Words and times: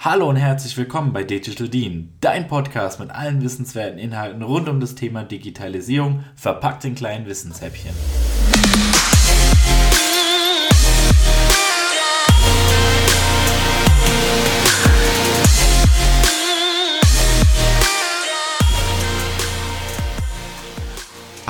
Hallo 0.00 0.28
und 0.28 0.36
herzlich 0.36 0.76
willkommen 0.76 1.12
bei 1.12 1.24
Digital 1.24 1.68
Dean, 1.68 2.10
dein 2.20 2.46
Podcast 2.46 3.00
mit 3.00 3.10
allen 3.10 3.42
wissenswerten 3.42 3.98
Inhalten 3.98 4.42
rund 4.42 4.68
um 4.68 4.78
das 4.78 4.94
Thema 4.94 5.24
Digitalisierung, 5.24 6.22
verpackt 6.36 6.84
in 6.84 6.94
kleinen 6.94 7.26
Wissenshäppchen. 7.26 7.90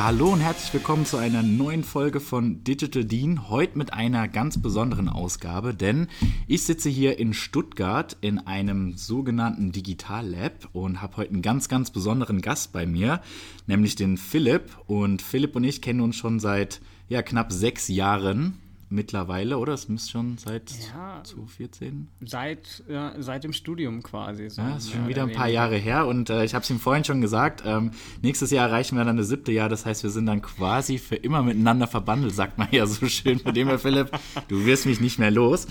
Hallo 0.00 0.28
und 0.32 0.38
herzlich 0.38 0.72
willkommen 0.72 1.06
zu 1.06 1.16
einer 1.16 1.42
neuen 1.42 1.82
Folge 1.82 2.20
von 2.20 2.62
Digital 2.62 3.04
Dean. 3.04 3.48
Heute 3.48 3.76
mit 3.76 3.92
einer 3.92 4.28
ganz 4.28 4.62
besonderen 4.62 5.08
Ausgabe, 5.08 5.74
denn 5.74 6.06
ich 6.46 6.62
sitze 6.62 6.88
hier 6.88 7.18
in 7.18 7.34
Stuttgart 7.34 8.16
in 8.20 8.38
einem 8.38 8.96
sogenannten 8.96 9.72
Digital 9.72 10.24
Lab 10.24 10.68
und 10.72 11.02
habe 11.02 11.16
heute 11.16 11.32
einen 11.32 11.42
ganz, 11.42 11.68
ganz 11.68 11.90
besonderen 11.90 12.42
Gast 12.42 12.72
bei 12.72 12.86
mir, 12.86 13.20
nämlich 13.66 13.96
den 13.96 14.18
Philipp. 14.18 14.78
Und 14.86 15.20
Philipp 15.20 15.56
und 15.56 15.64
ich 15.64 15.82
kennen 15.82 16.00
uns 16.00 16.14
schon 16.14 16.38
seit 16.38 16.80
ja, 17.08 17.20
knapp 17.22 17.50
sechs 17.50 17.88
Jahren 17.88 18.60
mittlerweile, 18.90 19.58
oder? 19.58 19.74
Es 19.74 19.88
müsste 19.88 20.10
schon 20.10 20.38
seit 20.38 20.70
ja, 20.70 21.22
2014? 21.22 22.08
Seit, 22.24 22.84
ja, 22.88 23.12
seit 23.18 23.44
dem 23.44 23.52
Studium 23.52 24.02
quasi. 24.02 24.48
So 24.48 24.62
ja, 24.62 24.76
ist 24.76 24.92
schon 24.92 25.08
wieder 25.08 25.22
ein 25.22 25.32
paar 25.32 25.48
Jahre 25.48 25.76
her 25.76 26.06
und 26.06 26.30
äh, 26.30 26.44
ich 26.44 26.54
habe 26.54 26.62
es 26.62 26.70
ihm 26.70 26.78
vorhin 26.78 27.04
schon 27.04 27.20
gesagt, 27.20 27.62
ähm, 27.66 27.90
nächstes 28.22 28.50
Jahr 28.50 28.68
erreichen 28.68 28.96
wir 28.96 29.04
dann 29.04 29.16
das 29.16 29.28
siebte 29.28 29.52
Jahr, 29.52 29.68
das 29.68 29.86
heißt, 29.86 30.02
wir 30.02 30.10
sind 30.10 30.26
dann 30.26 30.42
quasi 30.42 30.98
für 30.98 31.16
immer 31.16 31.42
miteinander 31.42 31.86
verbandelt, 31.86 32.34
sagt 32.34 32.58
man 32.58 32.68
ja 32.70 32.86
so 32.86 33.06
schön. 33.06 33.38
Von 33.38 33.54
dem 33.54 33.68
her, 33.68 33.78
Philipp, 33.78 34.10
du 34.48 34.64
wirst 34.64 34.86
mich 34.86 35.00
nicht 35.00 35.18
mehr 35.18 35.30
los. 35.30 35.66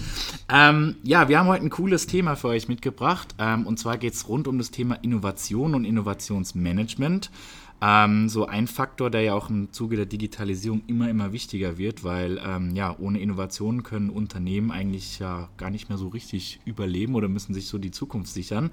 Ähm, 0.52 0.96
ja, 1.04 1.30
wir 1.30 1.40
haben 1.40 1.48
heute 1.48 1.64
ein 1.64 1.70
cooles 1.70 2.08
Thema 2.08 2.36
für 2.36 2.50
euch 2.50 2.68
mitgebracht 2.68 3.36
ähm, 3.40 3.66
und 3.66 3.80
zwar 3.80 3.98
geht 3.98 4.14
es 4.14 4.28
rund 4.28 4.48
um 4.48 4.58
das 4.58 4.72
Thema 4.72 4.96
Innovation 4.96 5.76
und 5.76 5.86
Innovationsmanagement. 5.86 7.32
Ähm, 7.80 8.28
so 8.28 8.48
ein 8.48 8.68
Faktor, 8.68 9.12
der 9.12 9.22
ja 9.22 9.34
auch 9.36 9.50
im 9.50 9.72
Zuge 9.72 9.96
der 9.98 10.08
Digitalisierung 10.08 10.82
immer, 10.88 11.10
immer 11.10 11.32
wichtiger 11.32 11.78
wird, 11.78 12.04
weil 12.04 12.42
ähm, 12.44 12.76
ja, 12.76 12.96
ohne 12.98 13.20
Innovationen 13.20 13.84
können 13.84 14.10
Unternehmen 14.10 14.72
eigentlich 14.72 15.20
ja 15.20 15.50
gar 15.58 15.70
nicht 15.70 15.90
mehr 15.90 15.98
so 15.98 16.08
richtig 16.08 16.60
überleben 16.66 17.14
oder 17.14 17.28
müssen 17.28 17.54
sich 17.54 17.68
so 17.68 17.78
die 17.78 17.92
Zukunft 17.92 18.34
sichern. 18.34 18.72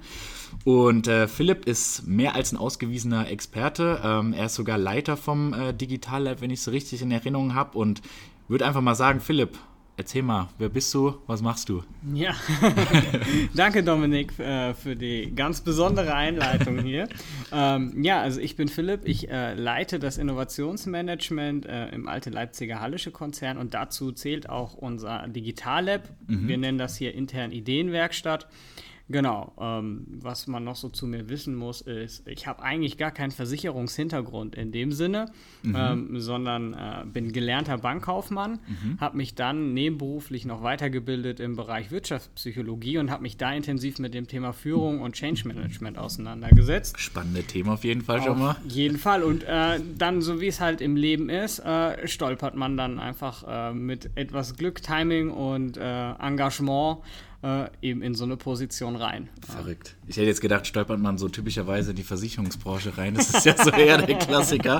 Und 0.63 1.07
äh, 1.07 1.27
Philipp 1.27 1.65
ist 1.65 2.07
mehr 2.07 2.33
als 2.33 2.51
ein 2.51 2.57
ausgewiesener 2.57 3.29
Experte. 3.29 4.01
Ähm, 4.03 4.33
er 4.33 4.47
ist 4.47 4.55
sogar 4.55 4.77
Leiter 4.77 5.17
vom 5.17 5.53
äh, 5.53 5.73
Digital 5.73 6.23
Lab, 6.23 6.41
wenn 6.41 6.49
ich 6.49 6.59
es 6.59 6.65
so 6.65 6.71
richtig 6.71 7.01
in 7.01 7.11
Erinnerung 7.11 7.53
habe. 7.53 7.77
Und 7.77 8.01
würde 8.47 8.65
einfach 8.65 8.81
mal 8.81 8.95
sagen, 8.95 9.19
Philipp, 9.19 9.57
Erzähl 9.97 10.23
mal, 10.23 10.49
wer 10.57 10.67
bist 10.67 10.93
du? 10.93 11.15
Was 11.25 11.41
machst 11.41 11.69
du? 11.69 11.81
Ja, 12.13 12.35
danke 13.53 13.81
Dominik 13.81 14.37
äh, 14.39 14.73
für 14.73 14.97
die 14.97 15.33
ganz 15.33 15.61
besondere 15.61 16.13
Einleitung 16.13 16.79
hier. 16.79 17.07
ähm, 17.53 18.03
ja, 18.03 18.21
also 18.21 18.41
ich 18.41 18.57
bin 18.57 18.67
Philipp, 18.67 19.01
ich 19.05 19.29
äh, 19.29 19.53
leite 19.53 19.97
das 19.97 20.17
Innovationsmanagement 20.17 21.65
äh, 21.65 21.89
im 21.89 22.09
Alte 22.09 22.29
Leipziger 22.29 22.81
Hallische 22.81 23.11
Konzern 23.11 23.57
und 23.57 23.73
dazu 23.73 24.11
zählt 24.11 24.49
auch 24.49 24.73
unser 24.73 25.29
Digitallab. 25.29 26.09
Mhm. 26.27 26.47
Wir 26.49 26.57
nennen 26.57 26.77
das 26.77 26.97
hier 26.97 27.13
intern 27.13 27.53
Ideenwerkstatt. 27.53 28.47
Genau. 29.07 29.53
Ähm, 29.59 30.05
was 30.07 30.47
man 30.47 30.63
noch 30.63 30.75
so 30.75 30.89
zu 30.89 31.05
mir 31.05 31.29
wissen 31.29 31.55
muss, 31.55 31.81
ist, 31.81 32.27
ich 32.27 32.47
habe 32.47 32.63
eigentlich 32.63 32.97
gar 32.97 33.11
keinen 33.11 33.29
Versicherungshintergrund 33.31 34.55
in 34.55 34.71
dem 34.71 34.91
Sinne, 34.91 35.31
mhm. 35.61 35.75
ähm, 35.77 36.19
sondern 36.19 36.73
äh, 36.73 37.05
bin 37.05 37.31
gelernter 37.31 37.77
Bankkaufmann, 37.77 38.59
mhm. 38.65 38.99
habe 38.99 39.17
mich 39.17 39.35
dann 39.35 39.73
nebenberuflich 39.73 40.45
noch 40.45 40.63
weitergebildet 40.63 41.39
im 41.39 41.55
Bereich 41.55 41.91
Wirtschaftspsychologie 41.91 42.97
und 42.97 43.11
habe 43.11 43.21
mich 43.21 43.37
da 43.37 43.53
intensiv 43.53 43.99
mit 43.99 44.15
dem 44.15 44.27
Thema 44.27 44.53
Führung 44.53 45.01
und 45.01 45.13
Change 45.13 45.47
Management 45.47 45.99
auseinandergesetzt. 45.99 46.99
Spannendes 46.99 47.45
Thema 47.45 47.73
auf 47.73 47.83
jeden 47.83 48.01
Fall 48.01 48.23
schon 48.23 48.39
mal. 48.39 48.51
Auf 48.51 48.71
jeden 48.71 48.97
Fall. 48.97 49.21
Und 49.21 49.43
äh, 49.43 49.79
dann, 49.97 50.21
so 50.23 50.41
wie 50.41 50.47
es 50.47 50.59
halt 50.59 50.81
im 50.81 50.95
Leben 50.95 51.29
ist, 51.29 51.59
äh, 51.59 52.07
stolpert 52.07 52.55
man 52.55 52.75
dann 52.75 52.99
einfach 52.99 53.43
äh, 53.47 53.73
mit 53.73 54.09
etwas 54.15 54.55
Glück, 54.55 54.81
Timing 54.81 55.29
und 55.29 55.77
äh, 55.77 56.11
Engagement 56.13 57.03
äh, 57.41 57.67
eben 57.81 58.01
in 58.01 58.15
so 58.15 58.23
eine 58.23 58.37
Position 58.37 58.95
rein. 58.95 59.29
Verrückt. 59.47 59.95
Ich 60.07 60.17
hätte 60.17 60.27
jetzt 60.27 60.41
gedacht, 60.41 60.65
stolpert 60.67 60.99
man 60.99 61.17
so 61.17 61.29
typischerweise 61.29 61.91
in 61.91 61.95
die 61.95 62.03
Versicherungsbranche 62.03 62.97
rein. 62.97 63.15
Das 63.15 63.29
ist 63.29 63.45
ja 63.45 63.55
so 63.63 63.69
eher 63.71 64.01
der 64.01 64.17
Klassiker. 64.17 64.79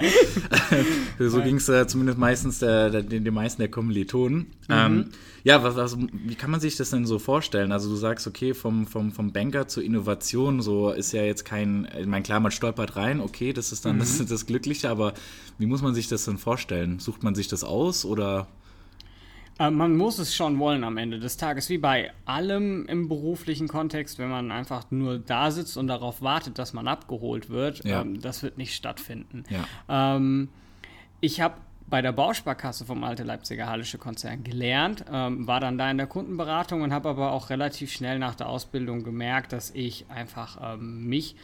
so 1.20 1.42
ging 1.42 1.58
es 1.58 1.70
äh, 1.70 1.88
zumindest 1.88 2.18
meistens 2.18 2.60
der, 2.60 2.90
der, 2.90 3.04
den, 3.04 3.24
den 3.24 3.34
meisten 3.34 3.62
der 3.62 3.70
Kommilitonen. 3.70 4.38
Mhm. 4.38 4.48
Ähm, 4.70 5.10
ja, 5.44 5.62
was, 5.62 5.76
was, 5.76 5.98
wie 6.12 6.34
kann 6.34 6.50
man 6.50 6.60
sich 6.60 6.76
das 6.76 6.90
denn 6.90 7.06
so 7.06 7.20
vorstellen? 7.20 7.72
Also 7.72 7.90
du 7.90 7.96
sagst, 7.96 8.26
okay, 8.26 8.56
vom, 8.56 8.88
vom, 8.88 9.12
vom 9.12 9.32
Banker 9.32 9.68
zur 9.68 9.84
Innovation, 9.84 10.62
so 10.62 10.90
ist 10.90 11.12
ja 11.12 11.22
jetzt 11.22 11.46
kein, 11.46 11.88
ich 12.00 12.08
meine, 12.08 12.24
klar, 12.24 12.40
man 12.40 12.52
stolpert 12.52 12.96
rein, 12.96 13.22
okay, 13.22 13.54
das 13.54 13.72
ist 13.72 13.86
dann 13.86 13.98
mhm. 13.98 14.00
das, 14.00 14.26
das 14.26 14.46
Glückliche, 14.48 14.90
aber 14.90 15.14
wie 15.60 15.68
muss 15.68 15.84
man 15.84 15.94
sich 15.94 16.08
das 16.08 16.26
denn 16.26 16.40
vorstellen? 16.40 16.98
Sucht 17.00 17.22
man 17.22 17.36
sich 17.36 17.48
das 17.48 17.64
aus 17.64 18.06
oder 18.06 18.48
man 19.58 19.96
muss 19.96 20.20
es 20.20 20.36
schon 20.36 20.60
wollen 20.60 20.84
am 20.84 20.98
Ende 20.98 21.20
des 21.20 21.38
Tages, 21.38 21.70
wie 21.70 21.78
bei 21.78 22.12
allem 22.26 22.86
im 22.88 23.08
beruflichen 23.08 23.68
Kontext, 23.68 24.20
wenn 24.20 24.30
man 24.30 24.52
einfach 24.52 24.92
nur 24.92 25.18
da 25.18 25.50
sitzt 25.52 25.78
und 25.78 25.88
darauf 25.88 26.22
wartet, 26.22 26.60
dass 26.60 26.74
man 26.74 26.88
abgeholt 26.88 27.50
wird, 27.50 27.86
ja. 27.86 28.02
ähm, 28.02 28.22
das 28.22 28.44
wird 28.44 28.58
nicht 28.58 28.76
stattfinden. 28.76 29.44
Ja. 29.50 30.16
Ähm, 30.18 30.50
ich 31.22 31.40
habe 31.40 31.56
bei 31.88 32.02
der 32.02 32.12
Bausparkasse 32.12 32.84
vom 32.86 33.04
Alte 33.04 33.24
Leipziger 33.24 33.68
Hallische 33.68 33.98
Konzern 33.98 34.44
gelernt, 34.44 35.06
ähm, 35.12 35.48
war 35.48 35.60
dann 35.60 35.78
da 35.78 35.90
in 35.90 35.98
der 35.98 36.08
Kundenberatung 36.08 36.82
und 36.82 36.92
habe 36.92 37.10
aber 37.10 37.32
auch 37.32 37.50
relativ 37.50 37.92
schnell 37.92 38.20
nach 38.20 38.36
der 38.36 38.50
Ausbildung 38.50 39.04
gemerkt, 39.04 39.54
dass 39.54 39.72
ich 39.72 40.10
einfach 40.10 40.74
ähm, 40.74 41.08
mich 41.08 41.36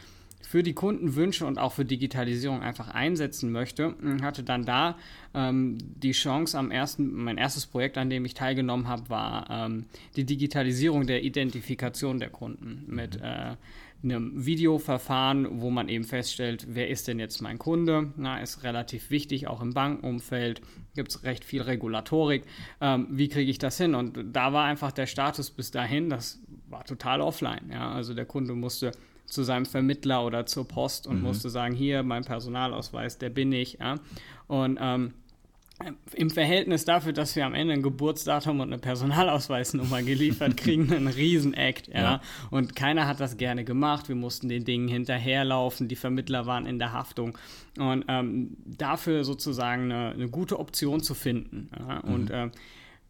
für 0.47 0.63
die 0.63 0.73
Kundenwünsche 0.73 1.45
und 1.45 1.59
auch 1.59 1.73
für 1.73 1.85
Digitalisierung 1.85 2.61
einfach 2.61 2.89
einsetzen 2.89 3.51
möchte. 3.51 3.95
Hatte 4.21 4.43
dann 4.43 4.65
da 4.65 4.97
ähm, 5.33 5.77
die 5.79 6.11
Chance 6.11 6.57
am 6.57 6.71
ersten, 6.71 7.13
mein 7.13 7.37
erstes 7.37 7.65
Projekt, 7.65 7.97
an 7.97 8.09
dem 8.09 8.25
ich 8.25 8.33
teilgenommen 8.33 8.87
habe, 8.87 9.09
war 9.09 9.49
ähm, 9.49 9.85
die 10.15 10.25
Digitalisierung 10.25 11.07
der 11.07 11.23
Identifikation 11.23 12.19
der 12.19 12.29
Kunden 12.29 12.83
mit 12.87 13.17
mhm. 13.17 13.23
äh, 13.23 13.55
einem 14.03 14.45
Videoverfahren, 14.45 15.61
wo 15.61 15.69
man 15.69 15.87
eben 15.87 16.03
feststellt, 16.03 16.65
wer 16.69 16.89
ist 16.89 17.07
denn 17.07 17.19
jetzt 17.19 17.41
mein 17.41 17.59
Kunde? 17.59 18.11
Na, 18.17 18.41
ist 18.41 18.63
relativ 18.63 19.11
wichtig, 19.11 19.47
auch 19.47 19.61
im 19.61 19.73
Bankenumfeld 19.73 20.61
gibt 20.95 21.11
es 21.11 21.23
recht 21.23 21.45
viel 21.45 21.61
Regulatorik. 21.61 22.43
Ähm, 22.79 23.07
wie 23.11 23.27
kriege 23.27 23.51
ich 23.51 23.59
das 23.59 23.77
hin? 23.77 23.93
Und 23.93 24.17
da 24.33 24.53
war 24.53 24.65
einfach 24.65 24.91
der 24.91 25.05
Status 25.05 25.51
bis 25.51 25.71
dahin, 25.71 26.09
das 26.09 26.39
war 26.67 26.83
total 26.83 27.21
offline. 27.21 27.69
Ja? 27.71 27.91
Also 27.91 28.13
der 28.13 28.25
Kunde 28.25 28.53
musste 28.53 28.91
zu 29.31 29.43
seinem 29.43 29.65
Vermittler 29.65 30.25
oder 30.25 30.45
zur 30.45 30.67
Post 30.67 31.07
und 31.07 31.17
mhm. 31.17 31.23
musste 31.23 31.49
sagen, 31.49 31.73
hier, 31.73 32.03
mein 32.03 32.25
Personalausweis, 32.25 33.17
der 33.17 33.29
bin 33.29 33.53
ich. 33.53 33.77
Ja? 33.79 33.95
Und 34.47 34.77
ähm, 34.81 35.13
im 36.13 36.29
Verhältnis 36.29 36.85
dafür, 36.85 37.13
dass 37.13 37.35
wir 37.35 37.45
am 37.45 37.53
Ende 37.53 37.73
ein 37.73 37.81
Geburtsdatum 37.81 38.59
und 38.59 38.67
eine 38.67 38.77
Personalausweisnummer 38.77 40.03
geliefert 40.03 40.57
kriegen, 40.57 40.93
ein 40.93 41.07
Riesenakt. 41.07 41.87
Ja? 41.87 42.01
ja? 42.01 42.21
Und 42.49 42.75
keiner 42.75 43.07
hat 43.07 43.21
das 43.21 43.37
gerne 43.37 43.63
gemacht. 43.63 44.09
Wir 44.09 44.15
mussten 44.15 44.49
den 44.49 44.65
Dingen 44.65 44.89
hinterherlaufen. 44.89 45.87
Die 45.87 45.95
Vermittler 45.95 46.45
waren 46.45 46.65
in 46.65 46.77
der 46.77 46.91
Haftung. 46.91 47.37
Und 47.79 48.03
ähm, 48.09 48.57
dafür 48.65 49.23
sozusagen 49.23 49.91
eine, 49.91 50.11
eine, 50.11 50.27
gute 50.27 50.59
Option 50.59 51.01
zu 51.01 51.13
finden. 51.13 51.69
Ja? 51.79 52.01
Mhm. 52.03 52.13
Und 52.13 52.29
äh, 52.31 52.49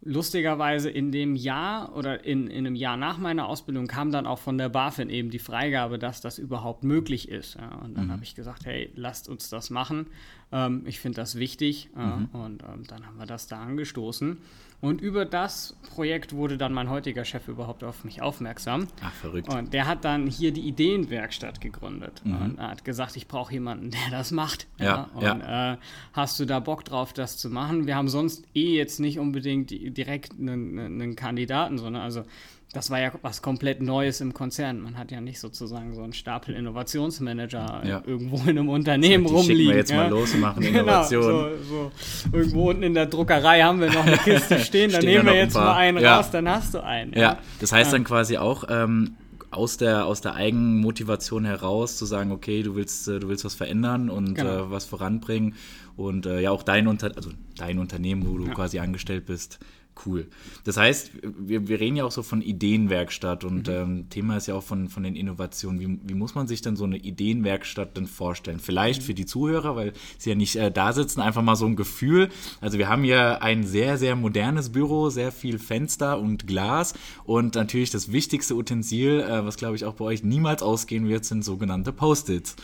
lustigerweise 0.04 0.90
in 0.90 1.12
dem 1.12 1.36
Jahr 1.36 1.96
oder 1.96 2.24
in, 2.24 2.48
in 2.48 2.66
einem 2.66 2.74
Jahr 2.74 2.96
nach 2.96 3.18
meiner 3.18 3.48
Ausbildung 3.48 3.86
kam 3.86 4.10
dann 4.10 4.26
auch 4.26 4.38
von 4.38 4.58
der 4.58 4.68
BaFin 4.68 5.10
eben 5.10 5.30
die 5.30 5.38
Freigabe, 5.38 5.98
dass 5.98 6.20
das 6.20 6.38
überhaupt 6.38 6.82
möglich 6.82 7.28
ist. 7.28 7.54
Ja, 7.54 7.76
und 7.76 7.96
dann 7.96 8.06
mhm. 8.06 8.12
habe 8.12 8.24
ich 8.24 8.34
gesagt, 8.34 8.66
hey, 8.66 8.90
lasst 8.96 9.28
uns 9.28 9.48
das 9.48 9.70
machen. 9.70 10.06
Ähm, 10.50 10.82
ich 10.86 10.98
finde 10.98 11.16
das 11.16 11.36
wichtig. 11.36 11.88
Äh, 11.96 12.04
mhm. 12.04 12.28
Und 12.32 12.62
ähm, 12.62 12.84
dann 12.88 13.06
haben 13.06 13.18
wir 13.18 13.26
das 13.26 13.46
da 13.46 13.62
angestoßen. 13.62 14.38
Und 14.82 15.00
über 15.00 15.24
das 15.24 15.76
Projekt 15.94 16.32
wurde 16.32 16.58
dann 16.58 16.72
mein 16.72 16.90
heutiger 16.90 17.24
Chef 17.24 17.46
überhaupt 17.46 17.84
auf 17.84 18.02
mich 18.02 18.20
aufmerksam. 18.20 18.88
Ach, 19.00 19.12
verrückt. 19.12 19.48
Und 19.48 19.72
der 19.72 19.86
hat 19.86 20.04
dann 20.04 20.26
hier 20.26 20.50
die 20.50 20.62
Ideenwerkstatt 20.62 21.60
gegründet. 21.60 22.20
Mhm. 22.24 22.36
Und 22.36 22.60
hat 22.60 22.84
gesagt, 22.84 23.16
ich 23.16 23.28
brauche 23.28 23.52
jemanden, 23.52 23.92
der 23.92 24.10
das 24.10 24.32
macht. 24.32 24.66
Ja, 24.78 24.84
ja. 24.84 25.10
Und 25.14 25.22
ja. 25.22 25.74
Äh, 25.74 25.76
hast 26.14 26.40
du 26.40 26.46
da 26.46 26.58
Bock 26.58 26.84
drauf, 26.84 27.12
das 27.12 27.38
zu 27.38 27.48
machen? 27.48 27.86
Wir 27.86 27.94
haben 27.94 28.08
sonst 28.08 28.44
eh 28.56 28.76
jetzt 28.76 28.98
nicht 28.98 29.20
unbedingt 29.20 29.70
direkt 29.70 30.32
einen, 30.32 30.76
einen 30.76 31.14
Kandidaten, 31.14 31.78
sondern 31.78 32.02
also 32.02 32.24
das 32.72 32.90
war 32.90 33.00
ja 33.00 33.12
was 33.20 33.42
komplett 33.42 33.82
Neues 33.82 34.20
im 34.22 34.32
Konzern. 34.32 34.80
Man 34.80 34.96
hat 34.96 35.10
ja 35.10 35.20
nicht 35.20 35.38
sozusagen 35.38 35.94
so 35.94 36.02
einen 36.02 36.14
Stapel 36.14 36.54
Innovationsmanager 36.54 37.82
ja. 37.84 38.02
irgendwo 38.06 38.36
in 38.44 38.50
einem 38.50 38.70
Unternehmen 38.70 39.24
heißt, 39.24 39.34
rumliegen. 39.34 39.68
wir 39.68 39.76
jetzt 39.76 39.90
ja? 39.90 39.96
mal 39.98 40.10
los 40.10 40.32
und 40.32 40.40
machen 40.40 40.62
Innovation. 40.62 41.22
Genau, 41.22 41.48
so, 41.68 41.90
so. 42.30 42.36
Irgendwo 42.36 42.70
unten 42.70 42.82
in 42.82 42.94
der 42.94 43.06
Druckerei 43.06 43.60
haben 43.62 43.80
wir 43.80 43.92
noch 43.92 44.06
eine 44.06 44.16
Kiste 44.16 44.58
stehen, 44.60 44.90
dann 44.90 45.04
nehmen 45.04 45.26
wir 45.26 45.34
jetzt 45.34 45.54
mal 45.54 45.74
einen 45.74 46.02
ja. 46.02 46.16
raus, 46.16 46.30
dann 46.30 46.48
hast 46.48 46.74
du 46.74 46.82
einen. 46.82 47.12
Ja, 47.12 47.38
das 47.60 47.72
heißt 47.72 47.92
dann 47.92 48.04
quasi 48.04 48.38
auch, 48.38 48.64
ähm, 48.68 49.16
aus 49.50 49.76
der, 49.76 50.06
aus 50.06 50.22
der 50.22 50.34
Eigenmotivation 50.34 51.44
heraus 51.44 51.98
zu 51.98 52.06
sagen, 52.06 52.32
okay, 52.32 52.62
du 52.62 52.74
willst, 52.74 53.06
äh, 53.08 53.20
du 53.20 53.28
willst 53.28 53.44
was 53.44 53.54
verändern 53.54 54.08
und 54.08 54.34
genau. 54.34 54.64
äh, 54.64 54.70
was 54.70 54.86
voranbringen 54.86 55.54
und 55.96 56.24
äh, 56.24 56.40
ja 56.40 56.50
auch 56.50 56.62
dein, 56.62 56.86
Unter 56.86 57.12
also 57.16 57.30
dein 57.56 57.78
Unternehmen, 57.78 58.26
wo 58.26 58.38
du 58.38 58.50
quasi 58.50 58.78
angestellt 58.78 59.26
bist, 59.26 59.58
Cool. 60.06 60.26
Das 60.64 60.78
heißt, 60.78 61.12
wir, 61.22 61.68
wir 61.68 61.78
reden 61.78 61.96
ja 61.96 62.04
auch 62.04 62.10
so 62.12 62.22
von 62.22 62.40
Ideenwerkstatt 62.40 63.44
und 63.44 63.68
mhm. 63.68 63.74
ähm, 63.74 64.08
Thema 64.08 64.38
ist 64.38 64.46
ja 64.46 64.54
auch 64.54 64.62
von, 64.62 64.88
von 64.88 65.02
den 65.02 65.14
Innovationen. 65.14 65.80
Wie, 65.80 66.00
wie 66.02 66.14
muss 66.14 66.34
man 66.34 66.48
sich 66.48 66.62
denn 66.62 66.76
so 66.76 66.84
eine 66.84 66.96
Ideenwerkstatt 66.96 67.96
denn 67.96 68.06
vorstellen? 68.06 68.58
Vielleicht 68.58 69.02
mhm. 69.02 69.06
für 69.06 69.14
die 69.14 69.26
Zuhörer, 69.26 69.76
weil 69.76 69.92
sie 70.18 70.30
ja 70.30 70.36
nicht 70.36 70.56
äh, 70.56 70.72
da 70.72 70.92
sitzen, 70.92 71.20
einfach 71.20 71.42
mal 71.42 71.56
so 71.56 71.66
ein 71.66 71.76
Gefühl. 71.76 72.30
Also 72.60 72.78
wir 72.78 72.88
haben 72.88 73.04
hier 73.04 73.42
ein 73.42 73.64
sehr, 73.64 73.98
sehr 73.98 74.16
modernes 74.16 74.70
Büro, 74.70 75.10
sehr 75.10 75.30
viel 75.30 75.58
Fenster 75.58 76.18
und 76.18 76.46
Glas 76.46 76.94
und 77.24 77.54
natürlich 77.54 77.90
das 77.90 78.10
wichtigste 78.10 78.56
Utensil, 78.56 79.20
äh, 79.20 79.44
was 79.44 79.56
glaube 79.56 79.76
ich 79.76 79.84
auch 79.84 79.94
bei 79.94 80.06
euch 80.06 80.24
niemals 80.24 80.62
ausgehen 80.62 81.06
wird, 81.06 81.26
sind 81.26 81.44
sogenannte 81.44 81.92
Post-its. 81.92 82.56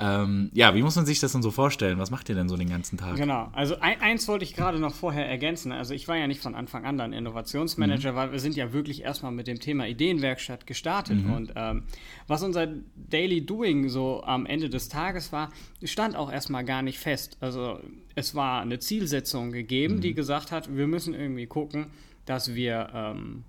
Ähm, 0.00 0.50
ja, 0.54 0.74
wie 0.74 0.82
muss 0.82 0.96
man 0.96 1.06
sich 1.06 1.20
das 1.20 1.32
denn 1.32 1.42
so 1.42 1.50
vorstellen? 1.50 1.98
Was 1.98 2.10
macht 2.10 2.28
ihr 2.28 2.34
denn 2.34 2.48
so 2.48 2.56
den 2.56 2.68
ganzen 2.68 2.98
Tag? 2.98 3.16
Genau, 3.16 3.48
also 3.52 3.78
ein, 3.80 4.00
eins 4.00 4.26
wollte 4.28 4.44
ich 4.44 4.54
gerade 4.54 4.78
noch 4.78 4.94
vorher 4.94 5.28
ergänzen. 5.28 5.72
Also 5.72 5.94
ich 5.94 6.08
war 6.08 6.16
ja 6.16 6.26
nicht 6.26 6.40
von 6.40 6.54
Anfang 6.54 6.84
an 6.84 6.98
dann 6.98 7.12
Innovationsmanager, 7.12 8.12
mhm. 8.12 8.16
weil 8.16 8.32
wir 8.32 8.40
sind 8.40 8.56
ja 8.56 8.72
wirklich 8.72 9.02
erstmal 9.02 9.32
mit 9.32 9.46
dem 9.46 9.60
Thema 9.60 9.86
Ideenwerkstatt 9.86 10.66
gestartet. 10.66 11.24
Mhm. 11.24 11.32
Und 11.32 11.52
ähm, 11.56 11.84
was 12.26 12.42
unser 12.42 12.68
Daily 12.96 13.44
Doing 13.44 13.88
so 13.88 14.22
am 14.24 14.46
Ende 14.46 14.68
des 14.68 14.88
Tages 14.88 15.32
war, 15.32 15.50
stand 15.82 16.16
auch 16.16 16.30
erstmal 16.30 16.64
gar 16.64 16.82
nicht 16.82 16.98
fest. 16.98 17.36
Also 17.40 17.78
es 18.14 18.34
war 18.34 18.62
eine 18.62 18.78
Zielsetzung 18.78 19.52
gegeben, 19.52 19.96
mhm. 19.96 20.00
die 20.00 20.14
gesagt 20.14 20.52
hat, 20.52 20.74
wir 20.74 20.86
müssen 20.86 21.14
irgendwie 21.14 21.46
gucken, 21.46 21.86
dass 22.26 22.54
wir 22.54 22.90
ähm, 22.94 23.44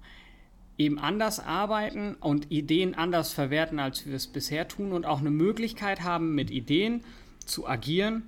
eben 0.77 1.00
anders 1.00 1.39
arbeiten 1.39 2.16
und 2.19 2.51
Ideen 2.51 2.95
anders 2.95 3.31
verwerten, 3.31 3.80
als 3.80 4.06
wir 4.06 4.16
es 4.16 4.27
bisher 4.27 4.68
tun 4.68 4.92
und 4.92 5.06
auch 5.06 5.19
eine 5.19 5.31
Möglichkeit 5.31 6.04
haben, 6.04 6.36
mit 6.36 6.51
Ideen 6.51 7.01
zu 7.45 7.68
agieren, 7.68 8.24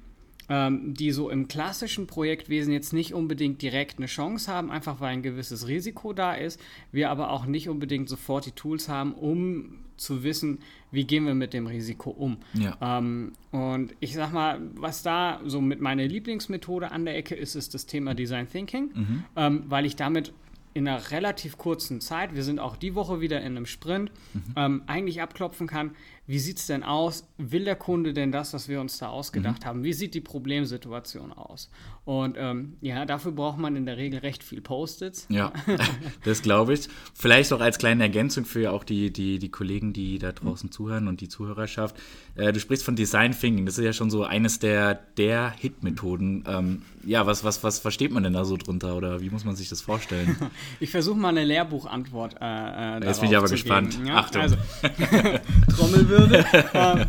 ähm, 0.50 0.94
die 0.94 1.12
so 1.12 1.30
im 1.30 1.48
klassischen 1.48 2.08
Projektwesen 2.08 2.72
jetzt 2.72 2.94
nicht 2.94 3.14
unbedingt 3.14 3.62
direkt 3.62 3.98
eine 3.98 4.08
Chance 4.08 4.52
haben, 4.52 4.72
einfach 4.72 5.02
weil 5.02 5.10
ein 5.10 5.24
gewisses 5.24 5.68
Risiko 5.68 6.14
da 6.14 6.34
ist, 6.34 6.60
wir 6.92 7.10
aber 7.10 7.32
auch 7.32 7.46
nicht 7.46 7.68
unbedingt 7.68 8.08
sofort 8.08 8.46
die 8.46 8.52
Tools 8.52 8.88
haben, 8.88 9.14
um 9.14 9.80
zu 9.98 10.24
wissen, 10.24 10.60
wie 10.92 11.06
gehen 11.06 11.26
wir 11.26 11.34
mit 11.34 11.54
dem 11.54 11.68
Risiko 11.68 12.12
um. 12.12 12.38
Ja. 12.54 12.78
Ähm, 12.80 13.34
und 13.52 13.94
ich 14.00 14.14
sag 14.14 14.32
mal, 14.32 14.62
was 14.76 15.04
da 15.04 15.42
so 15.44 15.60
mit 15.60 15.82
meiner 15.82 16.06
Lieblingsmethode 16.06 16.92
an 16.92 17.04
der 17.04 17.18
Ecke 17.18 17.36
ist, 17.36 17.56
ist 17.56 17.74
das 17.74 17.88
Thema 17.88 18.14
Design 18.14 18.48
Thinking, 18.48 18.92
mhm. 18.94 19.24
ähm, 19.36 19.64
weil 19.68 19.86
ich 19.86 19.96
damit 19.96 20.34
in 20.77 20.88
einer 20.88 21.12
relativ 21.12 21.57
kurzen 21.57 22.01
Zeit, 22.01 22.35
wir 22.35 22.44
sind 22.44 22.59
auch 22.59 22.77
die 22.77 22.94
Woche 22.94 23.19
wieder 23.19 23.39
in 23.39 23.57
einem 23.57 23.65
Sprint, 23.65 24.12
mhm. 24.33 24.44
ähm, 24.56 24.83
eigentlich 24.85 25.21
abklopfen 25.21 25.68
kann, 25.68 25.95
wie 26.27 26.39
sieht 26.39 26.57
es 26.57 26.68
denn 26.68 26.83
aus? 26.83 27.25
Will 27.38 27.63
der 27.63 27.77
Kunde 27.77 28.13
denn 28.13 28.33
das, 28.33 28.53
was 28.53 28.68
wir 28.68 28.81
uns 28.81 28.97
da 28.97 29.07
ausgedacht 29.07 29.62
mhm. 29.62 29.65
haben? 29.65 29.83
Wie 29.85 29.94
sieht 29.94 30.13
die 30.13 30.19
Problemsituation 30.19 31.31
aus? 31.31 31.69
Und 32.03 32.35
ähm, 32.38 32.75
ja, 32.81 33.06
dafür 33.06 33.31
braucht 33.31 33.57
man 33.57 33.77
in 33.77 33.85
der 33.85 33.95
Regel 33.95 34.19
recht 34.19 34.44
viel 34.44 34.59
Post-its. 34.59 35.25
Ja, 35.29 35.53
das 36.25 36.41
glaube 36.41 36.74
ich. 36.74 36.89
Vielleicht 37.13 37.53
auch 37.53 37.62
als 37.62 37.77
kleine 37.77 38.03
Ergänzung 38.03 38.44
für 38.44 38.74
auch 38.74 38.83
die, 38.83 39.12
die, 39.12 39.39
die 39.39 39.50
Kollegen, 39.50 39.94
die 39.94 40.19
da 40.19 40.33
draußen 40.33 40.68
mhm. 40.68 40.71
zuhören 40.71 41.07
und 41.07 41.21
die 41.21 41.29
Zuhörerschaft. 41.29 41.95
Äh, 42.35 42.51
du 42.51 42.59
sprichst 42.59 42.83
von 42.83 42.97
Design 42.97 43.31
Thinking. 43.31 43.65
Das 43.65 43.77
ist 43.77 43.85
ja 43.85 43.94
schon 43.94 44.09
so 44.09 44.25
eines 44.25 44.59
der, 44.59 44.95
der 44.95 45.51
Hit-Methoden. 45.51 46.44
Ähm, 46.45 46.81
ja, 47.06 47.25
was, 47.25 47.45
was, 47.45 47.63
was 47.63 47.79
versteht 47.79 48.12
man 48.12 48.24
denn 48.24 48.33
da 48.33 48.44
so 48.44 48.57
drunter 48.57 48.97
oder 48.97 49.21
wie 49.21 49.29
muss 49.29 49.45
man 49.45 49.56
sich 49.56 49.69
das 49.69 49.79
vorstellen? 49.79 50.35
ich 50.81 50.91
versuche 50.91 51.18
mal 51.18 51.29
eine 51.29 51.45
Lehrbuchantwort 51.45 52.35
äh, 52.41 52.97
äh 52.97 53.06
Jetzt 53.06 53.21
bin 53.21 53.29
ich 53.29 53.38
aber 53.38 53.47
gespannt. 53.47 53.97
Ja? 54.06 54.18
Achtung. 54.18 54.41
Also, 54.41 54.57
Trommelwirbel 55.75 56.17
würde. 56.18 56.46
Ähm, 56.74 57.06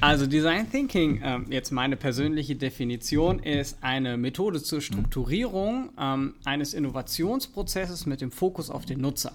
also 0.00 0.26
Design 0.26 0.70
Thinking, 0.70 1.20
ähm, 1.24 1.46
jetzt 1.50 1.72
meine 1.72 1.96
persönliche 1.96 2.54
Definition, 2.54 3.40
ist 3.40 3.78
eine 3.80 4.16
Methode 4.16 4.62
zur 4.62 4.80
Strukturierung 4.80 5.90
ähm, 5.98 6.34
eines 6.44 6.74
Innovationsprozesses 6.74 8.06
mit 8.06 8.20
dem 8.20 8.30
Fokus 8.30 8.70
auf 8.70 8.84
den 8.86 9.00
Nutzer. 9.00 9.32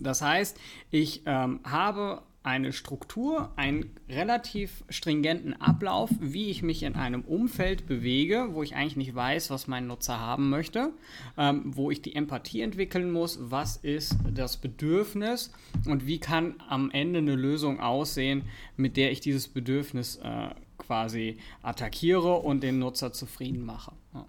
das 0.00 0.22
heißt, 0.22 0.58
ich 0.90 1.22
habe 1.24 2.22
eine 2.42 2.72
Struktur, 2.72 3.52
einen 3.56 3.90
relativ 4.08 4.84
stringenten 4.88 5.54
Ablauf, 5.60 6.10
wie 6.20 6.50
ich 6.50 6.62
mich 6.62 6.82
in 6.82 6.96
einem 6.96 7.22
Umfeld 7.22 7.86
bewege, 7.86 8.48
wo 8.52 8.62
ich 8.62 8.74
eigentlich 8.74 8.96
nicht 8.96 9.14
weiß, 9.14 9.50
was 9.50 9.68
mein 9.68 9.86
Nutzer 9.86 10.18
haben 10.18 10.50
möchte, 10.50 10.92
ähm, 11.38 11.62
wo 11.64 11.90
ich 11.90 12.02
die 12.02 12.14
Empathie 12.14 12.62
entwickeln 12.62 13.10
muss, 13.10 13.38
was 13.40 13.76
ist 13.76 14.16
das 14.32 14.56
Bedürfnis 14.56 15.52
und 15.86 16.06
wie 16.06 16.18
kann 16.18 16.56
am 16.68 16.90
Ende 16.90 17.20
eine 17.20 17.36
Lösung 17.36 17.80
aussehen, 17.80 18.42
mit 18.76 18.96
der 18.96 19.12
ich 19.12 19.20
dieses 19.20 19.48
Bedürfnis 19.48 20.16
äh, 20.16 20.48
quasi 20.78 21.38
attackiere 21.62 22.34
und 22.34 22.62
den 22.62 22.78
Nutzer 22.78 23.12
zufrieden 23.12 23.64
mache. 23.64 23.92
Ja. 24.14 24.26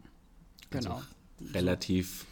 Genau. 0.69 0.95
Also 0.95 1.53
relativ 1.53 2.25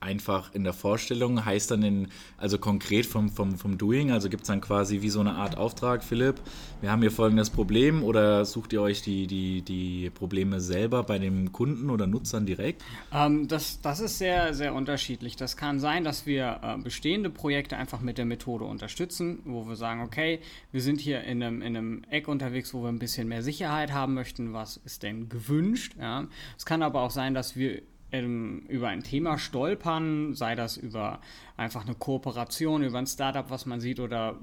einfach 0.00 0.54
in 0.54 0.64
der 0.64 0.72
Vorstellung, 0.72 1.44
heißt 1.44 1.70
dann 1.70 1.82
in, 1.82 2.08
also 2.38 2.58
konkret 2.58 3.06
vom, 3.06 3.28
vom, 3.28 3.56
vom 3.56 3.76
Doing, 3.76 4.10
also 4.10 4.28
gibt 4.30 4.42
es 4.42 4.48
dann 4.48 4.60
quasi 4.60 5.02
wie 5.02 5.10
so 5.10 5.20
eine 5.20 5.34
Art 5.34 5.56
Auftrag, 5.56 6.02
Philipp, 6.02 6.40
wir 6.80 6.90
haben 6.90 7.02
hier 7.02 7.10
folgendes 7.10 7.50
Problem 7.50 8.02
oder 8.02 8.46
sucht 8.46 8.72
ihr 8.72 8.80
euch 8.80 9.02
die, 9.02 9.26
die, 9.26 9.60
die 9.60 10.08
Probleme 10.10 10.60
selber 10.60 11.02
bei 11.02 11.18
dem 11.18 11.52
Kunden 11.52 11.90
oder 11.90 12.06
Nutzern 12.06 12.46
direkt? 12.46 12.82
Ähm, 13.12 13.46
das, 13.46 13.82
das 13.82 14.00
ist 14.00 14.16
sehr, 14.18 14.54
sehr 14.54 14.74
unterschiedlich. 14.74 15.36
Das 15.36 15.58
kann 15.58 15.78
sein, 15.78 16.04
dass 16.04 16.24
wir 16.24 16.60
äh, 16.62 16.78
bestehende 16.82 17.28
Projekte 17.28 17.76
einfach 17.76 18.00
mit 18.00 18.16
der 18.16 18.24
Methode 18.24 18.64
unterstützen, 18.64 19.40
wo 19.44 19.68
wir 19.68 19.76
sagen, 19.76 20.00
okay, 20.00 20.40
wir 20.72 20.80
sind 20.80 21.00
hier 21.00 21.22
in 21.24 21.42
einem, 21.42 21.60
in 21.60 21.76
einem 21.76 22.04
Eck 22.08 22.28
unterwegs, 22.28 22.72
wo 22.72 22.82
wir 22.82 22.88
ein 22.88 22.98
bisschen 22.98 23.28
mehr 23.28 23.42
Sicherheit 23.42 23.92
haben 23.92 24.14
möchten, 24.14 24.54
was 24.54 24.78
ist 24.78 25.02
denn 25.02 25.28
gewünscht. 25.28 25.94
Ja? 26.00 26.26
Es 26.56 26.64
kann 26.64 26.82
aber 26.82 27.02
auch 27.02 27.10
sein, 27.10 27.34
dass 27.34 27.56
wir 27.56 27.82
ähm, 28.12 28.64
über 28.68 28.88
ein 28.88 29.02
Thema 29.02 29.38
stolpern, 29.38 30.34
sei 30.34 30.54
das 30.54 30.76
über 30.76 31.20
einfach 31.56 31.86
eine 31.86 31.94
Kooperation, 31.94 32.82
über 32.82 32.98
ein 32.98 33.06
Startup, 33.06 33.48
was 33.50 33.66
man 33.66 33.80
sieht 33.80 34.00
oder 34.00 34.38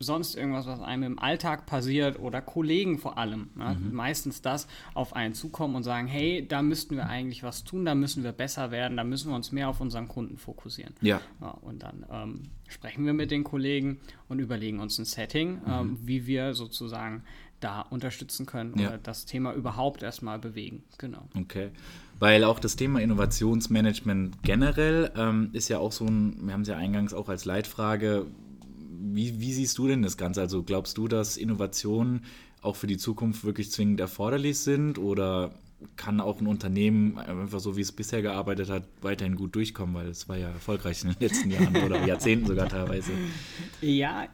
sonst 0.00 0.34
irgendwas, 0.34 0.66
was 0.66 0.80
einem 0.80 1.02
im 1.02 1.18
Alltag 1.18 1.66
passiert 1.66 2.18
oder 2.18 2.40
Kollegen 2.40 2.98
vor 2.98 3.18
allem. 3.18 3.50
Ne? 3.54 3.76
Mhm. 3.78 3.94
Meistens 3.94 4.40
das 4.40 4.66
auf 4.94 5.14
einen 5.14 5.34
zukommen 5.34 5.76
und 5.76 5.82
sagen, 5.82 6.08
hey, 6.08 6.44
da 6.46 6.62
müssten 6.62 6.96
wir 6.96 7.06
eigentlich 7.06 7.42
was 7.42 7.64
tun, 7.64 7.84
da 7.84 7.94
müssen 7.94 8.24
wir 8.24 8.32
besser 8.32 8.70
werden, 8.70 8.96
da 8.96 9.04
müssen 9.04 9.30
wir 9.30 9.36
uns 9.36 9.52
mehr 9.52 9.68
auf 9.68 9.80
unseren 9.80 10.08
Kunden 10.08 10.38
fokussieren. 10.38 10.94
Ja. 11.02 11.20
ja 11.40 11.50
und 11.50 11.82
dann 11.82 12.06
ähm, 12.10 12.42
sprechen 12.66 13.04
wir 13.04 13.12
mit 13.12 13.30
den 13.30 13.44
Kollegen 13.44 14.00
und 14.28 14.38
überlegen 14.38 14.80
uns 14.80 14.98
ein 14.98 15.04
Setting, 15.04 15.56
mhm. 15.56 15.60
ähm, 15.68 15.98
wie 16.02 16.26
wir 16.26 16.54
sozusagen 16.54 17.22
da 17.60 17.82
unterstützen 17.82 18.46
können 18.46 18.78
ja. 18.78 18.88
oder 18.88 18.98
das 18.98 19.26
Thema 19.26 19.52
überhaupt 19.52 20.02
erstmal 20.02 20.38
bewegen. 20.38 20.82
Genau. 20.96 21.28
Okay. 21.38 21.70
Weil 22.20 22.44
auch 22.44 22.60
das 22.60 22.76
Thema 22.76 23.00
Innovationsmanagement 23.00 24.42
generell 24.42 25.10
ähm, 25.16 25.48
ist 25.54 25.68
ja 25.68 25.78
auch 25.78 25.90
so 25.90 26.04
ein, 26.04 26.36
wir 26.42 26.52
haben 26.52 26.60
es 26.60 26.68
ja 26.68 26.76
eingangs 26.76 27.14
auch 27.14 27.30
als 27.30 27.46
Leitfrage, 27.46 28.26
wie, 29.12 29.40
wie 29.40 29.52
siehst 29.52 29.78
du 29.78 29.88
denn 29.88 30.02
das 30.02 30.18
Ganze? 30.18 30.42
Also 30.42 30.62
glaubst 30.62 30.98
du, 30.98 31.08
dass 31.08 31.38
Innovationen 31.38 32.20
auch 32.60 32.76
für 32.76 32.86
die 32.86 32.98
Zukunft 32.98 33.42
wirklich 33.44 33.72
zwingend 33.72 34.00
erforderlich 34.00 34.58
sind 34.58 34.98
oder 34.98 35.54
kann 35.96 36.20
auch 36.20 36.42
ein 36.42 36.46
Unternehmen 36.46 37.16
einfach 37.16 37.58
so, 37.58 37.78
wie 37.78 37.80
es 37.80 37.90
bisher 37.90 38.20
gearbeitet 38.20 38.68
hat, 38.68 38.84
weiterhin 39.00 39.34
gut 39.34 39.54
durchkommen, 39.54 39.94
weil 39.94 40.08
es 40.08 40.28
war 40.28 40.36
ja 40.36 40.48
erfolgreich 40.48 41.02
in 41.02 41.12
den 41.12 41.20
letzten 41.20 41.50
Jahren 41.50 41.74
oder 41.74 42.04
Jahrzehnten 42.04 42.46
sogar 42.46 42.68
teilweise. 42.68 43.12
Ja, 43.80 44.28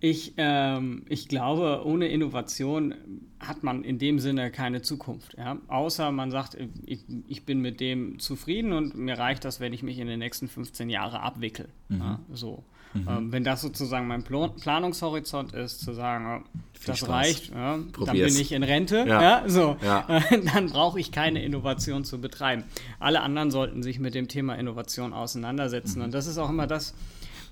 ich, 0.00 0.34
ähm, 0.36 1.02
ich 1.08 1.28
glaube, 1.28 1.82
ohne 1.84 2.08
Innovation 2.08 2.94
hat 3.40 3.62
man 3.62 3.82
in 3.82 3.98
dem 3.98 4.18
Sinne 4.18 4.50
keine 4.50 4.82
Zukunft. 4.82 5.36
Ja? 5.36 5.58
Außer 5.68 6.12
man 6.12 6.30
sagt, 6.30 6.56
ich, 6.86 7.04
ich, 7.26 7.44
bin 7.44 7.60
mit 7.60 7.80
dem 7.80 8.18
zufrieden 8.18 8.72
und 8.72 8.96
mir 8.96 9.18
reicht 9.18 9.44
das, 9.44 9.58
wenn 9.60 9.72
ich 9.72 9.82
mich 9.82 9.98
in 9.98 10.06
den 10.06 10.20
nächsten 10.20 10.48
15 10.48 10.88
Jahren 10.88 11.20
abwickle. 11.20 11.68
Mhm. 11.88 11.98
Ja? 11.98 12.20
So. 12.32 12.64
Mhm. 12.94 13.08
Ähm, 13.08 13.32
wenn 13.32 13.44
das 13.44 13.60
sozusagen 13.60 14.06
mein 14.06 14.22
Plan 14.22 14.54
Planungshorizont 14.56 15.52
ist, 15.52 15.80
zu 15.80 15.92
sagen, 15.92 16.42
oh, 16.42 16.60
das 16.86 16.98
Spaß. 16.98 17.10
reicht, 17.10 17.50
ja, 17.50 17.78
dann 18.04 18.16
bin 18.16 18.26
ich 18.26 18.52
in 18.52 18.62
Rente, 18.62 19.04
ja. 19.06 19.42
so, 19.46 19.76
dann 20.54 20.68
brauche 20.68 20.98
ich 20.98 21.12
keine 21.12 21.44
Innovation 21.44 22.04
zu 22.04 22.20
betreiben. 22.20 22.64
Alle 22.98 23.20
anderen 23.20 23.50
sollten 23.50 23.82
sich 23.82 23.98
mit 23.98 24.14
dem 24.14 24.28
Thema 24.28 24.54
Innovation 24.54 25.12
auseinandersetzen. 25.12 25.98
Mhm. 25.98 26.06
Und 26.06 26.14
das 26.14 26.26
ist 26.26 26.38
auch 26.38 26.48
immer 26.48 26.66
das, 26.66 26.94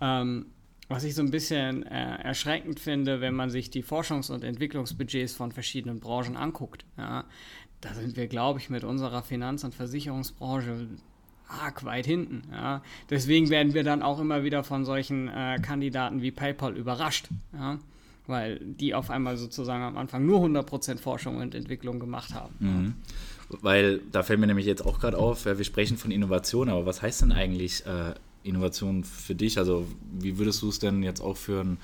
ähm, 0.00 0.46
was 0.88 1.04
ich 1.04 1.14
so 1.14 1.22
ein 1.22 1.30
bisschen 1.30 1.84
äh, 1.84 2.22
erschreckend 2.22 2.78
finde, 2.78 3.20
wenn 3.20 3.34
man 3.34 3.50
sich 3.50 3.70
die 3.70 3.82
Forschungs- 3.82 4.30
und 4.30 4.44
Entwicklungsbudgets 4.44 5.32
von 5.32 5.52
verschiedenen 5.52 6.00
Branchen 6.00 6.36
anguckt. 6.36 6.84
Ja, 6.96 7.24
da 7.80 7.94
sind 7.94 8.16
wir, 8.16 8.28
glaube 8.28 8.60
ich, 8.60 8.70
mit 8.70 8.84
unserer 8.84 9.22
Finanz- 9.22 9.64
und 9.64 9.74
Versicherungsbranche 9.74 10.88
arg 11.48 11.84
weit 11.84 12.06
hinten. 12.06 12.42
Ja. 12.52 12.82
Deswegen 13.10 13.50
werden 13.50 13.74
wir 13.74 13.84
dann 13.84 14.02
auch 14.02 14.20
immer 14.20 14.44
wieder 14.44 14.64
von 14.64 14.84
solchen 14.84 15.28
äh, 15.28 15.58
Kandidaten 15.60 16.22
wie 16.22 16.30
PayPal 16.30 16.76
überrascht. 16.76 17.28
Ja. 17.52 17.78
Weil 18.26 18.58
die 18.58 18.94
auf 18.94 19.10
einmal 19.10 19.36
sozusagen 19.36 19.84
am 19.84 19.96
Anfang 19.96 20.26
nur 20.26 20.40
100% 20.40 20.98
Forschung 20.98 21.36
und 21.36 21.54
Entwicklung 21.54 22.00
gemacht 22.00 22.34
haben. 22.34 22.54
Mhm. 22.58 22.94
Weil 23.48 24.00
da 24.10 24.24
fällt 24.24 24.40
mir 24.40 24.48
nämlich 24.48 24.66
jetzt 24.66 24.84
auch 24.84 24.98
gerade 24.98 25.16
auf, 25.16 25.44
wir 25.44 25.62
sprechen 25.62 25.96
von 25.96 26.10
Innovation, 26.10 26.68
aber 26.68 26.86
was 26.86 27.02
heißt 27.02 27.22
denn 27.22 27.30
eigentlich 27.30 27.86
äh, 27.86 28.14
Innovation 28.46 29.04
für 29.04 29.34
dich? 29.34 29.58
Also 29.58 29.86
wie 30.12 30.38
würdest 30.38 30.62
du 30.62 30.68
es 30.68 30.78
denn 30.78 31.02
jetzt 31.02 31.20
auch 31.20 31.36
für 31.36 31.60
einen 31.60 31.78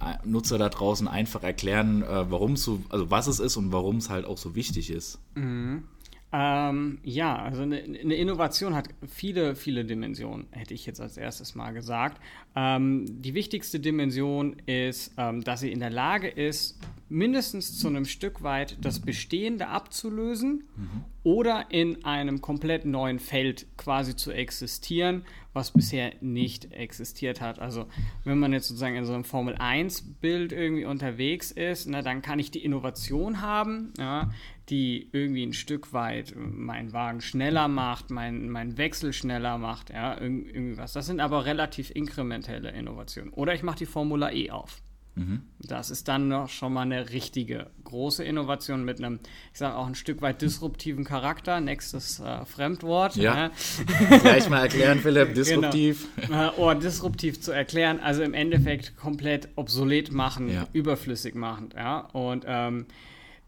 äh, 0.00 0.26
Nutzer 0.26 0.58
da 0.58 0.68
draußen 0.68 1.08
einfach 1.08 1.42
erklären, 1.42 2.02
äh, 2.02 2.30
warum 2.30 2.56
so, 2.56 2.80
also 2.88 3.10
was 3.10 3.26
es 3.26 3.40
ist 3.40 3.56
und 3.56 3.72
warum 3.72 3.96
es 3.96 4.10
halt 4.10 4.24
auch 4.24 4.38
so 4.38 4.54
wichtig 4.54 4.90
ist? 4.90 5.18
Mhm. 5.34 5.84
Ähm, 6.32 6.98
ja, 7.04 7.36
also 7.36 7.62
eine, 7.62 7.76
eine, 7.76 8.14
Innovation 8.14 8.74
hat 8.74 8.88
viele, 9.06 9.54
viele 9.54 9.84
Dimensionen, 9.84 10.46
hätte 10.50 10.74
ich 10.74 10.84
jetzt 10.84 11.00
als 11.00 11.16
erstes 11.16 11.54
mal 11.54 11.72
gesagt. 11.72 12.20
Ähm, 12.56 13.06
die 13.22 13.32
wichtigste 13.32 13.78
Dimension 13.78 14.56
ist, 14.66 15.14
ähm, 15.18 15.44
dass 15.44 15.60
sie 15.60 15.70
in 15.70 15.78
der 15.78 15.90
Lage 15.90 16.28
ist, 16.28 16.78
mindestens 17.08 17.78
zu 17.78 17.86
einem 17.86 18.04
Stück 18.04 18.42
weit 18.42 18.76
das 18.80 18.98
Bestehende 18.98 19.68
abzulösen 19.68 20.64
mhm. 20.76 21.04
oder 21.22 21.66
in 21.70 22.04
einem 22.04 22.40
komplett 22.40 22.84
neuen 22.84 23.20
Feld 23.20 23.66
quasi 23.76 24.16
zu 24.16 24.32
existieren, 24.32 25.24
was 25.56 25.72
bisher 25.72 26.12
nicht 26.20 26.72
existiert 26.72 27.40
hat. 27.40 27.58
Also 27.58 27.86
wenn 28.22 28.38
man 28.38 28.52
jetzt 28.52 28.68
sozusagen 28.68 28.94
in 28.94 29.04
so 29.04 29.14
einem 29.14 29.24
Formel-1-Bild 29.24 30.52
irgendwie 30.52 30.84
unterwegs 30.84 31.50
ist, 31.50 31.86
na, 31.86 32.02
dann 32.02 32.22
kann 32.22 32.38
ich 32.38 32.52
die 32.52 32.64
Innovation 32.64 33.40
haben, 33.40 33.92
ja, 33.98 34.30
die 34.68 35.08
irgendwie 35.12 35.44
ein 35.44 35.52
Stück 35.52 35.92
weit 35.92 36.34
meinen 36.36 36.92
Wagen 36.92 37.20
schneller 37.20 37.66
macht, 37.66 38.10
meinen 38.10 38.50
mein 38.50 38.78
Wechsel 38.78 39.12
schneller 39.12 39.58
macht, 39.58 39.90
ja, 39.90 40.20
irgendwie 40.20 40.76
was. 40.76 40.92
Das 40.92 41.06
sind 41.06 41.20
aber 41.20 41.44
relativ 41.44 41.90
inkrementelle 41.90 42.70
Innovationen. 42.70 43.32
Oder 43.32 43.54
ich 43.54 43.62
mache 43.62 43.78
die 43.78 43.86
Formula 43.86 44.30
E 44.30 44.50
auf. 44.50 44.82
Mhm. 45.16 45.42
Das 45.60 45.90
ist 45.90 46.08
dann 46.08 46.28
noch 46.28 46.48
schon 46.50 46.74
mal 46.74 46.82
eine 46.82 47.10
richtige 47.10 47.70
große 47.84 48.22
Innovation 48.22 48.84
mit 48.84 48.98
einem, 48.98 49.18
ich 49.52 49.58
sage 49.58 49.74
auch 49.74 49.86
ein 49.86 49.94
Stück 49.94 50.20
weit 50.20 50.42
disruptiven 50.42 51.04
Charakter. 51.04 51.60
Nächstes 51.60 52.20
äh, 52.20 52.44
Fremdwort. 52.44 53.16
Ja. 53.16 53.50
Gleich 54.20 54.48
mal 54.50 54.60
erklären, 54.60 55.00
Philipp, 55.00 55.28
genau. 55.28 55.40
disruptiv. 55.40 56.08
Genau. 56.20 56.52
oh, 56.58 56.74
disruptiv 56.74 57.40
zu 57.40 57.50
erklären, 57.50 57.98
also 57.98 58.22
im 58.22 58.34
Endeffekt 58.34 58.96
komplett 58.98 59.48
obsolet 59.56 60.12
machen, 60.12 60.50
ja. 60.50 60.68
überflüssig 60.74 61.34
machen. 61.34 61.70
Ja? 61.74 62.00
Und 62.12 62.44
ähm, 62.46 62.84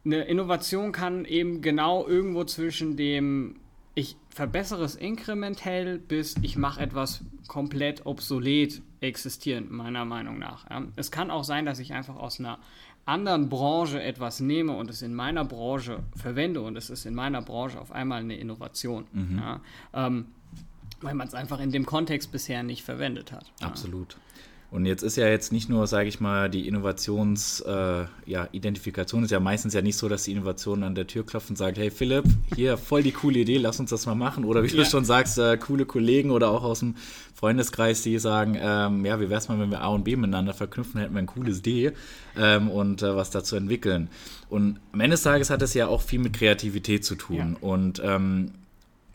eine 0.06 0.22
Innovation 0.22 0.90
kann 0.92 1.26
eben 1.26 1.60
genau 1.60 2.06
irgendwo 2.06 2.44
zwischen 2.44 2.96
dem 2.96 3.56
ich 3.94 4.16
verbessere 4.30 4.84
es 4.84 4.94
inkrementell 4.94 5.98
bis 5.98 6.36
ich 6.40 6.56
mache 6.56 6.80
etwas 6.80 7.24
komplett 7.48 8.06
obsolet 8.06 8.80
existieren, 9.00 9.66
meiner 9.70 10.04
Meinung 10.04 10.38
nach. 10.38 10.66
Es 10.96 11.10
kann 11.10 11.30
auch 11.30 11.44
sein, 11.44 11.66
dass 11.66 11.78
ich 11.78 11.92
einfach 11.92 12.16
aus 12.16 12.40
einer 12.40 12.58
anderen 13.04 13.48
Branche 13.48 14.02
etwas 14.02 14.40
nehme 14.40 14.76
und 14.76 14.90
es 14.90 15.02
in 15.02 15.14
meiner 15.14 15.44
Branche 15.44 16.02
verwende 16.14 16.60
und 16.60 16.76
es 16.76 16.90
ist 16.90 17.06
in 17.06 17.14
meiner 17.14 17.40
Branche 17.40 17.80
auf 17.80 17.90
einmal 17.90 18.20
eine 18.20 18.36
Innovation. 18.36 19.06
Mhm. 19.12 19.38
Ja. 19.38 19.60
Ähm, 19.94 20.26
weil 21.00 21.14
man 21.14 21.28
es 21.28 21.34
einfach 21.34 21.60
in 21.60 21.70
dem 21.70 21.86
Kontext 21.86 22.32
bisher 22.32 22.62
nicht 22.62 22.82
verwendet 22.82 23.32
hat. 23.32 23.52
Absolut. 23.60 24.14
Ja. 24.14 24.18
Und 24.70 24.84
jetzt 24.84 25.02
ist 25.02 25.16
ja 25.16 25.26
jetzt 25.26 25.50
nicht 25.50 25.70
nur, 25.70 25.86
sage 25.86 26.10
ich 26.10 26.20
mal, 26.20 26.50
die 26.50 26.68
Innovations-Identifikation 26.68 29.20
äh, 29.20 29.22
ja, 29.22 29.24
ist 29.24 29.30
ja 29.30 29.40
meistens 29.40 29.72
ja 29.72 29.80
nicht 29.80 29.96
so, 29.96 30.10
dass 30.10 30.24
die 30.24 30.32
Innovation 30.32 30.82
an 30.82 30.94
der 30.94 31.06
Tür 31.06 31.24
klopft 31.24 31.48
und 31.48 31.56
sagt, 31.56 31.78
hey 31.78 31.90
Philipp, 31.90 32.26
hier 32.54 32.76
voll 32.76 33.02
die 33.02 33.12
coole 33.12 33.38
Idee, 33.38 33.56
lass 33.56 33.80
uns 33.80 33.88
das 33.88 34.04
mal 34.04 34.14
machen. 34.14 34.44
Oder 34.44 34.62
wie 34.62 34.68
ja. 34.68 34.76
du 34.76 34.84
schon 34.84 35.06
sagst, 35.06 35.38
äh, 35.38 35.56
coole 35.56 35.86
Kollegen 35.86 36.30
oder 36.30 36.50
auch 36.50 36.64
aus 36.64 36.80
dem 36.80 36.96
Freundeskreis, 37.34 38.02
die 38.02 38.18
sagen, 38.18 38.58
ähm, 38.60 39.06
ja, 39.06 39.18
wie 39.20 39.30
wäre 39.30 39.38
es 39.38 39.48
mal, 39.48 39.58
wenn 39.58 39.70
wir 39.70 39.80
A 39.80 39.88
und 39.88 40.04
B 40.04 40.16
miteinander 40.16 40.52
verknüpfen, 40.52 41.00
hätten 41.00 41.14
wir 41.14 41.20
ein 41.20 41.26
cooles 41.26 41.62
D 41.62 41.92
ähm, 42.36 42.68
und 42.68 43.00
äh, 43.02 43.16
was 43.16 43.30
dazu 43.30 43.56
entwickeln. 43.56 44.10
Und 44.50 44.80
am 44.92 45.00
Ende 45.00 45.14
des 45.14 45.22
Tages 45.22 45.48
hat 45.48 45.62
es 45.62 45.72
ja 45.72 45.86
auch 45.86 46.02
viel 46.02 46.18
mit 46.18 46.34
Kreativität 46.34 47.06
zu 47.06 47.14
tun. 47.14 47.36
Ja. 47.36 47.56
Und 47.66 48.02
ähm, 48.04 48.50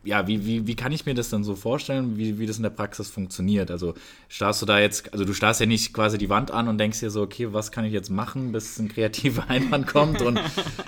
ja, 0.03 0.27
wie, 0.27 0.45
wie, 0.45 0.67
wie 0.67 0.75
kann 0.75 0.91
ich 0.91 1.05
mir 1.05 1.13
das 1.13 1.29
dann 1.29 1.43
so 1.43 1.55
vorstellen, 1.55 2.17
wie, 2.17 2.37
wie 2.37 2.45
das 2.45 2.57
in 2.57 2.63
der 2.63 2.69
Praxis 2.69 3.09
funktioniert? 3.09 3.71
Also 3.71 3.93
starrst 4.27 4.61
du 4.61 4.65
da 4.65 4.79
jetzt, 4.79 5.11
also 5.13 5.23
du 5.23 5.33
starrst 5.33 5.61
ja 5.61 5.65
nicht 5.65 5.93
quasi 5.93 6.17
die 6.17 6.29
Wand 6.29 6.51
an 6.51 6.67
und 6.67 6.77
denkst 6.77 6.99
dir 6.99 7.09
so, 7.09 7.21
okay, 7.21 7.53
was 7.53 7.71
kann 7.71 7.85
ich 7.85 7.93
jetzt 7.93 8.09
machen, 8.09 8.51
bis 8.51 8.77
ein 8.79 8.89
kreativer 8.89 9.47
Einwand 9.49 9.87
kommt? 9.87 10.21
Und 10.21 10.39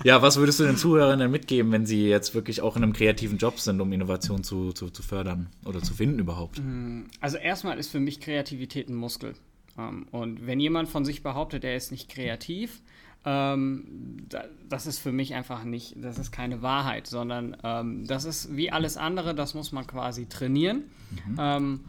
ja, 0.04 0.22
was 0.22 0.38
würdest 0.38 0.60
du 0.60 0.64
den 0.64 0.78
Zuhörern 0.78 1.20
denn 1.20 1.32
mitgeben, 1.32 1.72
wenn 1.72 1.86
sie 1.86 2.08
jetzt 2.08 2.36
wirklich 2.36 2.62
auch 2.62 2.76
in 2.76 2.84
einem 2.84 2.94
kreativen 2.94 3.38
Job 3.38 3.60
sind, 3.60 3.80
um 3.80 3.92
Innovation 3.94 4.44
zu, 4.44 4.74
zu, 4.74 4.90
zu 4.90 5.02
fördern 5.02 5.48
oder 5.64 5.82
zu 5.82 5.94
finden 5.94 6.20
überhaupt? 6.20 6.60
Mm, 6.60 7.04
also 7.22 7.38
erstmal 7.38 7.80
ist 7.80 7.90
für 7.90 8.00
mich 8.00 8.20
Kreativität 8.20 8.90
ein 8.90 8.96
Muskel. 8.96 9.34
Ähm, 9.78 10.08
und 10.12 10.46
wenn 10.46 10.60
jemand 10.60 10.90
von 10.90 11.06
sich 11.06 11.24
behauptet, 11.24 11.64
er 11.64 11.76
ist 11.76 11.92
nicht 11.92 12.10
kreativ, 12.10 12.82
ähm, 13.26 14.28
das 14.70 14.88
ist 14.88 15.00
für 15.00 15.12
mich 15.12 15.34
einfach 15.34 15.64
nicht, 15.64 15.96
das 15.98 16.18
ist 16.18 16.32
keine 16.32 16.62
Wahrheit, 16.62 17.08
sondern 17.08 17.58
ähm, 17.64 18.06
das 18.08 18.26
ist 18.26 18.56
wie 18.56 18.72
alles 18.72 18.98
andere, 18.98 19.36
das 19.36 19.54
muss 19.54 19.72
man 19.72 19.88
quasi 19.88 20.28
trainieren. 20.28 20.84
Mhm. 21.28 21.36
Ähm, 21.40 21.80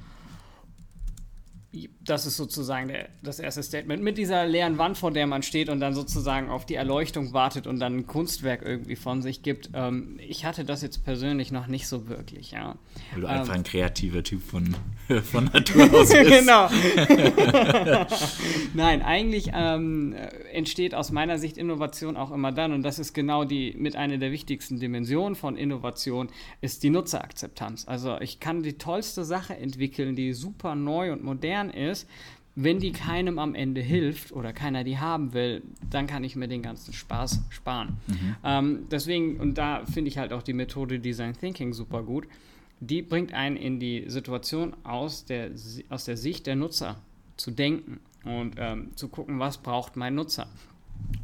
das 2.00 2.24
ist 2.26 2.36
sozusagen 2.36 2.88
der, 2.88 3.08
das 3.22 3.38
erste 3.38 3.62
Statement. 3.62 4.02
Mit 4.02 4.16
dieser 4.18 4.46
leeren 4.46 4.78
Wand, 4.78 4.96
vor 4.96 5.10
der 5.10 5.26
man 5.26 5.42
steht 5.42 5.68
und 5.68 5.80
dann 5.80 5.94
sozusagen 5.94 6.48
auf 6.48 6.64
die 6.64 6.74
Erleuchtung 6.74 7.32
wartet 7.32 7.66
und 7.66 7.78
dann 7.80 7.96
ein 7.98 8.06
Kunstwerk 8.06 8.62
irgendwie 8.62 8.96
von 8.96 9.20
sich 9.20 9.42
gibt. 9.42 9.70
Ähm, 9.74 10.18
ich 10.26 10.44
hatte 10.44 10.64
das 10.64 10.82
jetzt 10.82 11.04
persönlich 11.04 11.52
noch 11.52 11.66
nicht 11.66 11.86
so 11.86 12.08
wirklich, 12.08 12.52
ja. 12.52 12.76
Weil 13.12 13.20
du 13.20 13.26
ähm, 13.26 13.32
einfach 13.32 13.54
ein 13.54 13.64
kreativer 13.64 14.22
Typ 14.22 14.42
von, 14.42 14.74
von 15.24 15.44
Natur 15.46 15.82
aus 15.92 16.10
bist. 16.10 16.28
genau. 16.28 16.70
Nein, 18.74 19.02
eigentlich 19.02 19.50
ähm, 19.52 20.14
entsteht 20.52 20.94
aus 20.94 21.10
meiner 21.10 21.38
Sicht 21.38 21.58
Innovation 21.58 22.16
auch 22.16 22.30
immer 22.30 22.52
dann 22.52 22.72
und 22.72 22.82
das 22.84 22.98
ist 22.98 23.12
genau 23.12 23.44
die 23.44 23.74
mit 23.76 23.96
einer 23.96 24.18
der 24.18 24.32
wichtigsten 24.32 24.78
Dimensionen 24.78 25.34
von 25.34 25.56
Innovation, 25.56 26.28
ist 26.60 26.82
die 26.84 26.90
Nutzerakzeptanz. 26.90 27.86
Also 27.86 28.18
ich 28.20 28.40
kann 28.40 28.62
die 28.62 28.78
tollste 28.78 29.24
Sache 29.24 29.56
entwickeln, 29.56 30.16
die 30.16 30.32
super 30.32 30.74
neu 30.74 31.12
und 31.12 31.22
modern 31.22 31.55
Kern 31.56 31.70
ist, 31.70 32.06
wenn 32.54 32.80
die 32.80 32.92
keinem 32.92 33.38
am 33.38 33.54
Ende 33.54 33.80
hilft 33.80 34.32
oder 34.32 34.52
keiner 34.52 34.84
die 34.84 34.98
haben 34.98 35.32
will, 35.32 35.62
dann 35.90 36.06
kann 36.06 36.24
ich 36.24 36.36
mir 36.36 36.48
den 36.48 36.62
ganzen 36.62 36.92
Spaß 36.92 37.42
sparen. 37.50 37.98
Mhm. 38.06 38.36
Ähm, 38.44 38.86
deswegen, 38.90 39.40
und 39.40 39.56
da 39.56 39.84
finde 39.84 40.08
ich 40.08 40.18
halt 40.18 40.32
auch 40.32 40.42
die 40.42 40.54
Methode 40.54 40.98
Design 40.98 41.34
Thinking 41.34 41.72
super 41.72 42.02
gut, 42.02 42.26
die 42.80 43.02
bringt 43.02 43.32
einen 43.32 43.56
in 43.56 43.80
die 43.80 44.04
Situation 44.08 44.74
aus 44.84 45.24
der, 45.24 45.50
aus 45.88 46.04
der 46.04 46.16
Sicht 46.16 46.46
der 46.46 46.56
Nutzer 46.56 46.96
zu 47.36 47.50
denken 47.50 48.00
und 48.24 48.56
ähm, 48.58 48.90
zu 48.96 49.08
gucken, 49.08 49.38
was 49.38 49.58
braucht 49.58 49.96
mein 49.96 50.14
Nutzer. 50.14 50.46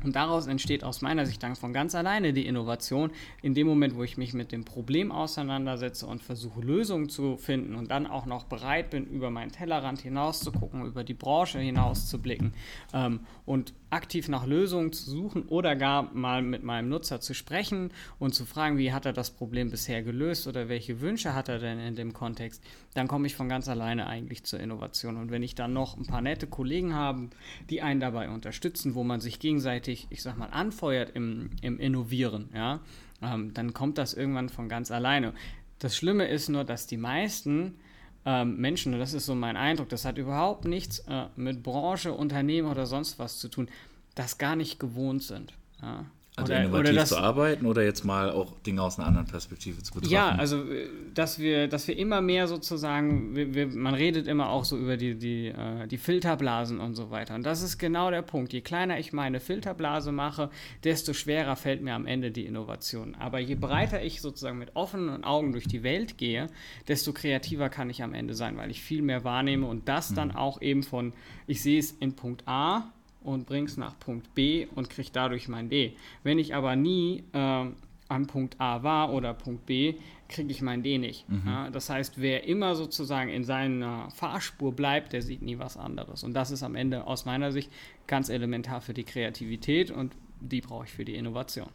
Und 0.02 0.16
daraus 0.16 0.46
entsteht 0.46 0.84
aus 0.84 1.00
meiner 1.00 1.26
Sicht 1.26 1.42
dann 1.42 1.56
von 1.56 1.72
ganz 1.72 1.94
alleine 1.94 2.32
die 2.32 2.46
Innovation. 2.46 3.10
In 3.40 3.54
dem 3.54 3.66
Moment, 3.66 3.94
wo 3.94 4.02
ich 4.02 4.16
mich 4.16 4.34
mit 4.34 4.52
dem 4.52 4.64
Problem 4.64 5.12
auseinandersetze 5.12 6.06
und 6.06 6.22
versuche, 6.22 6.60
Lösungen 6.60 7.08
zu 7.08 7.36
finden 7.36 7.74
und 7.74 7.90
dann 7.90 8.06
auch 8.06 8.26
noch 8.26 8.44
bereit 8.44 8.90
bin, 8.90 9.06
über 9.06 9.30
meinen 9.30 9.52
Tellerrand 9.52 10.00
hinaus 10.00 10.40
zu 10.40 10.52
gucken, 10.52 10.86
über 10.86 11.04
die 11.04 11.14
Branche 11.14 11.60
hinaus 11.60 12.08
zu 12.08 12.20
blicken 12.20 12.52
ähm, 12.92 13.20
und 13.46 13.74
aktiv 13.92 14.28
nach 14.28 14.46
Lösungen 14.46 14.92
zu 14.92 15.10
suchen 15.10 15.42
oder 15.42 15.76
gar 15.76 16.12
mal 16.14 16.40
mit 16.42 16.62
meinem 16.62 16.88
Nutzer 16.88 17.20
zu 17.20 17.34
sprechen 17.34 17.92
und 18.18 18.34
zu 18.34 18.46
fragen, 18.46 18.78
wie 18.78 18.92
hat 18.92 19.04
er 19.04 19.12
das 19.12 19.30
Problem 19.30 19.70
bisher 19.70 20.02
gelöst 20.02 20.46
oder 20.48 20.68
welche 20.68 21.00
Wünsche 21.02 21.34
hat 21.34 21.48
er 21.48 21.58
denn 21.58 21.78
in 21.78 21.94
dem 21.94 22.14
Kontext, 22.14 22.62
dann 22.94 23.06
komme 23.06 23.26
ich 23.26 23.36
von 23.36 23.50
ganz 23.50 23.68
alleine 23.68 24.06
eigentlich 24.06 24.44
zur 24.44 24.60
Innovation. 24.60 25.18
Und 25.18 25.30
wenn 25.30 25.42
ich 25.42 25.54
dann 25.54 25.74
noch 25.74 25.96
ein 25.96 26.06
paar 26.06 26.22
nette 26.22 26.46
Kollegen 26.46 26.94
habe, 26.94 27.28
die 27.68 27.82
einen 27.82 28.00
dabei 28.00 28.30
unterstützen, 28.30 28.94
wo 28.94 29.04
man 29.04 29.20
sich 29.20 29.38
gegenseitig, 29.38 29.61
ich 30.10 30.22
sag 30.22 30.36
mal, 30.36 30.46
anfeuert 30.46 31.10
im, 31.14 31.50
im 31.60 31.78
Innovieren, 31.78 32.50
ja, 32.54 32.80
ähm, 33.22 33.54
dann 33.54 33.72
kommt 33.72 33.98
das 33.98 34.14
irgendwann 34.14 34.48
von 34.48 34.68
ganz 34.68 34.90
alleine. 34.90 35.34
Das 35.78 35.96
Schlimme 35.96 36.26
ist 36.28 36.48
nur, 36.48 36.64
dass 36.64 36.86
die 36.86 36.96
meisten 36.96 37.76
ähm, 38.24 38.56
Menschen, 38.56 38.94
und 38.94 39.00
das 39.00 39.14
ist 39.14 39.26
so 39.26 39.34
mein 39.34 39.56
Eindruck, 39.56 39.88
das 39.88 40.04
hat 40.04 40.18
überhaupt 40.18 40.64
nichts 40.64 41.00
äh, 41.00 41.26
mit 41.36 41.62
Branche, 41.62 42.12
Unternehmen 42.12 42.68
oder 42.68 42.86
sonst 42.86 43.18
was 43.18 43.38
zu 43.38 43.48
tun, 43.48 43.68
das 44.14 44.38
gar 44.38 44.56
nicht 44.56 44.78
gewohnt 44.78 45.22
sind. 45.22 45.54
Ja. 45.80 46.06
Also 46.34 46.50
oder, 46.50 46.62
innovativ 46.62 46.90
oder 46.90 46.98
das, 46.98 47.08
zu 47.10 47.18
arbeiten 47.18 47.66
oder 47.66 47.84
jetzt 47.84 48.06
mal 48.06 48.30
auch 48.30 48.58
Dinge 48.60 48.82
aus 48.82 48.98
einer 48.98 49.06
anderen 49.06 49.26
Perspektive 49.26 49.82
zu 49.82 49.92
betrachten? 49.92 50.14
Ja, 50.14 50.30
also 50.30 50.62
äh, 50.62 50.88
dass 51.12 51.38
wir, 51.38 51.68
dass 51.68 51.86
wir 51.88 51.98
immer 51.98 52.22
mehr 52.22 52.48
sozusagen, 52.48 53.36
wir, 53.36 53.52
wir, 53.52 53.66
man 53.66 53.92
redet 53.92 54.26
immer 54.26 54.48
auch 54.48 54.64
so 54.64 54.78
über 54.78 54.96
die, 54.96 55.14
die, 55.18 55.48
äh, 55.48 55.86
die 55.86 55.98
Filterblasen 55.98 56.80
und 56.80 56.94
so 56.94 57.10
weiter. 57.10 57.34
Und 57.34 57.44
das 57.44 57.60
ist 57.60 57.76
genau 57.76 58.10
der 58.10 58.22
Punkt. 58.22 58.54
Je 58.54 58.62
kleiner 58.62 58.98
ich 58.98 59.12
meine 59.12 59.40
Filterblase 59.40 60.10
mache, 60.10 60.48
desto 60.84 61.12
schwerer 61.12 61.54
fällt 61.54 61.82
mir 61.82 61.92
am 61.92 62.06
Ende 62.06 62.30
die 62.30 62.46
Innovation. 62.46 63.14
Aber 63.16 63.38
je 63.38 63.54
breiter 63.54 64.02
ich 64.02 64.22
sozusagen 64.22 64.56
mit 64.56 64.74
offenen 64.74 65.24
Augen 65.24 65.52
durch 65.52 65.68
die 65.68 65.82
Welt 65.82 66.16
gehe, 66.16 66.46
desto 66.88 67.12
kreativer 67.12 67.68
kann 67.68 67.90
ich 67.90 68.02
am 68.02 68.14
Ende 68.14 68.32
sein, 68.32 68.56
weil 68.56 68.70
ich 68.70 68.80
viel 68.80 69.02
mehr 69.02 69.24
wahrnehme 69.24 69.66
und 69.66 69.86
das 69.86 70.14
dann 70.14 70.28
mhm. 70.28 70.36
auch 70.36 70.62
eben 70.62 70.82
von, 70.82 71.12
ich 71.46 71.62
sehe 71.62 71.78
es 71.78 71.92
in 71.92 72.16
Punkt 72.16 72.48
A, 72.48 72.90
und 73.24 73.46
bringe 73.46 73.66
es 73.66 73.76
nach 73.76 73.98
Punkt 73.98 74.34
B 74.34 74.66
und 74.74 74.90
kriege 74.90 75.10
dadurch 75.12 75.48
mein 75.48 75.68
D. 75.68 75.94
Wenn 76.22 76.38
ich 76.38 76.54
aber 76.54 76.76
nie 76.76 77.24
äh, 77.32 77.66
an 78.08 78.26
Punkt 78.26 78.60
A 78.60 78.82
war 78.82 79.12
oder 79.12 79.34
Punkt 79.34 79.66
B, 79.66 79.94
kriege 80.28 80.50
ich 80.50 80.62
mein 80.62 80.82
D 80.82 80.98
nicht. 80.98 81.28
Mhm. 81.28 81.42
Ja, 81.46 81.70
das 81.70 81.88
heißt, 81.90 82.20
wer 82.20 82.44
immer 82.44 82.74
sozusagen 82.74 83.30
in 83.30 83.44
seiner 83.44 84.10
Fahrspur 84.10 84.72
bleibt, 84.72 85.12
der 85.12 85.22
sieht 85.22 85.42
nie 85.42 85.58
was 85.58 85.76
anderes. 85.76 86.22
Und 86.22 86.34
das 86.34 86.50
ist 86.50 86.62
am 86.62 86.74
Ende 86.74 87.06
aus 87.06 87.24
meiner 87.24 87.52
Sicht 87.52 87.70
ganz 88.06 88.28
elementar 88.28 88.80
für 88.80 88.94
die 88.94 89.04
Kreativität 89.04 89.90
und 89.90 90.14
die 90.40 90.60
brauche 90.60 90.84
ich 90.84 90.92
für 90.92 91.04
die 91.04 91.14
Innovation. 91.14 91.68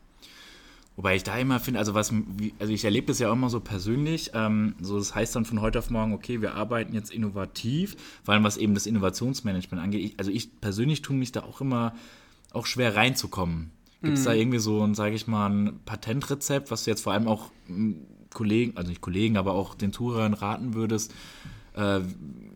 Wobei 0.97 1.15
ich 1.15 1.23
da 1.23 1.37
immer 1.37 1.59
finde, 1.59 1.79
also 1.79 1.93
was, 1.93 2.11
also 2.57 2.73
ich 2.73 2.83
erlebe 2.83 3.05
das 3.05 3.19
ja 3.19 3.29
auch 3.29 3.33
immer 3.33 3.51
so 3.51 3.59
persönlich, 3.59 4.31
ähm, 4.33 4.73
so 4.81 4.97
das 4.97 5.13
heißt 5.13 5.35
dann 5.35 5.45
von 5.45 5.61
heute 5.61 5.77
auf 5.77 5.91
morgen, 5.91 6.11
okay, 6.11 6.41
wir 6.41 6.55
arbeiten 6.55 6.95
jetzt 6.95 7.11
innovativ, 7.11 7.95
vor 8.23 8.33
allem 8.33 8.43
was 8.43 8.57
eben 8.57 8.73
das 8.73 8.87
Innovationsmanagement 8.87 9.81
angeht. 9.81 10.03
Ich, 10.03 10.19
also 10.19 10.31
ich 10.31 10.59
persönlich 10.59 11.03
tue 11.03 11.15
mich 11.15 11.31
da 11.31 11.43
auch 11.43 11.61
immer 11.61 11.93
auch 12.51 12.65
schwer 12.65 12.95
reinzukommen. 12.95 13.69
Gibt 14.01 14.15
es 14.17 14.21
mhm. 14.21 14.25
da 14.25 14.33
irgendwie 14.33 14.57
so 14.57 14.83
ein, 14.83 14.95
sage 14.95 15.13
ich 15.13 15.27
mal, 15.27 15.47
ein 15.47 15.79
Patentrezept, 15.85 16.71
was 16.71 16.85
du 16.85 16.89
jetzt 16.89 17.01
vor 17.01 17.13
allem 17.13 17.27
auch 17.27 17.51
Kollegen, 18.33 18.75
also 18.75 18.89
nicht 18.89 19.01
Kollegen, 19.01 19.37
aber 19.37 19.53
auch 19.53 19.75
den 19.75 19.93
Zuhörern 19.93 20.33
raten 20.33 20.73
würdest, 20.73 21.13
äh, 21.75 21.99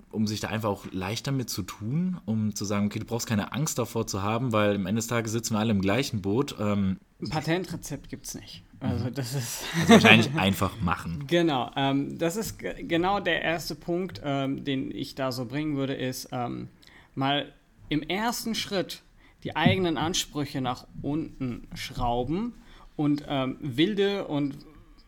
um 0.10 0.26
sich 0.26 0.40
da 0.40 0.48
einfach 0.48 0.70
auch 0.70 0.86
leichter 0.92 1.32
mit 1.32 1.52
zu 1.52 1.62
tun, 1.62 2.20
um 2.26 2.56
zu 2.56 2.66
sagen, 2.66 2.88
okay, 2.88 2.98
du 2.98 3.06
brauchst 3.06 3.28
keine 3.28 3.54
Angst 3.54 3.78
davor 3.78 4.08
zu 4.08 4.24
haben, 4.24 4.52
weil 4.52 4.76
am 4.76 4.88
Ende 4.88 4.98
des 5.00 5.08
Tages 5.08 5.32
sitzen 5.32 5.54
wir 5.54 5.60
alle 5.60 5.72
im 5.72 5.82
gleichen 5.82 6.24
Boot. 6.24 6.56
Ähm, 6.60 6.98
ein 7.22 7.30
Patentrezept 7.30 8.10
gibt 8.10 8.26
es 8.26 8.36
nicht. 8.36 8.64
Also 8.80 9.06
mhm. 9.06 9.14
das 9.14 9.36
ist 9.36 9.64
also 9.80 9.94
wahrscheinlich 9.94 10.34
einfach 10.36 10.80
machen. 10.82 11.24
Genau, 11.28 11.72
ähm, 11.76 12.18
das 12.18 12.36
ist 12.36 12.58
genau 12.60 13.20
der 13.20 13.42
erste 13.42 13.76
Punkt, 13.76 14.22
ähm, 14.24 14.64
den 14.64 14.92
ich 14.92 15.16
da 15.16 15.32
so 15.32 15.46
bringen 15.46 15.78
würde, 15.78 15.94
ist 15.94 16.30
ähm, 16.32 16.70
mal 17.16 17.54
im 17.90 18.02
ersten 18.02 18.56
Schritt 18.56 19.04
die 19.44 19.56
eigenen 19.56 19.98
Ansprüche 19.98 20.62
nach 20.62 20.88
unten 21.02 21.68
schrauben 21.74 22.54
und 22.96 23.26
ähm, 23.28 23.58
wilde 23.62 24.28
und 24.28 24.58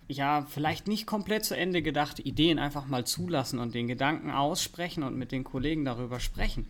ja, 0.07 0.45
vielleicht 0.47 0.87
nicht 0.87 1.07
komplett 1.07 1.45
zu 1.45 1.55
Ende 1.55 1.81
gedachte 1.81 2.21
Ideen 2.21 2.59
einfach 2.59 2.87
mal 2.87 3.05
zulassen 3.05 3.59
und 3.59 3.73
den 3.73 3.87
Gedanken 3.87 4.31
aussprechen 4.31 5.03
und 5.03 5.17
mit 5.17 5.31
den 5.31 5.43
Kollegen 5.43 5.85
darüber 5.85 6.19
sprechen. 6.19 6.67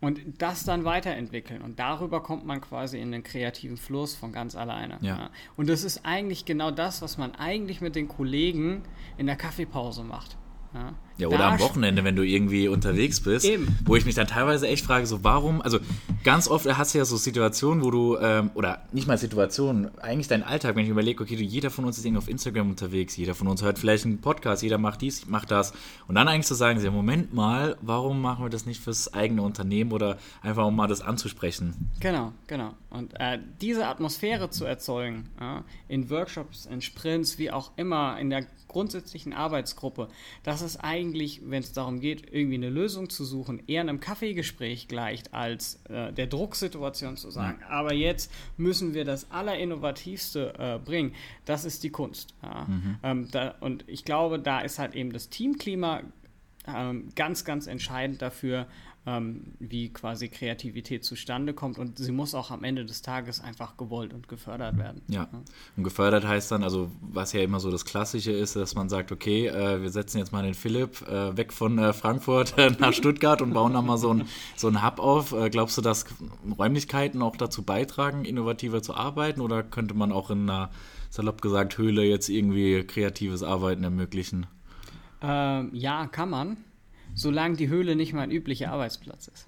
Und 0.00 0.20
das 0.38 0.64
dann 0.64 0.84
weiterentwickeln. 0.84 1.60
Und 1.60 1.78
darüber 1.78 2.22
kommt 2.22 2.46
man 2.46 2.60
quasi 2.60 2.98
in 2.98 3.12
den 3.12 3.22
kreativen 3.22 3.76
Fluss 3.76 4.14
von 4.14 4.32
ganz 4.32 4.56
alleine. 4.56 4.98
Ja. 5.02 5.18
Ja. 5.18 5.30
Und 5.56 5.68
das 5.68 5.84
ist 5.84 6.06
eigentlich 6.06 6.46
genau 6.46 6.70
das, 6.70 7.02
was 7.02 7.18
man 7.18 7.34
eigentlich 7.34 7.82
mit 7.82 7.96
den 7.96 8.08
Kollegen 8.08 8.82
in 9.18 9.26
der 9.26 9.36
Kaffeepause 9.36 10.02
macht. 10.02 10.38
Ja, 10.72 10.94
ja 11.18 11.28
oder 11.28 11.46
am 11.46 11.60
Wochenende, 11.60 12.04
wenn 12.04 12.16
du 12.16 12.22
irgendwie 12.22 12.68
unterwegs 12.68 13.20
bist, 13.20 13.44
Eben. 13.44 13.78
wo 13.84 13.96
ich 13.96 14.04
mich 14.04 14.14
dann 14.14 14.26
teilweise 14.26 14.66
echt 14.66 14.84
frage, 14.84 15.06
so 15.06 15.24
warum, 15.24 15.60
also 15.62 15.78
ganz 16.24 16.48
oft 16.48 16.66
hast 16.76 16.94
du 16.94 16.98
ja 16.98 17.04
so 17.04 17.16
Situationen, 17.16 17.84
wo 17.84 17.90
du, 17.90 18.16
ähm, 18.18 18.50
oder 18.54 18.82
nicht 18.92 19.06
mal 19.06 19.18
Situationen, 19.18 19.96
eigentlich 19.98 20.28
dein 20.28 20.42
Alltag, 20.42 20.76
wenn 20.76 20.84
ich 20.84 20.90
überlege, 20.90 21.22
okay, 21.22 21.36
jeder 21.36 21.70
von 21.70 21.84
uns 21.84 21.98
ist 21.98 22.04
irgendwie 22.04 22.22
auf 22.22 22.28
Instagram 22.28 22.70
unterwegs, 22.70 23.16
jeder 23.16 23.34
von 23.34 23.48
uns 23.48 23.62
hört 23.62 23.78
vielleicht 23.78 24.04
einen 24.04 24.20
Podcast, 24.20 24.62
jeder 24.62 24.78
macht 24.78 25.02
dies, 25.02 25.26
macht 25.26 25.50
das 25.50 25.72
und 26.08 26.14
dann 26.14 26.28
eigentlich 26.28 26.46
zu 26.46 26.54
sagen, 26.54 26.80
so, 26.80 26.90
Moment 26.90 27.32
mal, 27.34 27.76
warum 27.80 28.20
machen 28.20 28.44
wir 28.44 28.50
das 28.50 28.66
nicht 28.66 28.80
fürs 28.80 29.12
eigene 29.14 29.42
Unternehmen 29.42 29.92
oder 29.92 30.18
einfach 30.42 30.66
um 30.66 30.76
mal 30.76 30.86
das 30.86 31.00
anzusprechen? 31.00 31.90
Genau, 32.00 32.32
genau. 32.46 32.74
Und 32.90 33.12
äh, 33.18 33.38
diese 33.60 33.86
Atmosphäre 33.86 34.50
zu 34.50 34.64
erzeugen, 34.64 35.28
ja, 35.40 35.64
in 35.88 36.10
Workshops, 36.10 36.66
in 36.66 36.82
Sprints, 36.82 37.38
wie 37.38 37.50
auch 37.50 37.70
immer, 37.76 38.18
in 38.18 38.30
der 38.30 38.46
grundsätzlichen 38.68 39.32
Arbeitsgruppe, 39.32 40.08
das 40.42 40.62
ist 40.62 40.76
eigentlich, 40.78 41.09
wenn 41.14 41.62
es 41.62 41.72
darum 41.72 42.00
geht, 42.00 42.32
irgendwie 42.32 42.56
eine 42.56 42.70
Lösung 42.70 43.08
zu 43.08 43.24
suchen, 43.24 43.62
eher 43.66 43.80
einem 43.80 44.00
Kaffeegespräch 44.00 44.88
gleicht, 44.88 45.34
als 45.34 45.80
äh, 45.88 46.12
der 46.12 46.26
Drucksituation 46.26 47.16
zu 47.16 47.30
sagen. 47.30 47.60
Aber 47.68 47.94
jetzt 47.94 48.32
müssen 48.56 48.94
wir 48.94 49.04
das 49.04 49.30
Allerinnovativste 49.30 50.54
äh, 50.58 50.78
bringen. 50.78 51.12
Das 51.44 51.64
ist 51.64 51.82
die 51.82 51.90
Kunst. 51.90 52.34
Ja. 52.42 52.64
Mhm. 52.64 52.96
Ähm, 53.02 53.28
da, 53.30 53.54
und 53.60 53.84
ich 53.86 54.04
glaube, 54.04 54.38
da 54.38 54.60
ist 54.60 54.78
halt 54.78 54.94
eben 54.94 55.12
das 55.12 55.28
Teamklima 55.28 56.02
ähm, 56.66 57.08
ganz, 57.14 57.44
ganz 57.44 57.66
entscheidend 57.66 58.22
dafür, 58.22 58.66
ähm, 59.10 59.42
wie 59.58 59.92
quasi 59.92 60.28
Kreativität 60.28 61.04
zustande 61.04 61.54
kommt. 61.54 61.78
Und 61.78 61.98
sie 61.98 62.12
muss 62.12 62.34
auch 62.34 62.50
am 62.50 62.64
Ende 62.64 62.84
des 62.84 63.02
Tages 63.02 63.40
einfach 63.40 63.76
gewollt 63.76 64.12
und 64.12 64.28
gefördert 64.28 64.78
werden. 64.78 65.02
Ja, 65.08 65.28
und 65.76 65.84
gefördert 65.84 66.26
heißt 66.26 66.52
dann, 66.52 66.62
also 66.62 66.90
was 67.00 67.32
ja 67.32 67.40
immer 67.40 67.60
so 67.60 67.70
das 67.70 67.84
Klassische 67.84 68.32
ist, 68.32 68.56
dass 68.56 68.74
man 68.74 68.88
sagt, 68.88 69.12
okay, 69.12 69.48
äh, 69.48 69.82
wir 69.82 69.90
setzen 69.90 70.18
jetzt 70.18 70.32
mal 70.32 70.42
den 70.42 70.54
Philipp 70.54 71.02
äh, 71.08 71.36
weg 71.36 71.52
von 71.52 71.78
äh, 71.78 71.92
Frankfurt 71.92 72.54
nach 72.80 72.92
Stuttgart 72.92 73.42
und 73.42 73.52
bauen 73.52 73.72
da 73.72 73.82
mal 73.82 73.98
so 73.98 74.12
ein, 74.12 74.26
so 74.56 74.68
ein 74.68 74.84
Hub 74.84 74.98
auf. 74.98 75.32
Äh, 75.32 75.50
glaubst 75.50 75.76
du, 75.78 75.82
dass 75.82 76.04
Räumlichkeiten 76.58 77.22
auch 77.22 77.36
dazu 77.36 77.62
beitragen, 77.62 78.24
innovativer 78.24 78.82
zu 78.82 78.94
arbeiten? 78.94 79.40
Oder 79.40 79.62
könnte 79.62 79.94
man 79.94 80.12
auch 80.12 80.30
in 80.30 80.48
einer, 80.48 80.70
salopp 81.10 81.42
gesagt, 81.42 81.78
Höhle 81.78 82.04
jetzt 82.04 82.28
irgendwie 82.28 82.84
kreatives 82.84 83.42
Arbeiten 83.42 83.82
ermöglichen? 83.82 84.46
Ähm, 85.22 85.70
ja, 85.74 86.06
kann 86.06 86.30
man 86.30 86.56
solange 87.14 87.56
die 87.56 87.68
Höhle 87.68 87.96
nicht 87.96 88.12
mein 88.12 88.30
üblicher 88.30 88.70
Arbeitsplatz 88.72 89.28
ist. 89.28 89.46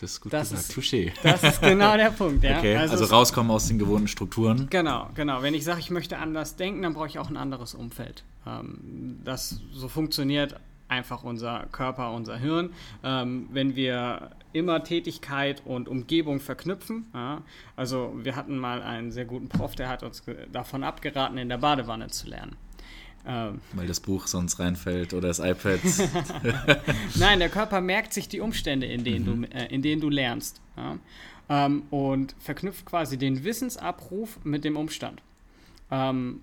Das 0.00 0.12
ist 0.12 0.20
gut 0.20 0.32
das 0.32 0.50
gesagt. 0.50 0.68
Ist, 0.68 0.76
Touché. 0.76 1.12
Das 1.22 1.44
ist 1.44 1.60
genau 1.60 1.96
der 1.96 2.10
Punkt, 2.10 2.42
ja. 2.42 2.58
Okay, 2.58 2.76
also, 2.76 2.94
also 2.94 3.04
rauskommen 3.14 3.52
aus 3.52 3.68
den 3.68 3.78
gewohnten 3.78 4.08
Strukturen. 4.08 4.66
Genau, 4.68 5.08
genau. 5.14 5.42
Wenn 5.42 5.54
ich 5.54 5.62
sage, 5.62 5.78
ich 5.78 5.90
möchte 5.90 6.18
anders 6.18 6.56
denken, 6.56 6.82
dann 6.82 6.94
brauche 6.94 7.06
ich 7.06 7.20
auch 7.20 7.30
ein 7.30 7.36
anderes 7.36 7.74
Umfeld. 7.74 8.24
Ähm, 8.44 9.20
das 9.24 9.60
so 9.70 9.86
funktioniert 9.86 10.56
einfach 10.88 11.22
unser 11.22 11.66
Körper, 11.70 12.12
unser 12.12 12.36
Hirn. 12.36 12.70
Ähm, 13.04 13.48
wenn 13.52 13.76
wir 13.76 14.30
immer 14.52 14.84
Tätigkeit 14.84 15.62
und 15.64 15.88
Umgebung 15.88 16.40
verknüpfen. 16.40 17.06
Ja, 17.14 17.42
also 17.76 18.12
wir 18.16 18.36
hatten 18.36 18.58
mal 18.58 18.82
einen 18.82 19.10
sehr 19.10 19.24
guten 19.24 19.48
Prof, 19.48 19.74
der 19.74 19.88
hat 19.88 20.02
uns 20.02 20.22
davon 20.52 20.84
abgeraten, 20.84 21.38
in 21.38 21.48
der 21.48 21.58
Badewanne 21.58 22.08
zu 22.08 22.28
lernen. 22.28 22.56
Ähm. 23.26 23.60
Weil 23.74 23.86
das 23.86 24.00
Buch 24.00 24.26
sonst 24.26 24.58
reinfällt 24.58 25.14
oder 25.14 25.28
das 25.28 25.38
iPad. 25.38 25.80
Nein, 27.16 27.38
der 27.38 27.48
Körper 27.48 27.80
merkt 27.80 28.12
sich 28.12 28.28
die 28.28 28.40
Umstände, 28.40 28.86
in 28.86 29.04
denen, 29.04 29.40
mhm. 29.40 29.42
du, 29.42 29.56
äh, 29.56 29.66
in 29.66 29.82
denen 29.82 30.00
du 30.00 30.08
lernst. 30.08 30.60
Ja? 30.76 30.98
Ähm, 31.48 31.84
und 31.90 32.34
verknüpft 32.40 32.86
quasi 32.86 33.18
den 33.18 33.44
Wissensabruf 33.44 34.38
mit 34.44 34.64
dem 34.64 34.76
Umstand. 34.76 35.22
Ähm, 35.90 36.40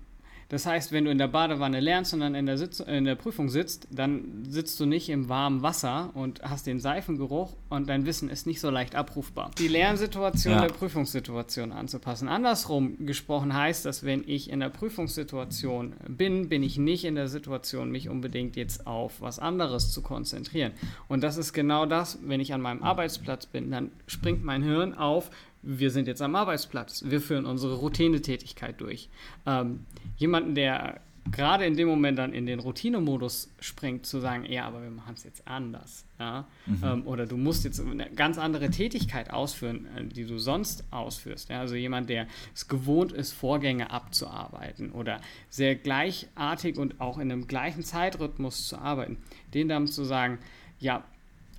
das 0.50 0.66
heißt, 0.66 0.90
wenn 0.90 1.04
du 1.04 1.12
in 1.12 1.18
der 1.18 1.28
Badewanne 1.28 1.78
lernst 1.78 2.12
und 2.12 2.20
dann 2.20 2.34
in 2.34 2.44
der, 2.44 2.58
Sitz 2.58 2.80
in 2.80 3.04
der 3.04 3.14
Prüfung 3.14 3.48
sitzt, 3.48 3.86
dann 3.88 4.44
sitzt 4.48 4.80
du 4.80 4.84
nicht 4.84 5.08
im 5.08 5.28
warmen 5.28 5.62
Wasser 5.62 6.10
und 6.14 6.42
hast 6.42 6.66
den 6.66 6.80
Seifengeruch 6.80 7.54
und 7.68 7.88
dein 7.88 8.04
Wissen 8.04 8.28
ist 8.28 8.48
nicht 8.48 8.60
so 8.60 8.68
leicht 8.68 8.96
abrufbar. 8.96 9.52
Die 9.58 9.68
Lernsituation 9.68 10.54
ja. 10.54 10.60
der 10.62 10.74
Prüfungssituation 10.74 11.70
anzupassen. 11.70 12.26
Andersrum 12.26 13.06
gesprochen 13.06 13.54
heißt 13.54 13.86
das, 13.86 14.02
wenn 14.04 14.24
ich 14.26 14.50
in 14.50 14.58
der 14.58 14.70
Prüfungssituation 14.70 15.94
bin, 16.08 16.48
bin 16.48 16.64
ich 16.64 16.78
nicht 16.78 17.04
in 17.04 17.14
der 17.14 17.28
Situation, 17.28 17.92
mich 17.92 18.08
unbedingt 18.08 18.56
jetzt 18.56 18.88
auf 18.88 19.20
was 19.20 19.38
anderes 19.38 19.92
zu 19.92 20.02
konzentrieren. 20.02 20.72
Und 21.06 21.22
das 21.22 21.36
ist 21.36 21.52
genau 21.52 21.86
das, 21.86 22.18
wenn 22.22 22.40
ich 22.40 22.52
an 22.52 22.60
meinem 22.60 22.82
Arbeitsplatz 22.82 23.46
bin, 23.46 23.70
dann 23.70 23.92
springt 24.08 24.42
mein 24.42 24.64
Hirn 24.64 24.94
auf, 24.94 25.30
wir 25.62 25.90
sind 25.90 26.06
jetzt 26.06 26.22
am 26.22 26.34
Arbeitsplatz, 26.34 27.04
wir 27.06 27.20
führen 27.20 27.46
unsere 27.46 27.76
Routinetätigkeit 27.76 28.80
durch. 28.80 29.08
Ähm, 29.46 29.86
jemanden, 30.16 30.54
der 30.54 31.00
gerade 31.30 31.64
in 31.66 31.76
dem 31.76 31.88
Moment 31.88 32.18
dann 32.18 32.32
in 32.32 32.46
den 32.46 32.60
Routinemodus 32.60 33.52
springt, 33.60 34.06
zu 34.06 34.20
sagen, 34.20 34.44
ja, 34.44 34.66
aber 34.66 34.82
wir 34.82 34.90
machen 34.90 35.14
es 35.14 35.24
jetzt 35.24 35.46
anders. 35.46 36.04
Ja? 36.18 36.48
Mhm. 36.66 36.80
Ähm, 36.82 37.06
oder 37.06 37.26
du 37.26 37.36
musst 37.36 37.64
jetzt 37.64 37.80
eine 37.80 38.10
ganz 38.10 38.38
andere 38.38 38.70
Tätigkeit 38.70 39.30
ausführen, 39.30 39.86
äh, 39.96 40.04
die 40.04 40.24
du 40.24 40.38
sonst 40.38 40.84
ausführst. 40.90 41.50
Ja? 41.50 41.60
Also 41.60 41.74
jemand, 41.74 42.08
der 42.08 42.26
es 42.54 42.68
gewohnt 42.68 43.12
ist, 43.12 43.32
Vorgänge 43.32 43.90
abzuarbeiten 43.90 44.92
oder 44.92 45.20
sehr 45.48 45.74
gleichartig 45.76 46.78
und 46.78 47.00
auch 47.00 47.18
in 47.18 47.30
einem 47.30 47.46
gleichen 47.46 47.82
Zeitrhythmus 47.82 48.68
zu 48.68 48.78
arbeiten, 48.78 49.18
den 49.54 49.68
dann 49.68 49.86
zu 49.86 50.04
sagen, 50.04 50.38
ja, 50.78 51.04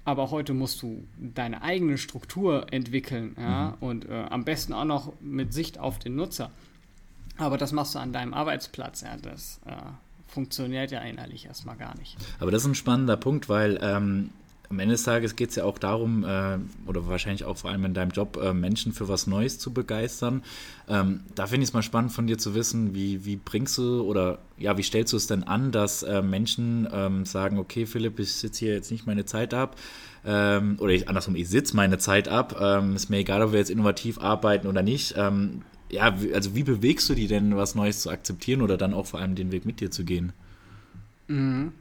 aber 0.03 0.31
heute 0.31 0.53
musst 0.53 0.81
du 0.81 1.07
deine 1.17 1.61
eigene 1.61 1.97
Struktur 1.97 2.71
entwickeln 2.71 3.35
ja? 3.39 3.69
Mhm. 3.69 3.73
und 3.87 4.09
äh, 4.09 4.25
am 4.29 4.43
besten 4.43 4.73
auch 4.73 4.85
noch 4.85 5.13
mit 5.19 5.53
Sicht 5.53 5.79
auf 5.79 5.99
den 5.99 6.15
Nutzer. 6.15 6.51
Aber 7.37 7.57
das 7.57 7.71
machst 7.71 7.95
du 7.95 7.99
an 7.99 8.13
deinem 8.13 8.33
Arbeitsplatz. 8.33 9.01
Ja? 9.01 9.17
Das 9.17 9.59
äh, 9.65 9.75
funktioniert 10.27 10.91
ja 10.91 11.01
innerlich 11.01 11.45
erstmal 11.45 11.75
gar 11.75 11.97
nicht. 11.97 12.17
Aber 12.39 12.51
das 12.51 12.63
ist 12.63 12.69
ein 12.69 12.75
spannender 12.75 13.17
Punkt, 13.17 13.49
weil 13.49 13.79
ähm, 13.81 14.29
am 14.71 14.79
Ende 14.79 14.93
des 14.93 15.03
Tages 15.03 15.35
geht 15.35 15.49
es 15.49 15.57
ja 15.57 15.65
auch 15.65 15.77
darum, 15.77 16.23
äh, 16.23 16.57
oder 16.87 17.07
wahrscheinlich 17.07 17.43
auch 17.43 17.57
vor 17.57 17.69
allem 17.69 17.83
in 17.85 17.93
deinem 17.93 18.11
Job, 18.11 18.39
äh, 18.41 18.53
Menschen 18.53 18.93
für 18.93 19.09
was 19.09 19.27
Neues 19.27 19.59
zu 19.59 19.73
begeistern. 19.73 20.43
Ähm, 20.87 21.21
da 21.35 21.45
finde 21.45 21.63
ich 21.63 21.69
es 21.69 21.73
mal 21.73 21.83
spannend 21.83 22.13
von 22.13 22.25
dir 22.25 22.37
zu 22.37 22.55
wissen, 22.55 22.95
wie, 22.95 23.25
wie 23.25 23.35
bringst 23.35 23.77
du 23.77 24.01
oder 24.01 24.39
ja, 24.57 24.77
wie 24.77 24.83
stellst 24.83 25.11
du 25.11 25.17
es 25.17 25.27
denn 25.27 25.43
an, 25.43 25.71
dass 25.71 26.03
äh, 26.03 26.21
Menschen 26.21 26.87
ähm, 26.91 27.25
sagen, 27.25 27.59
okay, 27.59 27.85
Philipp, 27.85 28.17
ich 28.19 28.31
sitze 28.33 28.59
hier 28.65 28.73
jetzt 28.73 28.91
nicht 28.91 29.05
meine 29.05 29.25
Zeit 29.25 29.53
ab. 29.53 29.75
Ähm, 30.25 30.77
oder 30.79 30.93
ich, 30.93 31.09
andersrum, 31.09 31.35
ich 31.35 31.49
sitze 31.49 31.75
meine 31.75 31.97
Zeit 31.97 32.29
ab. 32.29 32.57
Ähm, 32.59 32.95
ist 32.95 33.09
mir 33.09 33.17
egal, 33.17 33.41
ob 33.41 33.51
wir 33.51 33.59
jetzt 33.59 33.71
innovativ 33.71 34.19
arbeiten 34.19 34.67
oder 34.67 34.83
nicht. 34.83 35.15
Ähm, 35.17 35.63
ja, 35.91 36.15
also 36.33 36.55
wie 36.55 36.63
bewegst 36.63 37.09
du 37.09 37.15
die 37.15 37.27
denn, 37.27 37.57
was 37.57 37.75
Neues 37.75 38.01
zu 38.01 38.09
akzeptieren 38.09 38.61
oder 38.61 38.77
dann 38.77 38.93
auch 38.93 39.07
vor 39.07 39.19
allem 39.19 39.35
den 39.35 39.51
Weg 39.51 39.65
mit 39.65 39.81
dir 39.81 39.91
zu 39.91 40.05
gehen? 40.05 40.31
Mhm. 41.31 41.71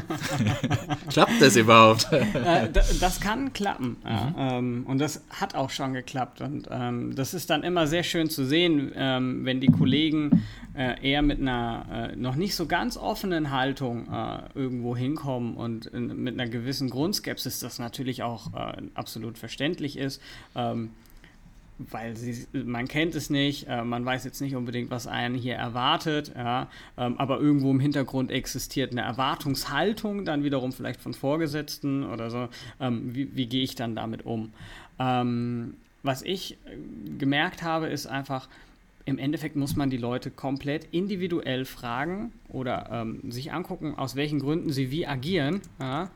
Klappt 1.10 1.40
das 1.40 1.56
überhaupt? 1.56 2.10
Äh, 2.10 2.68
das 2.98 3.20
kann 3.20 3.52
klappen. 3.52 3.98
Mhm. 4.02 4.34
Ähm, 4.38 4.84
und 4.86 4.98
das 4.98 5.22
hat 5.28 5.54
auch 5.54 5.68
schon 5.68 5.92
geklappt. 5.92 6.40
Und 6.40 6.66
ähm, 6.70 7.14
das 7.14 7.34
ist 7.34 7.50
dann 7.50 7.62
immer 7.62 7.86
sehr 7.86 8.02
schön 8.02 8.30
zu 8.30 8.44
sehen, 8.46 8.90
ähm, 8.94 9.44
wenn 9.44 9.60
die 9.60 9.66
Kollegen 9.66 10.44
äh, 10.74 10.94
eher 11.06 11.20
mit 11.20 11.40
einer 11.40 12.10
äh, 12.12 12.16
noch 12.16 12.36
nicht 12.36 12.54
so 12.54 12.66
ganz 12.66 12.96
offenen 12.96 13.50
Haltung 13.50 14.08
irgendwo 14.54 14.96
hinkommen 14.96 15.56
und 15.56 15.92
mit 15.92 16.34
einer 16.34 16.48
gewissen 16.48 16.88
Grundskepsis, 16.90 17.60
das 17.60 17.78
natürlich 17.78 18.22
auch 18.22 18.52
absolut 18.94 19.36
verständlich 19.38 19.96
ist 19.98 20.22
weil 21.90 22.16
sie, 22.16 22.46
man 22.52 22.86
kennt 22.88 23.14
es 23.14 23.30
nicht, 23.30 23.66
äh, 23.68 23.82
man 23.82 24.04
weiß 24.04 24.24
jetzt 24.24 24.40
nicht 24.40 24.54
unbedingt, 24.54 24.90
was 24.90 25.06
einen 25.06 25.34
hier 25.34 25.54
erwartet, 25.54 26.32
ja, 26.36 26.68
ähm, 26.98 27.16
aber 27.18 27.40
irgendwo 27.40 27.70
im 27.70 27.80
Hintergrund 27.80 28.30
existiert 28.30 28.92
eine 28.92 29.02
Erwartungshaltung, 29.02 30.24
dann 30.24 30.44
wiederum 30.44 30.72
vielleicht 30.72 31.00
von 31.00 31.14
Vorgesetzten 31.14 32.04
oder 32.04 32.30
so. 32.30 32.48
Ähm, 32.80 33.14
wie, 33.14 33.34
wie 33.34 33.46
gehe 33.46 33.62
ich 33.62 33.74
dann 33.74 33.94
damit 33.94 34.26
um? 34.26 34.52
Ähm, 34.98 35.74
was 36.02 36.22
ich 36.22 36.52
äh, 36.52 37.16
gemerkt 37.18 37.62
habe, 37.62 37.86
ist 37.86 38.06
einfach, 38.06 38.48
im 39.06 39.18
Endeffekt 39.18 39.56
muss 39.56 39.76
man 39.76 39.90
die 39.90 39.96
Leute 39.96 40.30
komplett 40.30 40.86
individuell 40.92 41.64
fragen 41.64 42.32
oder 42.48 42.88
ähm, 42.92 43.30
sich 43.30 43.52
angucken, 43.52 43.94
aus 43.96 44.14
welchen 44.14 44.38
Gründen 44.38 44.70
sie 44.70 44.90
wie 44.90 45.06
agieren. 45.06 45.62
Ja, 45.80 46.10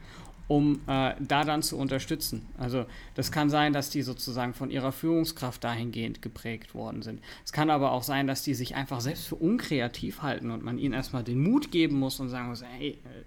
um 0.49 0.81
äh, 0.87 1.15
da 1.21 1.45
dann 1.45 1.63
zu 1.63 1.79
unterstützen. 1.79 2.47
Also 2.59 2.85
das 3.15 3.33
kann 3.33 3.49
sein, 3.51 3.73
dass 3.73 3.91
die 3.91 4.03
sozusagen 4.03 4.55
von 4.55 4.71
ihrer 4.71 4.93
Führungskraft 4.93 5.65
dahingehend 5.65 6.23
geprägt 6.23 6.75
worden 6.75 7.03
sind. 7.03 7.21
Es 7.45 7.53
kann 7.53 7.71
aber 7.71 7.93
auch 7.93 8.03
sein, 8.03 8.27
dass 8.27 8.43
die 8.43 8.55
sich 8.55 8.75
einfach 8.75 9.01
selbst 9.01 9.27
für 9.27 9.37
unkreativ 9.37 10.23
halten 10.23 10.51
und 10.51 10.63
man 10.63 10.79
ihnen 10.79 10.95
erstmal 10.95 11.25
den 11.25 11.43
Mut 11.43 11.71
geben 11.71 11.99
muss 11.99 12.21
und 12.21 12.29
sagen 12.29 12.49
muss, 12.49 12.63
hey, 12.63 12.91
äh, 12.91 13.23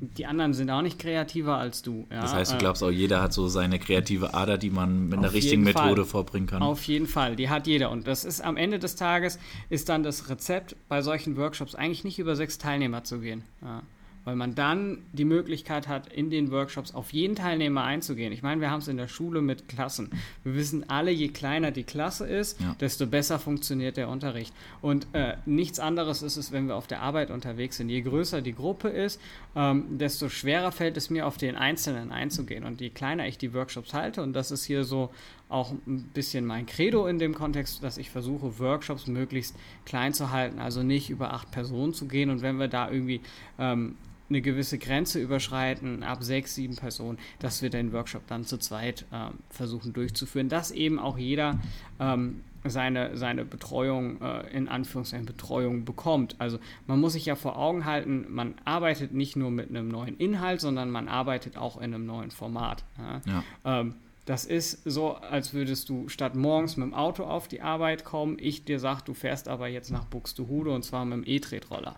die 0.00 0.26
anderen 0.26 0.54
sind 0.54 0.70
auch 0.70 0.82
nicht 0.82 1.00
kreativer 1.00 1.56
als 1.56 1.82
du. 1.82 2.06
Ja? 2.10 2.20
Das 2.20 2.32
heißt, 2.32 2.52
du 2.52 2.58
glaubst 2.58 2.84
auch, 2.84 2.90
jeder 2.90 3.20
hat 3.20 3.32
so 3.32 3.48
seine 3.48 3.80
kreative 3.80 4.32
Ader, 4.32 4.56
die 4.56 4.70
man 4.70 5.08
mit 5.08 5.18
einer 5.18 5.32
richtigen 5.32 5.64
Methode 5.64 6.04
vorbringen 6.04 6.46
kann. 6.46 6.62
Auf 6.62 6.84
jeden 6.84 7.08
Fall, 7.08 7.34
die 7.34 7.48
hat 7.48 7.66
jeder. 7.66 7.90
Und 7.90 8.06
das 8.06 8.24
ist 8.24 8.40
am 8.40 8.56
Ende 8.56 8.78
des 8.78 8.94
Tages, 8.94 9.40
ist 9.70 9.88
dann 9.88 10.04
das 10.04 10.28
Rezept 10.28 10.76
bei 10.88 11.02
solchen 11.02 11.36
Workshops 11.36 11.74
eigentlich 11.74 12.04
nicht 12.04 12.20
über 12.20 12.36
sechs 12.36 12.58
Teilnehmer 12.58 13.02
zu 13.02 13.18
gehen. 13.18 13.42
Ja 13.60 13.82
weil 14.28 14.36
man 14.36 14.54
dann 14.54 14.98
die 15.14 15.24
Möglichkeit 15.24 15.88
hat, 15.88 16.12
in 16.12 16.28
den 16.28 16.50
Workshops 16.50 16.92
auf 16.94 17.14
jeden 17.14 17.34
Teilnehmer 17.34 17.84
einzugehen. 17.84 18.30
Ich 18.30 18.42
meine, 18.42 18.60
wir 18.60 18.70
haben 18.70 18.80
es 18.80 18.88
in 18.88 18.98
der 18.98 19.08
Schule 19.08 19.40
mit 19.40 19.68
Klassen. 19.68 20.10
Wir 20.44 20.54
wissen 20.54 20.90
alle, 20.90 21.10
je 21.10 21.28
kleiner 21.28 21.70
die 21.70 21.84
Klasse 21.84 22.26
ist, 22.26 22.60
ja. 22.60 22.76
desto 22.78 23.06
besser 23.06 23.38
funktioniert 23.38 23.96
der 23.96 24.10
Unterricht. 24.10 24.52
Und 24.82 25.06
äh, 25.14 25.38
nichts 25.46 25.80
anderes 25.80 26.20
ist 26.20 26.36
es, 26.36 26.52
wenn 26.52 26.68
wir 26.68 26.76
auf 26.76 26.86
der 26.86 27.00
Arbeit 27.00 27.30
unterwegs 27.30 27.78
sind. 27.78 27.88
Je 27.88 28.02
größer 28.02 28.42
die 28.42 28.54
Gruppe 28.54 28.90
ist, 28.90 29.18
ähm, 29.56 29.96
desto 29.96 30.28
schwerer 30.28 30.72
fällt 30.72 30.98
es 30.98 31.08
mir, 31.08 31.26
auf 31.26 31.38
den 31.38 31.56
Einzelnen 31.56 32.12
einzugehen. 32.12 32.64
Und 32.64 32.82
je 32.82 32.90
kleiner 32.90 33.26
ich 33.26 33.38
die 33.38 33.54
Workshops 33.54 33.94
halte, 33.94 34.22
und 34.22 34.34
das 34.34 34.50
ist 34.50 34.66
hier 34.66 34.84
so 34.84 35.08
auch 35.48 35.72
ein 35.72 36.10
bisschen 36.12 36.44
mein 36.44 36.66
Credo 36.66 37.06
in 37.06 37.18
dem 37.18 37.34
Kontext, 37.34 37.82
dass 37.82 37.96
ich 37.96 38.10
versuche, 38.10 38.58
Workshops 38.58 39.06
möglichst 39.06 39.56
klein 39.86 40.12
zu 40.12 40.30
halten, 40.30 40.58
also 40.58 40.82
nicht 40.82 41.08
über 41.08 41.32
acht 41.32 41.50
Personen 41.50 41.94
zu 41.94 42.06
gehen. 42.06 42.28
Und 42.28 42.42
wenn 42.42 42.58
wir 42.58 42.68
da 42.68 42.90
irgendwie 42.90 43.22
ähm, 43.58 43.96
eine 44.28 44.42
gewisse 44.42 44.78
Grenze 44.78 45.20
überschreiten, 45.20 46.02
ab 46.02 46.22
sechs, 46.22 46.54
sieben 46.54 46.76
Personen, 46.76 47.18
dass 47.38 47.62
wir 47.62 47.70
den 47.70 47.92
Workshop 47.92 48.26
dann 48.26 48.44
zu 48.44 48.58
zweit 48.58 49.06
äh, 49.10 49.30
versuchen 49.50 49.92
durchzuführen, 49.92 50.48
dass 50.48 50.70
eben 50.70 50.98
auch 50.98 51.18
jeder 51.18 51.58
ähm, 51.98 52.40
seine, 52.64 53.16
seine 53.16 53.44
Betreuung, 53.44 54.20
äh, 54.20 54.48
in 54.54 54.68
Anführungszeichen 54.68 55.26
Betreuung 55.26 55.84
bekommt. 55.84 56.36
Also 56.38 56.58
man 56.86 57.00
muss 57.00 57.14
sich 57.14 57.26
ja 57.26 57.36
vor 57.36 57.56
Augen 57.56 57.84
halten, 57.84 58.26
man 58.28 58.54
arbeitet 58.64 59.12
nicht 59.12 59.36
nur 59.36 59.50
mit 59.50 59.70
einem 59.70 59.88
neuen 59.88 60.16
Inhalt, 60.18 60.60
sondern 60.60 60.90
man 60.90 61.08
arbeitet 61.08 61.56
auch 61.56 61.76
in 61.78 61.94
einem 61.94 62.06
neuen 62.06 62.30
Format. 62.30 62.84
Ja? 62.98 63.20
Ja. 63.64 63.80
Ähm, 63.80 63.94
das 64.24 64.44
ist 64.44 64.82
so, 64.84 65.14
als 65.14 65.54
würdest 65.54 65.88
du 65.88 66.10
statt 66.10 66.34
morgens 66.34 66.76
mit 66.76 66.86
dem 66.86 66.92
Auto 66.92 67.24
auf 67.24 67.48
die 67.48 67.62
Arbeit 67.62 68.04
kommen, 68.04 68.36
ich 68.38 68.62
dir 68.64 68.78
sag, 68.78 69.00
du 69.02 69.14
fährst 69.14 69.48
aber 69.48 69.68
jetzt 69.68 69.90
nach 69.90 70.04
Buxtehude 70.04 70.70
und 70.70 70.84
zwar 70.84 71.06
mit 71.06 71.16
dem 71.16 71.24
E-Tretroller. 71.26 71.96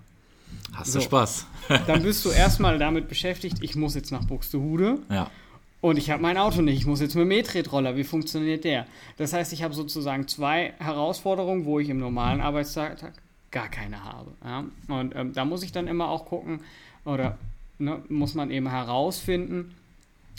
Hast 0.73 0.93
so. 0.93 0.99
du 0.99 1.05
Spaß? 1.05 1.47
dann 1.87 2.03
bist 2.03 2.25
du 2.25 2.31
erstmal 2.31 2.79
damit 2.79 3.09
beschäftigt, 3.09 3.59
ich 3.61 3.77
muss 3.77 3.95
jetzt 3.95 4.11
nach 4.13 4.25
Buxtehude. 4.25 4.99
Ja. 5.11 5.31
Und 5.81 5.97
ich 5.97 6.11
habe 6.11 6.21
mein 6.21 6.37
Auto 6.37 6.61
nicht. 6.61 6.77
Ich 6.77 6.87
muss 6.87 7.01
jetzt 7.01 7.15
mit 7.15 7.25
dem 7.25 7.31
E-Tretroller. 7.31 7.97
Wie 7.97 8.05
funktioniert 8.05 8.65
der? 8.65 8.87
Das 9.17 9.33
heißt, 9.33 9.53
ich 9.53 9.63
habe 9.63 9.73
sozusagen 9.73 10.29
zwei 10.29 10.75
Herausforderungen, 10.79 11.65
wo 11.65 11.79
ich 11.79 11.89
im 11.89 11.99
normalen 11.99 12.43
Arbeitstag 12.43 13.15
gar 13.51 13.69
keine 13.69 14.05
habe. 14.05 14.33
Ja? 14.45 14.65
Und 14.89 15.17
ähm, 15.17 15.33
da 15.33 15.45
muss 15.45 15.63
ich 15.63 15.73
dann 15.73 15.89
immer 15.89 16.09
auch 16.09 16.27
gucken, 16.27 16.61
oder 17.05 17.39
ne, 17.79 18.03
muss 18.09 18.35
man 18.35 18.51
eben 18.51 18.69
herausfinden, 18.69 19.75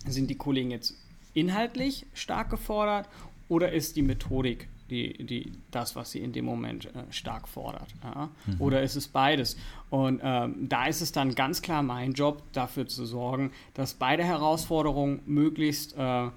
sind 0.06 0.30
die 0.30 0.36
Kollegen 0.36 0.72
jetzt 0.72 0.94
inhaltlich 1.34 2.06
stark 2.14 2.50
gefordert 2.50 3.08
oder 3.50 3.72
ist 3.72 3.96
die 3.96 4.02
Methodik 4.02 4.68
die, 4.92 5.26
die, 5.26 5.52
das, 5.72 5.96
was 5.96 6.12
sie 6.12 6.20
in 6.20 6.34
dem 6.34 6.46
Moment 6.46 6.86
äh, 6.86 7.04
stark 7.10 7.48
fordert. 7.48 7.88
Ja? 8.04 8.30
Mhm. 8.46 8.56
Oder 8.60 8.84
ist 8.84 8.96
es 8.96 9.08
beides? 9.08 9.58
Und 9.90 10.20
ähm, 10.24 10.68
da 10.70 10.86
ist 10.86 11.02
es 11.02 11.12
dann 11.12 11.34
ganz 11.34 11.62
klar 11.62 11.82
mein 11.82 12.14
Job, 12.14 12.44
dafür 12.54 12.88
zu 12.88 13.06
sorgen, 13.06 13.52
dass 13.74 13.94
beide 13.94 14.24
Herausforderungen 14.24 15.22
möglichst 15.26 15.98
äh, 15.98 16.30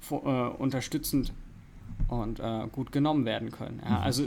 vor, 0.00 0.24
äh, 0.24 0.62
unterstützend 0.62 1.32
und 2.08 2.40
äh, 2.40 2.66
gut 2.72 2.90
genommen 2.90 3.24
werden 3.26 3.50
können. 3.50 3.80
Ja? 3.84 3.98
Mhm. 3.98 4.02
Also 4.02 4.24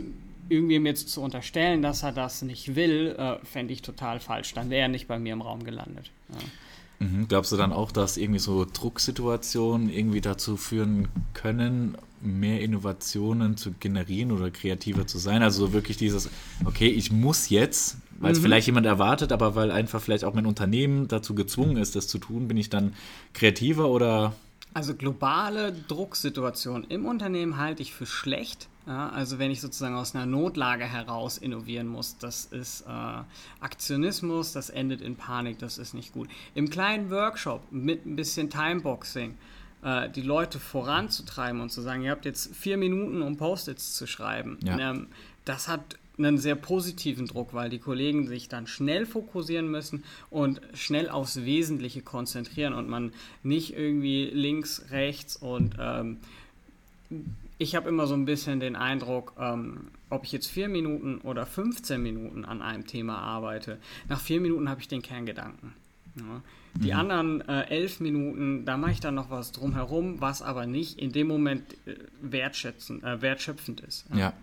irgendwem 0.48 0.86
jetzt 0.86 1.10
zu 1.10 1.22
unterstellen, 1.22 1.82
dass 1.82 2.04
er 2.04 2.12
das 2.12 2.44
nicht 2.44 2.76
will, 2.76 3.16
äh, 3.18 3.44
fände 3.44 3.74
ich 3.74 3.82
total 3.82 4.20
falsch. 4.20 4.54
Dann 4.54 4.70
wäre 4.70 4.84
er 4.84 4.88
nicht 4.90 5.08
bei 5.08 5.18
mir 5.18 5.34
im 5.34 5.42
Raum 5.42 5.64
gelandet. 5.64 6.12
Ja? 6.30 6.40
Mhm. 7.00 7.28
Glaubst 7.28 7.52
du 7.52 7.58
dann 7.58 7.74
auch, 7.74 7.92
dass 7.92 8.18
irgendwie 8.18 8.40
so 8.40 8.66
Drucksituationen 8.66 9.90
irgendwie 9.90 10.22
dazu 10.22 10.58
führen 10.58 11.08
können, 11.34 11.98
mehr 12.22 12.62
Innovationen 12.62 13.58
zu 13.58 13.74
generieren 13.74 14.32
oder 14.32 14.50
kreativer 14.50 15.06
zu 15.08 15.18
sein? 15.18 15.44
Also 15.44 15.74
wirklich 15.74 15.98
dieses, 15.98 16.30
okay, 16.64 16.88
ich 16.88 17.12
muss 17.12 17.50
jetzt, 17.50 17.98
weil 18.20 18.32
es 18.32 18.40
mhm. 18.40 18.44
vielleicht 18.44 18.68
jemand 18.68 18.86
erwartet, 18.86 19.32
aber 19.32 19.56
weil 19.56 19.72
einfach 19.72 20.02
vielleicht 20.02 20.24
auch 20.24 20.34
mein 20.34 20.46
Unternehmen 20.46 21.08
dazu 21.08 21.36
gezwungen 21.36 21.78
ist, 21.78 21.96
das 21.96 22.08
zu 22.08 22.18
tun, 22.18 22.48
bin 22.48 22.58
ich 22.58 22.70
dann 22.70 22.94
kreativer 23.34 23.90
oder? 23.90 24.34
Also 24.74 24.96
globale 24.96 25.74
Drucksituationen 25.88 26.90
im 26.90 27.06
Unternehmen 27.06 27.58
halte 27.58 27.82
ich 27.82 27.94
für 27.94 28.06
schlecht 28.06 28.68
ja, 28.88 29.10
also 29.10 29.40
wenn 29.40 29.52
ich 29.52 29.62
sozusagen 29.62 29.96
aus 29.96 30.14
einer 30.14 30.26
Notlage 30.26 30.86
heraus 30.86 31.38
innovieren 31.38 31.88
muss, 31.88 32.18
das 32.18 32.46
ist 32.46 32.82
äh, 32.82 33.24
Aktionismus, 33.60 34.52
das 34.54 34.70
endet 34.70 35.02
in 35.02 35.16
Panik, 35.16 35.58
das 35.60 35.78
ist 35.78 35.94
nicht 35.94 36.14
gut. 36.14 36.30
Im 36.54 36.70
kleinen 36.70 37.10
Workshop 37.10 37.64
mit 37.72 38.06
ein 38.06 38.16
bisschen 38.16 38.50
Timeboxing 38.50 39.38
äh, 39.84 40.10
die 40.10 40.22
Leute 40.22 40.60
voranzutreiben 40.60 41.62
und 41.62 41.72
zu 41.72 41.82
sagen, 41.82 42.04
ihr 42.04 42.12
habt 42.12 42.26
jetzt 42.26 42.56
vier 42.56 42.78
Minuten, 42.78 43.22
um 43.22 43.38
Post-its 43.38 43.96
zu 43.96 44.06
schreiben, 44.06 44.60
ja. 44.64 44.92
ähm, 44.92 45.08
das 45.46 45.68
hat 45.68 45.98
einen 46.18 46.38
sehr 46.38 46.56
positiven 46.56 47.28
Druck, 47.28 47.54
weil 47.54 47.70
die 47.70 47.80
Kollegen 47.80 48.28
sich 48.28 48.48
dann 48.48 48.68
schnell 48.68 49.06
fokussieren 49.06 49.70
müssen 49.70 50.04
und 50.30 50.62
schnell 50.74 51.10
aufs 51.10 51.44
Wesentliche 51.44 52.02
konzentrieren 52.02 52.74
und 52.74 52.88
man 52.88 53.14
nicht 53.44 53.76
irgendwie 53.76 54.26
links, 54.26 54.86
rechts 54.92 55.36
und 55.36 55.76
ähm, 55.80 56.18
ich 57.58 57.76
habe 57.76 57.90
immer 57.90 58.08
so 58.08 58.14
ein 58.14 58.26
bisschen 58.26 58.60
den 58.60 58.76
Eindruck, 58.76 59.34
ähm, 59.40 59.88
ob 60.10 60.26
ich 60.26 60.32
jetzt 60.32 60.48
vier 60.48 60.70
Minuten 60.70 61.20
oder 61.20 61.46
15 61.46 62.02
Minuten 62.02 62.46
an 62.46 62.62
einem 62.62 62.86
Thema 62.86 63.18
arbeite, 63.18 63.80
nach 64.10 64.20
vier 64.20 64.42
Minuten 64.42 64.70
habe 64.70 64.82
ich 64.82 64.88
den 64.88 65.02
Kerngedanken. 65.02 65.74
Ja. 66.18 66.42
Die 66.76 66.92
mhm. 66.92 67.00
anderen 67.00 67.42
äh, 67.48 67.68
elf 67.70 68.00
Minuten, 68.00 68.66
da 68.66 68.78
mache 68.78 68.92
ich 68.92 69.00
dann 69.00 69.16
noch 69.16 69.30
was 69.30 69.52
drumherum, 69.52 70.20
was 70.20 70.42
aber 70.42 70.66
nicht 70.66 71.00
in 71.00 71.12
dem 71.12 71.28
Moment 71.28 71.74
äh, 71.86 71.96
wertschätzen, 72.22 73.04
äh, 73.04 73.22
wertschöpfend 73.22 73.82
ist. 73.82 74.06
Ja. 74.12 74.18
ja. 74.18 74.34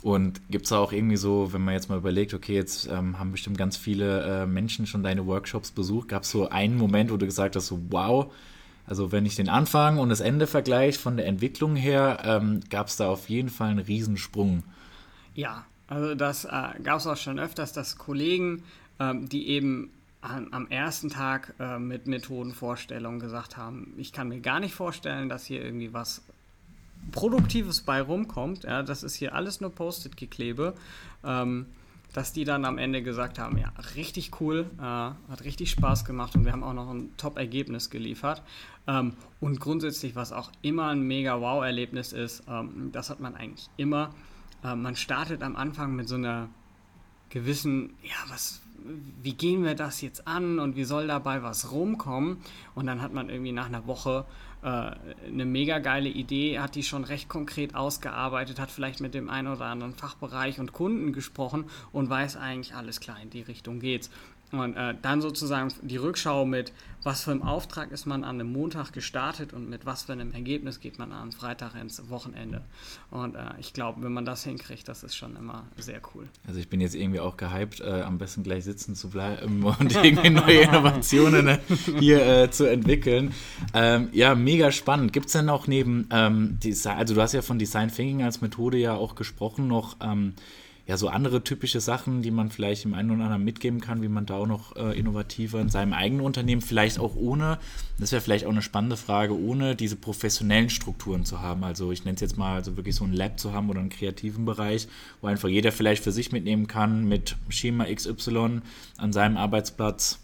Und 0.00 0.40
gibt 0.48 0.66
es 0.66 0.72
auch 0.72 0.92
irgendwie 0.92 1.16
so, 1.16 1.52
wenn 1.52 1.62
man 1.62 1.74
jetzt 1.74 1.88
mal 1.88 1.98
überlegt, 1.98 2.32
okay, 2.32 2.54
jetzt 2.54 2.88
ähm, 2.88 3.18
haben 3.18 3.32
bestimmt 3.32 3.58
ganz 3.58 3.76
viele 3.76 4.42
äh, 4.42 4.46
Menschen 4.46 4.86
schon 4.86 5.02
deine 5.02 5.26
Workshops 5.26 5.72
besucht, 5.72 6.08
gab 6.08 6.22
es 6.22 6.30
so 6.30 6.48
einen 6.48 6.76
Moment, 6.76 7.10
wo 7.10 7.16
du 7.16 7.26
gesagt 7.26 7.56
hast, 7.56 7.66
so 7.66 7.80
wow, 7.90 8.32
also 8.88 9.12
wenn 9.12 9.26
ich 9.26 9.36
den 9.36 9.48
Anfang 9.48 9.98
und 9.98 10.08
das 10.08 10.20
Ende 10.20 10.46
vergleiche 10.46 10.98
von 10.98 11.16
der 11.16 11.26
Entwicklung 11.26 11.76
her, 11.76 12.18
ähm, 12.24 12.60
gab 12.70 12.88
es 12.88 12.96
da 12.96 13.08
auf 13.08 13.28
jeden 13.28 13.50
Fall 13.50 13.70
einen 13.70 13.78
Riesensprung. 13.80 14.62
Ja, 15.34 15.66
also 15.88 16.14
das 16.14 16.44
äh, 16.44 16.48
gab 16.82 16.98
es 16.98 17.06
auch 17.06 17.16
schon 17.16 17.38
öfters, 17.38 17.72
dass 17.72 17.98
Kollegen, 17.98 18.62
ähm, 18.98 19.28
die 19.28 19.48
eben 19.48 19.90
am, 20.20 20.48
am 20.52 20.66
ersten 20.68 21.10
Tag 21.10 21.54
äh, 21.58 21.78
mit 21.78 22.06
Methodenvorstellungen 22.06 23.20
gesagt 23.20 23.56
haben, 23.56 23.94
ich 23.96 24.12
kann 24.12 24.28
mir 24.28 24.40
gar 24.40 24.60
nicht 24.60 24.74
vorstellen, 24.74 25.28
dass 25.28 25.44
hier 25.44 25.62
irgendwie 25.62 25.92
was 25.92 26.22
Produktives 27.12 27.82
bei 27.82 28.02
rumkommt. 28.02 28.64
Ja, 28.64 28.82
das 28.82 29.02
ist 29.02 29.14
hier 29.14 29.34
alles 29.34 29.60
nur 29.60 29.70
Post-it-Geklebe. 29.70 30.74
Ähm, 31.24 31.66
dass 32.12 32.32
die 32.32 32.44
dann 32.44 32.64
am 32.64 32.78
Ende 32.78 33.02
gesagt 33.02 33.38
haben, 33.38 33.58
ja, 33.58 33.72
richtig 33.94 34.40
cool, 34.40 34.70
äh, 34.78 34.82
hat 34.82 35.44
richtig 35.44 35.70
Spaß 35.70 36.04
gemacht 36.04 36.34
und 36.34 36.44
wir 36.44 36.52
haben 36.52 36.64
auch 36.64 36.72
noch 36.72 36.90
ein 36.90 37.10
Top-Ergebnis 37.16 37.90
geliefert. 37.90 38.42
Ähm, 38.86 39.12
und 39.40 39.60
grundsätzlich, 39.60 40.16
was 40.16 40.32
auch 40.32 40.50
immer 40.62 40.88
ein 40.88 41.02
mega 41.02 41.40
Wow-Erlebnis 41.40 42.12
ist, 42.12 42.44
ähm, 42.48 42.90
das 42.92 43.10
hat 43.10 43.20
man 43.20 43.34
eigentlich 43.34 43.68
immer. 43.76 44.14
Äh, 44.64 44.74
man 44.74 44.96
startet 44.96 45.42
am 45.42 45.56
Anfang 45.56 45.94
mit 45.94 46.08
so 46.08 46.14
einer 46.14 46.48
gewissen, 47.28 47.94
ja, 48.02 48.30
was, 48.30 48.62
wie 49.22 49.34
gehen 49.34 49.62
wir 49.64 49.74
das 49.74 50.00
jetzt 50.00 50.26
an 50.26 50.58
und 50.58 50.76
wie 50.76 50.84
soll 50.84 51.06
dabei 51.06 51.42
was 51.42 51.72
rumkommen? 51.72 52.38
Und 52.74 52.86
dann 52.86 53.02
hat 53.02 53.12
man 53.12 53.28
irgendwie 53.28 53.52
nach 53.52 53.66
einer 53.66 53.86
Woche 53.86 54.24
eine 54.62 55.44
mega 55.44 55.78
geile 55.78 56.08
Idee, 56.08 56.58
hat 56.58 56.74
die 56.74 56.82
schon 56.82 57.04
recht 57.04 57.28
konkret 57.28 57.74
ausgearbeitet, 57.74 58.58
hat 58.58 58.70
vielleicht 58.70 59.00
mit 59.00 59.14
dem 59.14 59.30
einen 59.30 59.48
oder 59.48 59.66
anderen 59.66 59.94
Fachbereich 59.94 60.58
und 60.58 60.72
Kunden 60.72 61.12
gesprochen 61.12 61.66
und 61.92 62.10
weiß 62.10 62.36
eigentlich, 62.36 62.74
alles 62.74 62.98
klar, 62.98 63.18
in 63.22 63.30
die 63.30 63.42
Richtung 63.42 63.78
geht's. 63.78 64.10
Und 64.50 64.76
äh, 64.76 64.94
dann 65.02 65.20
sozusagen 65.20 65.72
die 65.82 65.96
Rückschau 65.96 66.46
mit, 66.46 66.72
was 67.02 67.22
für 67.22 67.30
einem 67.30 67.42
Auftrag 67.42 67.92
ist 67.92 68.06
man 68.06 68.24
an 68.24 68.40
einem 68.40 68.52
Montag 68.52 68.92
gestartet 68.92 69.52
und 69.52 69.68
mit 69.68 69.86
was 69.86 70.04
für 70.04 70.12
einem 70.12 70.32
Ergebnis 70.32 70.80
geht 70.80 70.98
man 70.98 71.12
am 71.12 71.32
Freitag 71.32 71.74
ins 71.74 72.08
Wochenende. 72.10 72.62
Und 73.10 73.34
äh, 73.34 73.40
ich 73.58 73.72
glaube, 73.72 74.02
wenn 74.02 74.12
man 74.12 74.24
das 74.24 74.44
hinkriegt, 74.44 74.88
das 74.88 75.02
ist 75.02 75.14
schon 75.14 75.36
immer 75.36 75.66
sehr 75.76 76.00
cool. 76.14 76.28
Also 76.46 76.60
ich 76.60 76.68
bin 76.68 76.80
jetzt 76.80 76.94
irgendwie 76.94 77.20
auch 77.20 77.36
gehypt, 77.36 77.80
äh, 77.80 78.02
am 78.02 78.18
besten 78.18 78.42
gleich 78.42 78.64
sitzen 78.64 78.94
zu 78.94 79.10
bleiben 79.10 79.62
und 79.78 79.94
irgendwie 79.94 80.30
neue 80.30 80.60
Innovationen 80.62 81.48
äh, 81.48 81.58
hier 81.98 82.26
äh, 82.26 82.50
zu 82.50 82.64
entwickeln. 82.64 83.32
Ähm, 83.74 84.08
ja, 84.12 84.34
mega 84.34 84.72
spannend. 84.72 85.12
Gibt 85.12 85.26
es 85.26 85.32
denn 85.32 85.44
noch 85.44 85.66
neben, 85.66 86.08
ähm, 86.10 86.58
Design, 86.60 86.98
also 86.98 87.14
du 87.14 87.22
hast 87.22 87.32
ja 87.32 87.42
von 87.42 87.58
Design 87.58 87.92
Thinking 87.92 88.22
als 88.22 88.40
Methode 88.40 88.78
ja 88.78 88.94
auch 88.94 89.14
gesprochen, 89.14 89.68
noch 89.68 89.96
ähm, 90.00 90.34
ja, 90.88 90.96
so 90.96 91.08
andere 91.08 91.44
typische 91.44 91.80
Sachen, 91.80 92.22
die 92.22 92.30
man 92.30 92.50
vielleicht 92.50 92.86
im 92.86 92.94
einen 92.94 93.10
oder 93.10 93.24
anderen 93.24 93.44
mitgeben 93.44 93.78
kann, 93.78 94.00
wie 94.00 94.08
man 94.08 94.24
da 94.24 94.36
auch 94.36 94.46
noch 94.46 94.74
äh, 94.74 94.98
innovativer 94.98 95.60
in 95.60 95.68
seinem 95.68 95.92
eigenen 95.92 96.24
Unternehmen, 96.24 96.62
vielleicht 96.62 96.98
auch 96.98 97.14
ohne, 97.14 97.58
das 97.98 98.10
wäre 98.10 98.22
vielleicht 98.22 98.46
auch 98.46 98.50
eine 98.50 98.62
spannende 98.62 98.96
Frage, 98.96 99.38
ohne 99.38 99.76
diese 99.76 99.96
professionellen 99.96 100.70
Strukturen 100.70 101.26
zu 101.26 101.42
haben. 101.42 101.62
Also 101.62 101.92
ich 101.92 102.06
nenne 102.06 102.14
es 102.14 102.22
jetzt 102.22 102.38
mal, 102.38 102.54
also 102.54 102.78
wirklich 102.78 102.96
so 102.96 103.04
ein 103.04 103.12
Lab 103.12 103.38
zu 103.38 103.52
haben 103.52 103.68
oder 103.68 103.80
einen 103.80 103.90
kreativen 103.90 104.46
Bereich, 104.46 104.88
wo 105.20 105.26
einfach 105.26 105.50
jeder 105.50 105.72
vielleicht 105.72 106.02
für 106.02 106.12
sich 106.12 106.32
mitnehmen 106.32 106.68
kann 106.68 107.06
mit 107.06 107.36
Schema 107.50 107.84
XY 107.84 108.62
an 108.96 109.12
seinem 109.12 109.36
Arbeitsplatz 109.36 110.20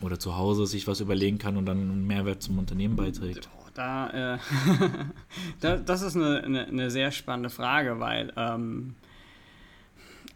oder 0.00 0.20
zu 0.20 0.36
Hause 0.36 0.66
sich 0.66 0.86
was 0.86 1.00
überlegen 1.00 1.38
kann 1.38 1.56
und 1.56 1.66
dann 1.66 1.80
einen 1.80 2.06
Mehrwert 2.06 2.42
zum 2.42 2.60
Unternehmen 2.60 2.94
beiträgt. 2.94 3.48
Da, 3.74 4.36
äh, 4.36 4.38
das 5.84 6.02
ist 6.02 6.14
eine, 6.14 6.44
eine, 6.44 6.66
eine, 6.66 6.90
sehr 6.92 7.10
spannende 7.10 7.50
Frage, 7.50 7.98
weil 7.98 8.32
ähm, 8.36 8.94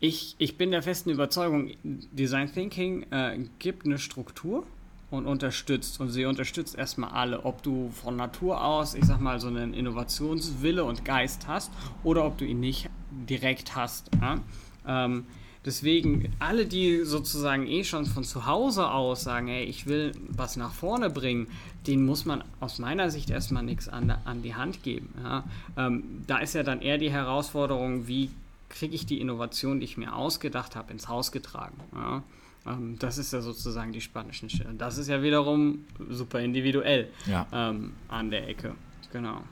ich, 0.00 0.36
ich 0.38 0.56
bin 0.56 0.70
der 0.70 0.82
festen 0.82 1.10
Überzeugung, 1.10 1.72
Design 1.82 2.52
Thinking 2.52 3.06
äh, 3.10 3.38
gibt 3.58 3.84
eine 3.84 3.98
Struktur 3.98 4.64
und 5.10 5.26
unterstützt. 5.26 6.00
Und 6.00 6.10
sie 6.10 6.24
unterstützt 6.24 6.76
erstmal 6.76 7.10
alle, 7.10 7.44
ob 7.44 7.62
du 7.62 7.90
von 7.90 8.16
Natur 8.16 8.62
aus, 8.62 8.94
ich 8.94 9.04
sag 9.04 9.20
mal, 9.20 9.40
so 9.40 9.48
einen 9.48 9.74
Innovationswille 9.74 10.84
und 10.84 11.04
Geist 11.04 11.48
hast 11.48 11.72
oder 12.04 12.24
ob 12.24 12.38
du 12.38 12.44
ihn 12.44 12.60
nicht 12.60 12.90
direkt 13.10 13.74
hast. 13.74 14.10
Ja? 14.20 14.38
Ähm, 14.86 15.26
deswegen, 15.64 16.32
alle, 16.38 16.66
die 16.66 17.04
sozusagen 17.04 17.66
eh 17.66 17.82
schon 17.84 18.06
von 18.06 18.22
zu 18.22 18.46
Hause 18.46 18.90
aus 18.90 19.24
sagen, 19.24 19.48
hey, 19.48 19.64
ich 19.64 19.86
will 19.86 20.12
was 20.28 20.56
nach 20.56 20.72
vorne 20.74 21.10
bringen, 21.10 21.48
denen 21.86 22.04
muss 22.04 22.24
man 22.24 22.44
aus 22.60 22.78
meiner 22.78 23.10
Sicht 23.10 23.30
erstmal 23.30 23.64
nichts 23.64 23.88
an, 23.88 24.10
an 24.10 24.42
die 24.42 24.54
Hand 24.54 24.82
geben. 24.82 25.12
Ja? 25.22 25.44
Ähm, 25.76 26.22
da 26.26 26.38
ist 26.38 26.54
ja 26.54 26.62
dann 26.62 26.82
eher 26.82 26.98
die 26.98 27.10
Herausforderung, 27.10 28.06
wie 28.06 28.30
kriege 28.68 28.94
ich 28.94 29.06
die 29.06 29.20
Innovation, 29.20 29.80
die 29.80 29.84
ich 29.84 29.96
mir 29.96 30.14
ausgedacht 30.14 30.76
habe, 30.76 30.92
ins 30.92 31.08
Haus 31.08 31.32
getragen. 31.32 31.78
Ja? 31.94 32.22
Ähm, 32.66 32.96
das 32.98 33.18
ist 33.18 33.32
ja 33.32 33.40
sozusagen 33.40 33.92
die 33.92 34.00
spanische 34.00 34.48
Stelle. 34.48 34.74
Das 34.74 34.98
ist 34.98 35.08
ja 35.08 35.22
wiederum 35.22 35.84
super 36.10 36.40
individuell 36.40 37.08
ja. 37.26 37.46
ähm, 37.52 37.92
an 38.08 38.30
der 38.30 38.48
Ecke. 38.48 38.74
Genau. 39.12 39.42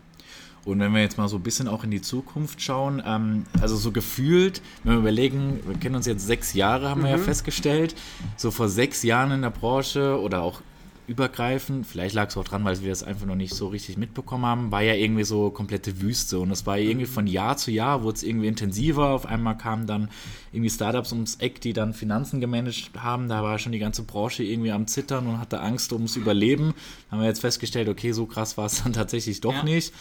Und 0.65 0.81
wenn 0.81 0.93
wir 0.93 1.01
jetzt 1.01 1.17
mal 1.17 1.29
so 1.29 1.37
ein 1.37 1.43
bisschen 1.45 1.69
auch 1.69 1.85
in 1.85 1.93
die 1.93 2.03
Zukunft 2.03 2.61
schauen, 2.61 3.01
ähm, 3.07 3.47
also 3.61 3.77
so 3.77 3.93
gefühlt, 3.93 4.61
wenn 4.83 4.95
wir 4.95 4.99
überlegen, 4.99 5.61
wir 5.65 5.77
kennen 5.77 5.95
uns 5.95 6.07
jetzt 6.07 6.27
sechs 6.27 6.55
Jahre, 6.55 6.91
haben 6.91 7.03
mhm. 7.03 7.05
wir 7.05 7.11
ja 7.13 7.17
mhm. 7.19 7.23
festgestellt, 7.23 7.95
so 8.37 8.51
vor 8.51 8.69
sechs 8.69 9.05
Jahren 9.05 9.31
in 9.31 9.43
der 9.43 9.51
Branche 9.51 10.21
oder 10.21 10.43
auch 10.43 10.61
übergreifend, 11.07 11.87
vielleicht 11.87 12.15
lag 12.15 12.29
es 12.29 12.37
auch 12.37 12.45
dran, 12.45 12.65
weil 12.65 12.81
wir 12.83 12.91
es 12.91 13.03
einfach 13.03 13.27
noch 13.27 13.37
nicht 13.37 13.55
so 13.55 13.69
richtig 13.69 13.97
mitbekommen 13.97 14.45
haben, 14.45 14.73
war 14.73 14.83
ja 14.83 14.95
irgendwie 14.95 15.25
so 15.25 15.51
komplette 15.51 16.01
Wüste 16.01 16.41
und 16.41 16.51
es 16.51 16.67
war 16.67 16.79
irgendwie 16.79 17.07
von 17.07 17.27
Jahr 17.27 17.57
zu 17.57 17.71
Jahr, 17.71 18.03
wurde 18.03 18.17
es 18.17 18.23
irgendwie 18.23 18.49
intensiver, 18.49 19.11
auf 19.11 19.27
einmal 19.27 19.57
kamen 19.57 19.87
dann 19.87 20.09
irgendwie 20.53 20.71
Startups 20.71 21.13
ums 21.13 21.37
Eck, 21.37 21.61
die 21.61 21.73
dann 21.73 21.95
Finanzen 21.95 22.41
gemanagt 22.41 22.91
haben, 22.99 23.29
da 23.29 23.43
war 23.43 23.59
schon 23.59 23.73
die 23.73 23.79
ganze 23.79 24.03
Branche 24.03 24.43
irgendwie 24.43 24.73
am 24.73 24.87
Zittern 24.87 25.27
und 25.27 25.39
hatte 25.39 25.61
Angst 25.61 25.93
ums 25.93 26.17
Überleben, 26.17 26.75
haben 27.11 27.21
wir 27.21 27.29
jetzt 27.29 27.41
festgestellt, 27.41 27.89
okay, 27.89 28.13
so 28.13 28.27
krass 28.27 28.57
war 28.57 28.67
es 28.67 28.83
dann 28.83 28.93
tatsächlich 28.95 29.41
doch 29.41 29.53
ja. 29.55 29.63
nicht. 29.63 29.93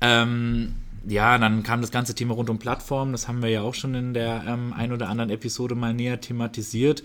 Ähm, 0.00 0.74
ja, 1.06 1.38
dann 1.38 1.62
kam 1.62 1.82
das 1.82 1.90
ganze 1.90 2.14
Thema 2.14 2.34
rund 2.34 2.50
um 2.50 2.58
Plattformen, 2.58 3.12
das 3.12 3.28
haben 3.28 3.42
wir 3.42 3.50
ja 3.50 3.62
auch 3.62 3.74
schon 3.74 3.94
in 3.94 4.14
der 4.14 4.44
ähm, 4.46 4.72
ein 4.72 4.92
oder 4.92 5.08
anderen 5.08 5.30
Episode 5.30 5.74
mal 5.74 5.94
näher 5.94 6.20
thematisiert. 6.20 7.02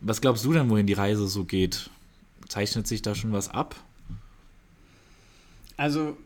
Was 0.00 0.20
glaubst 0.20 0.44
du 0.44 0.52
denn, 0.52 0.70
wohin 0.70 0.86
die 0.86 0.92
Reise 0.92 1.26
so 1.26 1.44
geht? 1.44 1.90
Zeichnet 2.50 2.88
sich 2.88 3.00
da 3.00 3.14
schon 3.14 3.32
was 3.32 3.48
ab? 3.48 3.76
Also, 5.76 6.16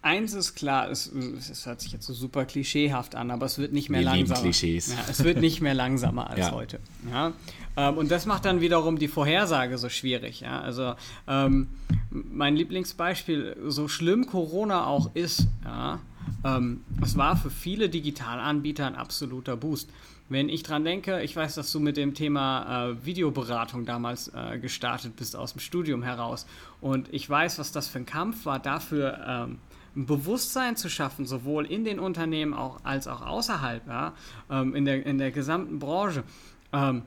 eins 0.00 0.32
ist 0.32 0.54
klar, 0.54 0.90
es, 0.90 1.12
es 1.12 1.66
hört 1.66 1.82
sich 1.82 1.92
jetzt 1.92 2.06
so 2.06 2.14
super 2.14 2.46
klischeehaft 2.46 3.14
an, 3.14 3.30
aber 3.30 3.44
es 3.44 3.58
wird 3.58 3.74
nicht 3.74 3.90
mehr 3.90 4.00
Wir 4.00 4.06
langsamer. 4.06 4.40
Klischees. 4.40 4.88
Ja, 4.88 5.04
es 5.10 5.22
wird 5.22 5.40
nicht 5.40 5.60
mehr 5.60 5.74
langsamer 5.74 6.30
als 6.30 6.38
ja. 6.38 6.52
heute. 6.52 6.80
Ja? 7.10 7.32
Ähm, 7.76 7.98
und 7.98 8.10
das 8.10 8.24
macht 8.24 8.46
dann 8.46 8.62
wiederum 8.62 8.98
die 8.98 9.08
Vorhersage 9.08 9.76
so 9.76 9.90
schwierig. 9.90 10.40
Ja? 10.40 10.62
Also 10.62 10.94
ähm, 11.28 11.68
mein 12.10 12.56
Lieblingsbeispiel, 12.56 13.56
so 13.66 13.86
schlimm 13.86 14.26
Corona 14.26 14.86
auch 14.86 15.14
ist, 15.14 15.46
ja, 15.64 16.00
ähm, 16.44 16.80
es 17.02 17.16
war 17.18 17.36
für 17.36 17.50
viele 17.50 17.90
Digitalanbieter 17.90 18.86
ein 18.86 18.96
absoluter 18.96 19.56
Boost. 19.56 19.90
Wenn 20.28 20.48
ich 20.48 20.62
dran 20.62 20.84
denke, 20.84 21.22
ich 21.22 21.36
weiß, 21.36 21.54
dass 21.54 21.70
du 21.70 21.80
mit 21.80 21.98
dem 21.98 22.14
Thema 22.14 22.88
äh, 22.88 23.04
Videoberatung 23.04 23.84
damals 23.84 24.28
äh, 24.28 24.58
gestartet 24.58 25.16
bist 25.16 25.36
aus 25.36 25.52
dem 25.52 25.60
Studium 25.60 26.02
heraus. 26.02 26.46
Und 26.80 27.12
ich 27.12 27.28
weiß, 27.28 27.58
was 27.58 27.72
das 27.72 27.88
für 27.88 27.98
ein 27.98 28.06
Kampf 28.06 28.46
war, 28.46 28.58
dafür 28.58 29.18
ähm, 29.26 29.58
ein 29.94 30.06
Bewusstsein 30.06 30.76
zu 30.76 30.88
schaffen, 30.88 31.26
sowohl 31.26 31.66
in 31.66 31.84
den 31.84 31.98
Unternehmen 31.98 32.54
auch, 32.54 32.78
als 32.84 33.06
auch 33.06 33.20
außerhalb, 33.20 33.86
ja, 33.86 34.14
ähm, 34.50 34.74
in, 34.74 34.86
der, 34.86 35.04
in 35.04 35.18
der 35.18 35.30
gesamten 35.30 35.78
Branche. 35.78 36.24
Ähm, 36.72 37.02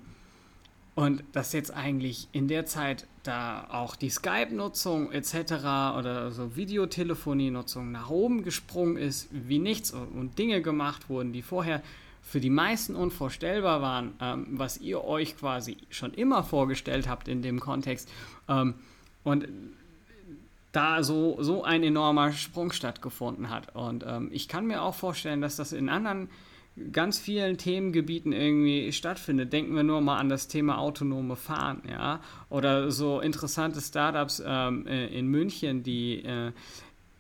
und 0.93 1.23
dass 1.31 1.53
jetzt 1.53 1.71
eigentlich 1.71 2.27
in 2.31 2.47
der 2.47 2.65
Zeit 2.65 3.05
da 3.23 3.67
auch 3.69 3.95
die 3.95 4.09
Skype-Nutzung 4.09 5.11
etc. 5.11 5.33
oder 5.97 6.31
so 6.31 6.55
Videotelefonie-Nutzung 6.55 7.91
nach 7.91 8.09
oben 8.09 8.43
gesprungen 8.43 8.97
ist 8.97 9.29
wie 9.31 9.59
nichts 9.59 9.91
und 9.91 10.39
Dinge 10.39 10.61
gemacht 10.61 11.09
wurden, 11.09 11.33
die 11.33 11.43
vorher 11.43 11.83
für 12.27 12.41
die 12.41 12.49
meisten 12.49 12.95
unvorstellbar 12.95 13.81
waren, 13.81 14.13
ähm, 14.19 14.47
was 14.51 14.79
ihr 14.79 15.03
euch 15.05 15.37
quasi 15.37 15.77
schon 15.89 16.13
immer 16.13 16.43
vorgestellt 16.43 17.07
habt 17.07 17.29
in 17.29 17.41
dem 17.41 17.61
Kontext. 17.61 18.09
Ähm, 18.49 18.75
und 19.23 19.47
da 20.73 21.03
so, 21.03 21.37
so 21.41 21.63
ein 21.63 21.83
enormer 21.83 22.33
Sprung 22.33 22.73
stattgefunden 22.73 23.49
hat. 23.49 23.73
Und 23.73 24.03
ähm, 24.05 24.29
ich 24.33 24.49
kann 24.49 24.67
mir 24.67 24.81
auch 24.81 24.93
vorstellen, 24.93 25.39
dass 25.39 25.55
das 25.55 25.71
in 25.71 25.87
anderen 25.87 26.29
ganz 26.91 27.17
vielen 27.17 27.57
Themengebieten 27.57 28.33
irgendwie 28.33 28.91
stattfindet. 28.91 29.53
Denken 29.53 29.73
wir 29.75 29.83
nur 29.83 30.01
mal 30.01 30.17
an 30.17 30.27
das 30.27 30.49
Thema 30.49 30.77
autonome 30.77 31.37
Fahren, 31.37 31.81
ja, 31.89 32.19
oder 32.49 32.91
so 32.91 33.21
interessante 33.21 33.79
Startups 33.81 34.43
ähm, 34.45 34.85
äh, 34.85 35.07
in 35.07 35.27
München, 35.27 35.81
die 35.81 36.23
äh, 36.23 36.51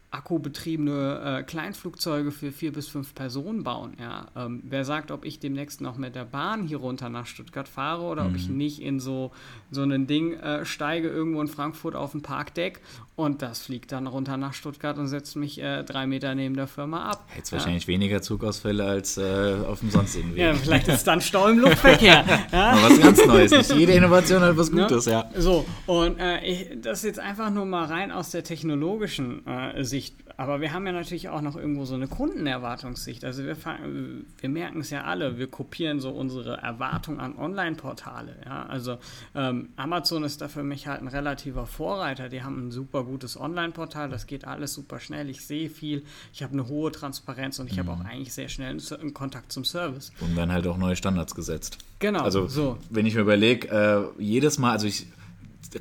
akkubetriebene 0.09 1.39
äh, 1.39 1.43
Kleinflugzeuge 1.43 2.31
für 2.31 2.51
vier 2.51 2.71
bis 2.71 2.87
fünf 2.87 3.13
Personen 3.13 3.63
bauen. 3.63 3.97
Ja, 3.99 4.27
ähm, 4.35 4.63
wer 4.63 4.85
sagt, 4.85 5.11
ob 5.11 5.25
ich 5.25 5.39
demnächst 5.39 5.81
noch 5.81 5.97
mit 5.97 6.15
der 6.15 6.23
Bahn 6.23 6.65
hier 6.65 6.77
runter 6.77 7.09
nach 7.09 7.25
Stuttgart 7.25 7.67
fahre 7.67 8.03
oder 8.03 8.23
mhm. 8.23 8.29
ob 8.29 8.35
ich 8.37 8.47
mhm. 8.47 8.57
nicht 8.57 8.81
in 8.81 8.99
so, 8.99 9.31
so 9.69 9.83
ein 9.83 10.07
Ding 10.07 10.33
äh, 10.33 10.65
steige 10.65 11.09
irgendwo 11.09 11.41
in 11.41 11.47
Frankfurt 11.47 11.95
auf 11.95 12.13
ein 12.13 12.21
Parkdeck 12.21 12.81
und 13.17 13.41
das 13.41 13.61
fliegt 13.61 13.91
dann 13.91 14.05
runter 14.05 14.37
nach 14.37 14.53
Stuttgart 14.53 14.95
und 14.99 15.07
setzt 15.07 15.35
mich 15.35 15.59
äh, 15.59 15.83
drei 15.83 16.05
Meter 16.05 16.35
neben 16.35 16.55
der 16.55 16.67
Firma 16.67 17.09
ab. 17.09 17.25
Hättest 17.29 17.51
ja. 17.51 17.57
wahrscheinlich 17.57 17.87
weniger 17.87 18.21
Zugausfälle 18.21 18.85
als 18.85 19.17
äh, 19.17 19.55
auf 19.67 19.79
dem 19.79 19.89
sonstigen 19.89 20.35
Weg. 20.35 20.37
Ja, 20.37 20.53
vielleicht 20.53 20.87
ist 20.87 21.03
dann 21.07 21.19
Stau 21.19 21.47
im 21.47 21.57
Luftverkehr. 21.57 22.23
ja? 22.51 22.77
Was 22.79 23.01
ganz 23.01 23.25
Neues. 23.25 23.51
Nicht 23.51 23.73
jede 23.75 23.93
Innovation 23.93 24.43
hat 24.43 24.55
was 24.55 24.71
Gutes, 24.71 25.05
ja. 25.05 25.31
ja. 25.33 25.41
So, 25.41 25.65
und 25.87 26.19
äh, 26.19 26.45
ich, 26.45 26.79
das 26.79 27.01
jetzt 27.01 27.19
einfach 27.19 27.49
nur 27.49 27.65
mal 27.65 27.85
rein 27.85 28.11
aus 28.11 28.29
der 28.29 28.43
technologischen 28.43 29.47
äh, 29.47 29.83
Sicht. 29.83 30.15
Aber 30.39 30.61
wir 30.61 30.71
haben 30.71 30.85
ja 30.85 30.93
natürlich 30.93 31.29
auch 31.29 31.41
noch 31.41 31.55
irgendwo 31.55 31.85
so 31.85 31.95
eine 31.95 32.07
Kundenerwartungssicht. 32.07 33.25
Also 33.25 33.43
wir, 33.43 33.57
wir 33.57 34.49
merken 34.49 34.81
es 34.81 34.91
ja 34.91 35.03
alle, 35.03 35.39
wir 35.39 35.47
kopieren 35.47 35.99
so 35.99 36.11
unsere 36.11 36.57
Erwartung 36.57 37.19
an 37.19 37.35
Online-Portale. 37.35 38.35
Ja? 38.45 38.67
Also 38.67 38.99
ähm, 39.33 39.69
Amazon 39.77 40.23
ist 40.23 40.41
da 40.41 40.47
für 40.47 40.61
mich 40.61 40.85
halt 40.85 41.01
ein 41.01 41.07
relativer 41.07 41.65
Vorreiter. 41.65 42.29
Die 42.29 42.43
haben 42.43 42.67
ein 42.67 42.71
super 42.71 43.03
gutes 43.03 43.39
Online-Portal, 43.39 44.09
das 44.09 44.27
geht 44.27 44.45
alles 44.45 44.75
super 44.75 44.99
schnell. 44.99 45.27
Ich 45.31 45.43
sehe 45.43 45.71
viel, 45.71 46.03
ich 46.31 46.43
habe 46.43 46.53
eine 46.53 46.67
hohe 46.67 46.91
Transparenz 46.91 47.57
und 47.57 47.65
ich 47.65 47.77
mhm. 47.77 47.87
habe 47.87 47.91
auch 47.93 48.05
eigentlich 48.05 48.31
sehr 48.31 48.47
schnell 48.47 48.77
einen 48.99 49.13
Kontakt 49.15 49.51
zum 49.51 49.65
Service. 49.65 50.11
Und 50.21 50.35
werden 50.35 50.51
halt 50.51 50.67
auch 50.67 50.77
neue 50.77 50.95
Standards 50.95 51.33
gesetzt. 51.33 51.79
Genau. 51.97 52.21
Also 52.21 52.47
so. 52.47 52.77
wenn 52.91 53.07
ich 53.07 53.15
mir 53.15 53.21
überlege, 53.21 53.69
äh, 53.69 54.21
jedes 54.21 54.59
Mal, 54.59 54.73
also 54.73 54.85
ich 54.85 55.07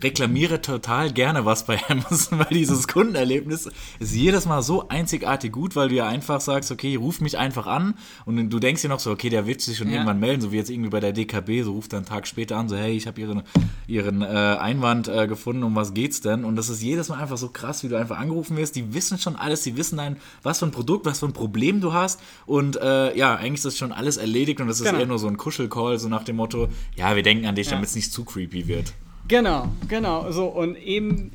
reklamiere 0.03 0.61
total 0.61 1.13
gerne 1.13 1.45
was 1.45 1.65
bei 1.65 1.81
Amazon, 1.89 2.39
weil 2.41 2.49
dieses 2.51 2.89
Kundenerlebnis 2.89 3.69
ist 3.99 4.15
jedes 4.15 4.47
Mal 4.47 4.63
so 4.63 4.89
einzigartig 4.89 5.53
gut, 5.53 5.77
weil 5.77 5.89
du 5.89 5.95
ja 5.95 6.07
einfach 6.07 6.41
sagst, 6.41 6.71
okay, 6.71 6.97
ruf 6.97 7.21
mich 7.21 7.39
einfach 7.39 7.67
an 7.67 7.95
und 8.25 8.51
du 8.51 8.59
denkst 8.59 8.83
dir 8.83 8.89
noch 8.89 9.01
so, 9.01 9.11
okay, 9.11 9.29
der 9.29 9.47
wird 9.47 9.61
sich 9.61 9.79
schon 9.79 9.89
ja. 9.89 9.95
irgendwann 9.95 10.21
melden, 10.21 10.41
so 10.41 10.53
wie 10.53 10.57
jetzt 10.57 10.71
irgendwie 10.71 10.91
bei 10.91 11.01
der 11.01 11.13
DKB, 11.13 11.63
so 11.63 11.73
ruft 11.73 11.93
er 11.93 11.99
einen 11.99 12.07
Tag 12.07 12.27
später 12.27 12.57
an, 12.57 12.69
so 12.69 12.77
hey, 12.77 12.97
ich 12.97 13.07
habe 13.07 13.21
ihren, 13.21 13.43
ihren 13.87 14.23
äh, 14.23 14.27
Einwand 14.27 15.09
äh, 15.09 15.27
gefunden, 15.27 15.63
um 15.63 15.75
was 15.75 15.95
geht's 15.95 16.21
denn? 16.21 16.45
Und 16.45 16.57
das 16.57 16.69
ist 16.69 16.83
jedes 16.83 17.09
Mal 17.09 17.21
einfach 17.21 17.39
so 17.39 17.49
krass, 17.49 17.85
wie 17.85 17.89
du 17.89 17.97
einfach 17.97 18.19
angerufen 18.19 18.57
wirst, 18.57 18.77
die 18.77 18.95
wissen 18.95 19.19
schon 19.19 19.37
alles, 19.37 19.63
die 19.63 19.77
wissen 19.77 19.99
dann, 19.99 20.17
was 20.43 20.59
für 20.59 20.67
ein 20.67 20.73
Produkt, 20.73 21.07
was 21.07 21.21
für 21.21 21.27
ein 21.27 21.33
Problem 21.33 21.81
du 21.81 21.93
hast 21.93 22.21
und 22.47 22.77
äh, 22.77 23.17
ja, 23.17 23.37
eigentlich 23.37 23.55
ist 23.55 23.65
das 23.65 23.79
schon 23.79 23.93
alles 23.93 24.17
erledigt 24.17 24.61
und 24.61 24.67
das 24.67 24.81
ist 24.81 24.87
genau. 24.87 24.99
eher 24.99 25.07
nur 25.07 25.19
so 25.19 25.29
ein 25.29 25.37
Kuschelcall, 25.37 25.99
so 25.99 26.09
nach 26.09 26.25
dem 26.25 26.37
Motto, 26.37 26.69
ja, 26.97 27.15
wir 27.17 27.23
denken 27.23 27.47
an 27.47 27.55
dich, 27.55 27.67
ja. 27.67 27.73
damit 27.73 27.89
es 27.89 27.95
nicht 27.95 28.13
zu 28.13 28.25
creepy 28.25 28.67
wird. 28.67 28.95
Genau, 29.29 29.69
genau. 29.89 30.31
So, 30.31 30.47
und 30.47 30.77
eben 30.77 31.33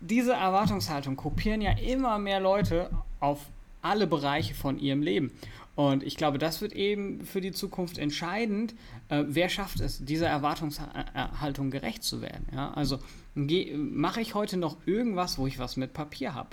diese 0.00 0.32
Erwartungshaltung 0.32 1.16
kopieren 1.16 1.60
ja 1.60 1.72
immer 1.72 2.18
mehr 2.18 2.40
Leute 2.40 2.90
auf 3.20 3.40
alle 3.82 4.06
Bereiche 4.06 4.54
von 4.54 4.78
ihrem 4.78 5.02
Leben. 5.02 5.30
Und 5.76 6.04
ich 6.04 6.16
glaube, 6.16 6.38
das 6.38 6.60
wird 6.60 6.72
eben 6.72 7.24
für 7.26 7.40
die 7.40 7.52
Zukunft 7.52 7.98
entscheidend. 7.98 8.74
Äh, 9.08 9.24
wer 9.26 9.48
schafft 9.48 9.80
es, 9.80 10.04
dieser 10.04 10.28
Erwartungshaltung 10.28 11.70
gerecht 11.70 12.04
zu 12.04 12.22
werden? 12.22 12.46
Ja? 12.54 12.72
Also 12.72 12.98
mache 13.74 14.20
ich 14.20 14.34
heute 14.34 14.56
noch 14.56 14.76
irgendwas, 14.86 15.36
wo 15.38 15.46
ich 15.46 15.58
was 15.58 15.76
mit 15.76 15.92
Papier 15.92 16.34
habe? 16.34 16.50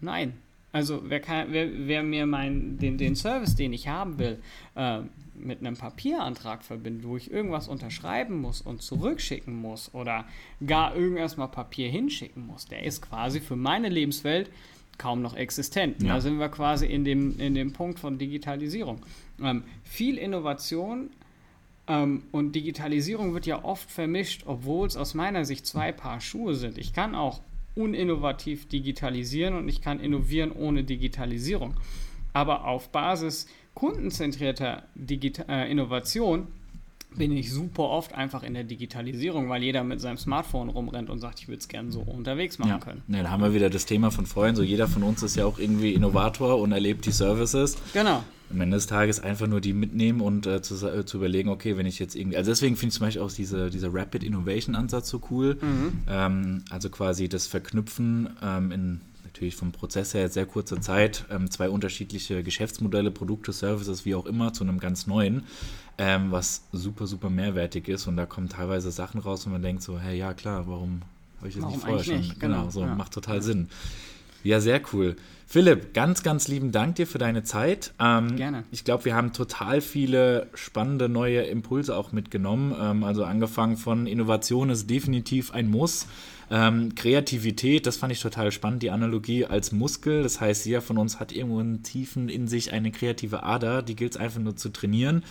Nein. 0.00 0.34
Also 0.72 1.02
wer, 1.04 1.20
kann, 1.20 1.48
wer, 1.50 1.68
wer 1.88 2.02
mir 2.02 2.26
mein, 2.26 2.78
den, 2.78 2.96
den 2.96 3.16
Service, 3.16 3.56
den 3.56 3.72
ich 3.72 3.88
haben 3.88 4.18
will, 4.18 4.38
äh, 4.76 5.00
mit 5.44 5.60
einem 5.60 5.76
Papierantrag 5.76 6.64
verbindet, 6.64 7.06
wo 7.06 7.16
ich 7.16 7.30
irgendwas 7.30 7.68
unterschreiben 7.68 8.40
muss 8.40 8.60
und 8.60 8.82
zurückschicken 8.82 9.54
muss 9.54 9.94
oder 9.94 10.24
gar 10.66 10.94
irgendwas 10.96 11.36
mal 11.36 11.48
Papier 11.48 11.88
hinschicken 11.88 12.46
muss, 12.46 12.66
der 12.66 12.84
ist 12.84 13.02
quasi 13.02 13.40
für 13.40 13.56
meine 13.56 13.88
Lebenswelt 13.88 14.50
kaum 14.98 15.22
noch 15.22 15.34
existent. 15.34 16.02
Ja. 16.02 16.14
Da 16.14 16.20
sind 16.20 16.38
wir 16.38 16.48
quasi 16.50 16.86
in 16.86 17.04
dem, 17.04 17.40
in 17.40 17.54
dem 17.54 17.72
Punkt 17.72 17.98
von 17.98 18.18
Digitalisierung. 18.18 19.00
Ähm, 19.42 19.64
viel 19.82 20.18
Innovation 20.18 21.10
ähm, 21.88 22.22
und 22.32 22.52
Digitalisierung 22.52 23.34
wird 23.34 23.46
ja 23.46 23.64
oft 23.64 23.90
vermischt, 23.90 24.42
obwohl 24.46 24.86
es 24.86 24.96
aus 24.96 25.14
meiner 25.14 25.44
Sicht 25.44 25.66
zwei 25.66 25.90
Paar 25.90 26.20
Schuhe 26.20 26.54
sind. 26.54 26.78
Ich 26.78 26.92
kann 26.92 27.14
auch 27.14 27.40
uninnovativ 27.74 28.68
digitalisieren 28.68 29.54
und 29.56 29.68
ich 29.68 29.80
kann 29.80 30.00
innovieren 30.00 30.52
ohne 30.52 30.84
Digitalisierung. 30.84 31.74
Aber 32.32 32.66
auf 32.66 32.90
Basis 32.90 33.46
kundenzentrierter 33.74 34.84
Digita 34.94 35.44
äh, 35.48 35.70
Innovation 35.70 36.48
bin 37.16 37.36
ich 37.36 37.52
super 37.52 37.84
oft 37.84 38.14
einfach 38.14 38.42
in 38.42 38.54
der 38.54 38.64
Digitalisierung, 38.64 39.48
weil 39.48 39.62
jeder 39.62 39.82
mit 39.82 40.00
seinem 40.00 40.16
Smartphone 40.16 40.68
rumrennt 40.68 41.10
und 41.10 41.18
sagt, 41.18 41.40
ich 41.40 41.48
würde 41.48 41.58
es 41.58 41.68
gerne 41.68 41.90
so 41.90 42.00
unterwegs 42.00 42.58
machen 42.58 42.70
ja. 42.70 42.78
können. 42.78 43.02
Ja, 43.08 43.22
da 43.22 43.30
haben 43.30 43.42
wir 43.42 43.52
wieder 43.54 43.70
das 43.70 43.86
Thema 43.86 44.10
von 44.10 44.26
vorhin, 44.26 44.54
so 44.54 44.62
jeder 44.62 44.86
von 44.86 45.02
uns 45.02 45.22
ist 45.22 45.36
ja 45.36 45.44
auch 45.44 45.58
irgendwie 45.58 45.92
Innovator 45.92 46.60
und 46.60 46.72
erlebt 46.72 47.06
die 47.06 47.12
Services. 47.12 47.76
Genau. 47.92 48.22
Am 48.50 48.60
Ende 48.60 48.76
des 48.76 48.86
Tages 48.86 49.20
einfach 49.20 49.46
nur 49.46 49.60
die 49.60 49.72
mitnehmen 49.72 50.20
und 50.20 50.46
äh, 50.46 50.60
zu, 50.60 50.74
äh, 50.86 51.04
zu, 51.04 51.18
überlegen, 51.18 51.50
okay, 51.50 51.76
wenn 51.76 51.86
ich 51.86 51.98
jetzt 51.98 52.16
irgendwie, 52.16 52.36
also 52.36 52.50
deswegen 52.50 52.76
finde 52.76 52.88
ich 52.88 52.98
zum 52.98 53.06
Beispiel 53.06 53.22
auch 53.22 53.32
diese, 53.32 53.70
dieser 53.70 53.94
Rapid 53.94 54.24
Innovation 54.24 54.74
Ansatz 54.74 55.08
so 55.08 55.20
cool. 55.30 55.56
Mhm. 55.60 55.92
Ähm, 56.08 56.64
also 56.70 56.90
quasi 56.90 57.28
das 57.28 57.46
Verknüpfen 57.46 58.30
ähm, 58.42 58.72
in 58.72 59.00
natürlich 59.30 59.56
vom 59.56 59.72
Prozess 59.72 60.12
her 60.14 60.28
sehr 60.28 60.46
kurzer 60.46 60.80
Zeit 60.80 61.24
ähm, 61.30 61.50
zwei 61.50 61.70
unterschiedliche 61.70 62.42
Geschäftsmodelle, 62.42 63.10
Produkte, 63.10 63.52
Services, 63.52 64.04
wie 64.04 64.14
auch 64.14 64.26
immer, 64.26 64.52
zu 64.52 64.64
einem 64.64 64.80
ganz 64.80 65.06
neuen, 65.06 65.44
ähm, 65.98 66.32
was 66.32 66.64
super, 66.72 67.06
super 67.06 67.30
mehrwertig 67.30 67.88
ist. 67.88 68.06
Und 68.06 68.16
da 68.16 68.26
kommen 68.26 68.48
teilweise 68.48 68.90
Sachen 68.90 69.20
raus, 69.20 69.46
wo 69.46 69.50
man 69.50 69.62
denkt 69.62 69.82
so, 69.82 69.98
hey, 69.98 70.18
ja 70.18 70.34
klar, 70.34 70.66
warum 70.66 71.02
habe 71.38 71.48
ich 71.48 71.54
das 71.54 71.62
warum 71.62 71.76
nicht 71.76 71.84
vorher 71.84 72.04
schon? 72.04 72.16
Nicht? 72.16 72.40
Genau, 72.40 72.58
genau, 72.60 72.70
so 72.70 72.80
ja. 72.80 72.94
macht 72.94 73.12
total 73.12 73.40
Sinn. 73.40 73.68
Ja, 74.42 74.60
sehr 74.60 74.80
cool. 74.92 75.16
Philipp, 75.46 75.94
ganz, 75.94 76.22
ganz 76.22 76.48
lieben 76.48 76.72
Dank 76.72 76.94
dir 76.94 77.06
für 77.06 77.18
deine 77.18 77.42
Zeit. 77.42 77.92
Ähm, 78.00 78.36
Gerne. 78.36 78.64
Ich 78.70 78.84
glaube, 78.84 79.04
wir 79.04 79.14
haben 79.14 79.32
total 79.32 79.80
viele 79.80 80.46
spannende 80.54 81.08
neue 81.08 81.42
Impulse 81.42 81.96
auch 81.96 82.12
mitgenommen. 82.12 82.74
Ähm, 82.80 83.04
also 83.04 83.24
angefangen 83.24 83.76
von 83.76 84.06
Innovation 84.06 84.70
ist 84.70 84.88
definitiv 84.88 85.52
ein 85.52 85.68
Muss. 85.68 86.06
Ähm, 86.50 86.96
Kreativität, 86.96 87.86
das 87.86 87.96
fand 87.96 88.12
ich 88.12 88.20
total 88.20 88.50
spannend, 88.50 88.82
die 88.82 88.90
Analogie 88.90 89.44
als 89.44 89.70
Muskel. 89.70 90.22
Das 90.22 90.40
heißt, 90.40 90.66
jeder 90.66 90.82
von 90.82 90.98
uns 90.98 91.20
hat 91.20 91.30
irgendwo 91.30 91.60
einen 91.60 91.84
tiefen 91.84 92.28
in 92.28 92.48
sich 92.48 92.72
eine 92.72 92.90
kreative 92.90 93.44
Ader, 93.44 93.82
die 93.82 93.94
gilt 93.94 94.14
es 94.16 94.20
einfach 94.20 94.40
nur 94.40 94.56
zu 94.56 94.70
trainieren. 94.70 95.22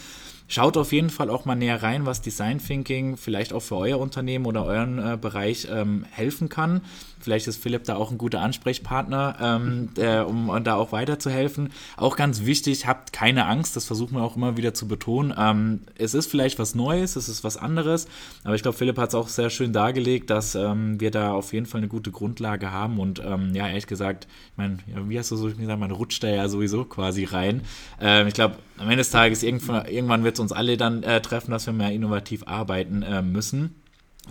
Schaut 0.52 0.78
auf 0.78 0.92
jeden 0.92 1.12
Fall 1.12 1.30
auch 1.30 1.46
mal 1.46 1.54
näher 1.54 1.84
rein, 1.84 2.08
was 2.08 2.22
Design 2.22 2.58
Thinking 2.58 3.18
vielleicht 3.18 3.54
auch 3.54 3.62
für 3.62 3.76
euer 3.76 4.00
Unternehmen 4.00 4.48
oder 4.48 4.66
euren 4.66 4.98
äh, 4.98 5.16
Bereich 5.16 5.68
ähm, 5.72 6.06
helfen 6.10 6.50
kann. 6.50 6.82
Vielleicht 7.20 7.48
ist 7.48 7.62
Philipp 7.62 7.84
da 7.84 7.96
auch 7.98 8.12
ein 8.12 8.18
guter 8.18 8.42
Ansprechpartner, 8.42 9.38
ähm, 9.40 9.90
der, 9.96 10.28
um 10.28 10.52
da 10.64 10.76
auch 10.76 10.92
weiterzuhelfen. 10.92 11.72
Auch 11.98 12.16
ganz 12.16 12.46
wichtig, 12.46 12.88
habt 12.88 13.14
keine 13.14 13.46
Angst, 13.46 13.76
das 13.76 13.86
versuchen 13.86 14.16
wir 14.16 14.24
auch 14.24 14.38
immer 14.38 14.58
wieder 14.58 14.74
zu 14.74 14.88
betonen. 14.88 15.34
Ähm, 15.38 15.82
es 15.96 16.16
ist 16.16 16.32
vielleicht 16.32 16.58
was 16.58 16.74
Neues, 16.74 17.16
es 17.16 17.30
ist 17.30 17.44
was 17.44 17.58
anderes, 17.58 18.08
aber 18.44 18.56
ich 18.56 18.64
glaube, 18.64 18.78
Philipp 18.78 18.98
hat 18.98 19.10
es 19.10 19.16
auch 19.16 19.28
sehr 19.28 19.52
schön 19.52 19.72
dargelegt, 19.72 20.32
dass 20.32 20.56
ähm, 20.56 21.00
wir 21.00 21.12
da 21.12 21.34
auf 21.34 21.54
jeden 21.54 21.68
Fall 21.68 21.80
eine 21.80 21.90
gute 21.90 22.10
Grundlage 22.10 22.72
haben 22.72 23.00
und 23.00 23.22
ähm, 23.24 23.54
ja, 23.54 23.68
ehrlich 23.68 23.88
gesagt, 23.88 24.28
ich 24.52 24.58
meine, 24.58 24.80
wie 25.08 25.20
hast 25.20 25.30
du 25.30 25.36
so 25.36 25.48
gesagt, 25.48 25.80
man 25.80 25.92
rutscht 25.92 26.24
da 26.24 26.30
ja 26.30 26.48
sowieso 26.48 26.86
quasi 26.86 27.26
rein. 27.26 27.62
Ähm, 28.02 28.28
ich 28.28 28.34
glaube, 28.34 28.56
am 28.78 28.86
Ende 28.86 28.98
des 28.98 29.12
Tages 29.12 29.44
irgendwann, 29.44 29.86
irgendwann 29.88 30.24
wird 30.24 30.39
es 30.40 30.42
uns 30.42 30.52
alle 30.52 30.78
dann 30.78 31.04
äh, 31.04 31.22
treffen, 31.22 31.52
dass 31.52 31.66
wir 31.66 31.74
mehr 31.74 31.92
innovativ 31.92 32.44
arbeiten 32.48 33.04
äh, 33.04 33.22
müssen. 33.22 33.76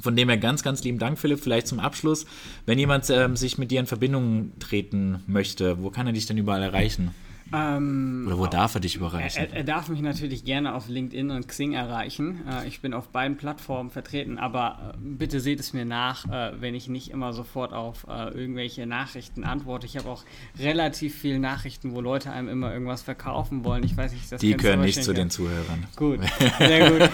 Von 0.00 0.16
dem 0.16 0.28
her 0.28 0.38
ganz, 0.38 0.62
ganz 0.62 0.82
lieben 0.84 0.98
Dank, 0.98 1.18
Philipp. 1.18 1.40
Vielleicht 1.40 1.66
zum 1.66 1.80
Abschluss, 1.80 2.26
wenn 2.66 2.78
jemand 2.78 3.08
ähm, 3.10 3.36
sich 3.36 3.58
mit 3.58 3.70
dir 3.70 3.80
in 3.80 3.86
Verbindung 3.86 4.52
treten 4.60 5.22
möchte, 5.26 5.82
wo 5.82 5.90
kann 5.90 6.06
er 6.06 6.12
dich 6.12 6.26
denn 6.26 6.38
überall 6.38 6.62
erreichen? 6.62 7.14
Ähm, 7.52 8.24
Oder 8.26 8.38
wo 8.38 8.46
darf 8.46 8.74
er 8.74 8.80
dich 8.80 8.96
überreichen? 8.96 9.46
Er, 9.50 9.56
er, 9.56 9.64
darf 9.64 9.88
mich 9.88 10.00
natürlich 10.00 10.44
gerne 10.44 10.74
auf 10.74 10.88
LinkedIn 10.88 11.30
und 11.30 11.48
Xing 11.48 11.72
erreichen. 11.72 12.42
Äh, 12.46 12.68
ich 12.68 12.80
bin 12.80 12.92
auf 12.92 13.08
beiden 13.08 13.36
Plattformen 13.36 13.90
vertreten, 13.90 14.38
aber 14.38 14.94
äh, 14.94 14.96
bitte 15.00 15.40
seht 15.40 15.58
es 15.60 15.72
mir 15.72 15.86
nach, 15.86 16.26
äh, 16.26 16.60
wenn 16.60 16.74
ich 16.74 16.88
nicht 16.88 17.10
immer 17.10 17.32
sofort 17.32 17.72
auf 17.72 18.06
äh, 18.08 18.28
irgendwelche 18.28 18.86
Nachrichten 18.86 19.44
antworte. 19.44 19.86
Ich 19.86 19.96
habe 19.96 20.08
auch 20.10 20.24
relativ 20.58 21.14
viele 21.14 21.38
Nachrichten, 21.38 21.94
wo 21.94 22.00
Leute 22.00 22.30
einem 22.30 22.48
immer 22.48 22.72
irgendwas 22.72 23.02
verkaufen 23.02 23.64
wollen. 23.64 23.82
Ich 23.82 23.96
weiß 23.96 24.12
nicht, 24.12 24.30
das 24.30 24.40
Die 24.40 24.54
gehören 24.54 24.82
nicht 24.82 25.02
zu 25.02 25.14
den 25.14 25.30
Zuhörern. 25.30 25.86
Gut, 25.96 26.20
sehr 26.58 26.90
gut. 26.90 27.10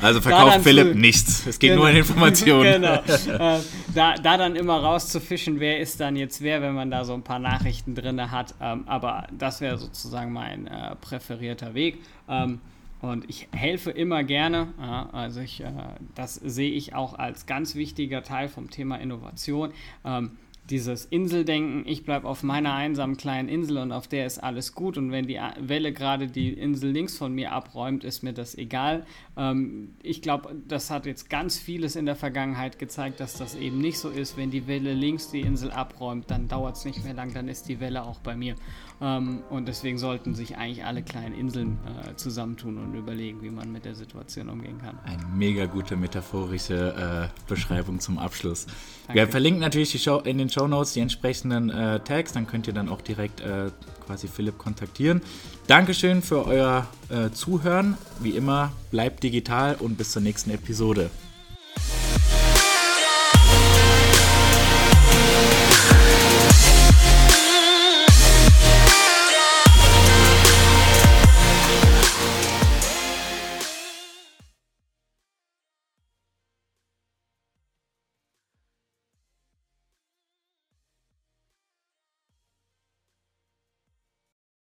also 0.00 0.20
verkauft 0.20 0.62
Philipp 0.62 0.92
zu, 0.92 0.98
nichts. 0.98 1.46
Es 1.46 1.58
geht 1.58 1.70
genau, 1.70 1.82
nur 1.82 1.90
um 1.90 1.96
Informationen. 1.96 2.82
genau. 2.82 3.54
Äh, 3.56 3.60
da, 3.94 4.14
da 4.14 4.36
dann 4.36 4.56
immer 4.56 4.78
rauszufischen, 4.80 5.60
wer 5.60 5.78
ist 5.78 6.00
dann 6.00 6.16
jetzt 6.16 6.40
wer, 6.40 6.62
wenn 6.62 6.74
man 6.74 6.90
da 6.90 7.04
so 7.04 7.14
ein 7.14 7.22
paar 7.22 7.38
Nachrichten 7.38 7.94
drin 7.94 8.30
hat. 8.30 8.54
Ähm, 8.60 8.82
aber 8.86 9.19
das 9.36 9.60
wäre 9.60 9.78
sozusagen 9.78 10.32
mein 10.32 10.66
äh, 10.66 10.96
präferierter 10.96 11.74
Weg. 11.74 11.98
Ähm, 12.28 12.60
und 13.00 13.28
ich 13.30 13.48
helfe 13.52 13.90
immer 13.90 14.24
gerne. 14.24 14.68
Ja, 14.78 15.08
also 15.12 15.40
ich, 15.40 15.62
äh, 15.62 15.70
das 16.14 16.34
sehe 16.34 16.70
ich 16.70 16.94
auch 16.94 17.14
als 17.14 17.46
ganz 17.46 17.74
wichtiger 17.74 18.22
Teil 18.22 18.48
vom 18.48 18.70
Thema 18.70 18.96
Innovation. 18.96 19.72
Ähm, 20.04 20.32
dieses 20.70 21.04
Inseldenken, 21.06 21.84
ich 21.86 22.04
bleibe 22.04 22.28
auf 22.28 22.42
meiner 22.42 22.74
einsamen 22.74 23.16
kleinen 23.16 23.48
Insel 23.48 23.78
und 23.78 23.92
auf 23.92 24.06
der 24.06 24.26
ist 24.26 24.38
alles 24.38 24.72
gut 24.74 24.96
und 24.98 25.10
wenn 25.10 25.26
die 25.26 25.40
Welle 25.58 25.92
gerade 25.92 26.28
die 26.28 26.52
Insel 26.52 26.90
links 26.90 27.18
von 27.18 27.34
mir 27.34 27.52
abräumt, 27.52 28.04
ist 28.04 28.22
mir 28.22 28.32
das 28.32 28.56
egal. 28.56 29.04
Ähm, 29.36 29.94
ich 30.02 30.22
glaube, 30.22 30.54
das 30.68 30.90
hat 30.90 31.06
jetzt 31.06 31.28
ganz 31.28 31.58
vieles 31.58 31.96
in 31.96 32.06
der 32.06 32.16
Vergangenheit 32.16 32.78
gezeigt, 32.78 33.20
dass 33.20 33.34
das 33.34 33.54
eben 33.56 33.78
nicht 33.78 33.98
so 33.98 34.10
ist. 34.10 34.36
Wenn 34.36 34.50
die 34.50 34.66
Welle 34.66 34.94
links 34.94 35.30
die 35.30 35.40
Insel 35.40 35.72
abräumt, 35.72 36.30
dann 36.30 36.46
dauert 36.46 36.76
es 36.76 36.84
nicht 36.84 37.02
mehr 37.02 37.14
lang, 37.14 37.34
dann 37.34 37.48
ist 37.48 37.68
die 37.68 37.80
Welle 37.80 38.04
auch 38.04 38.20
bei 38.20 38.36
mir. 38.36 38.54
Ähm, 39.02 39.42
und 39.48 39.66
deswegen 39.66 39.96
sollten 39.96 40.34
sich 40.34 40.56
eigentlich 40.56 40.84
alle 40.84 41.02
kleinen 41.02 41.34
Inseln 41.34 41.78
äh, 41.86 42.14
zusammentun 42.16 42.76
und 42.76 42.94
überlegen, 42.94 43.42
wie 43.42 43.50
man 43.50 43.72
mit 43.72 43.84
der 43.84 43.94
Situation 43.94 44.48
umgehen 44.48 44.78
kann. 44.78 44.98
Eine 45.04 45.24
mega 45.34 45.66
gute 45.66 45.96
metaphorische 45.96 47.30
äh, 47.30 47.48
Beschreibung 47.48 48.00
zum 48.00 48.18
Abschluss. 48.18 48.66
Danke. 49.06 49.20
Wir 49.20 49.28
verlinken 49.28 49.60
natürlich 49.60 49.92
die 49.92 49.98
Show, 49.98 50.18
in 50.18 50.38
den 50.38 50.50
Show 50.50 50.68
Notes 50.68 50.92
die 50.92 51.00
entsprechenden 51.00 51.70
äh, 51.70 52.00
Tags, 52.00 52.32
dann 52.32 52.46
könnt 52.46 52.66
ihr 52.66 52.74
dann 52.74 52.88
auch 52.88 53.00
direkt 53.00 53.40
äh, 53.40 53.70
quasi 54.06 54.28
Philipp 54.28 54.58
kontaktieren. 54.58 55.22
Dankeschön 55.66 56.20
für 56.20 56.44
euer 56.46 56.86
äh, 57.08 57.30
Zuhören. 57.30 57.96
Wie 58.20 58.30
immer, 58.30 58.72
bleibt 58.90 59.22
digital 59.22 59.76
und 59.76 59.96
bis 59.96 60.12
zur 60.12 60.20
nächsten 60.20 60.50
Episode. 60.50 61.10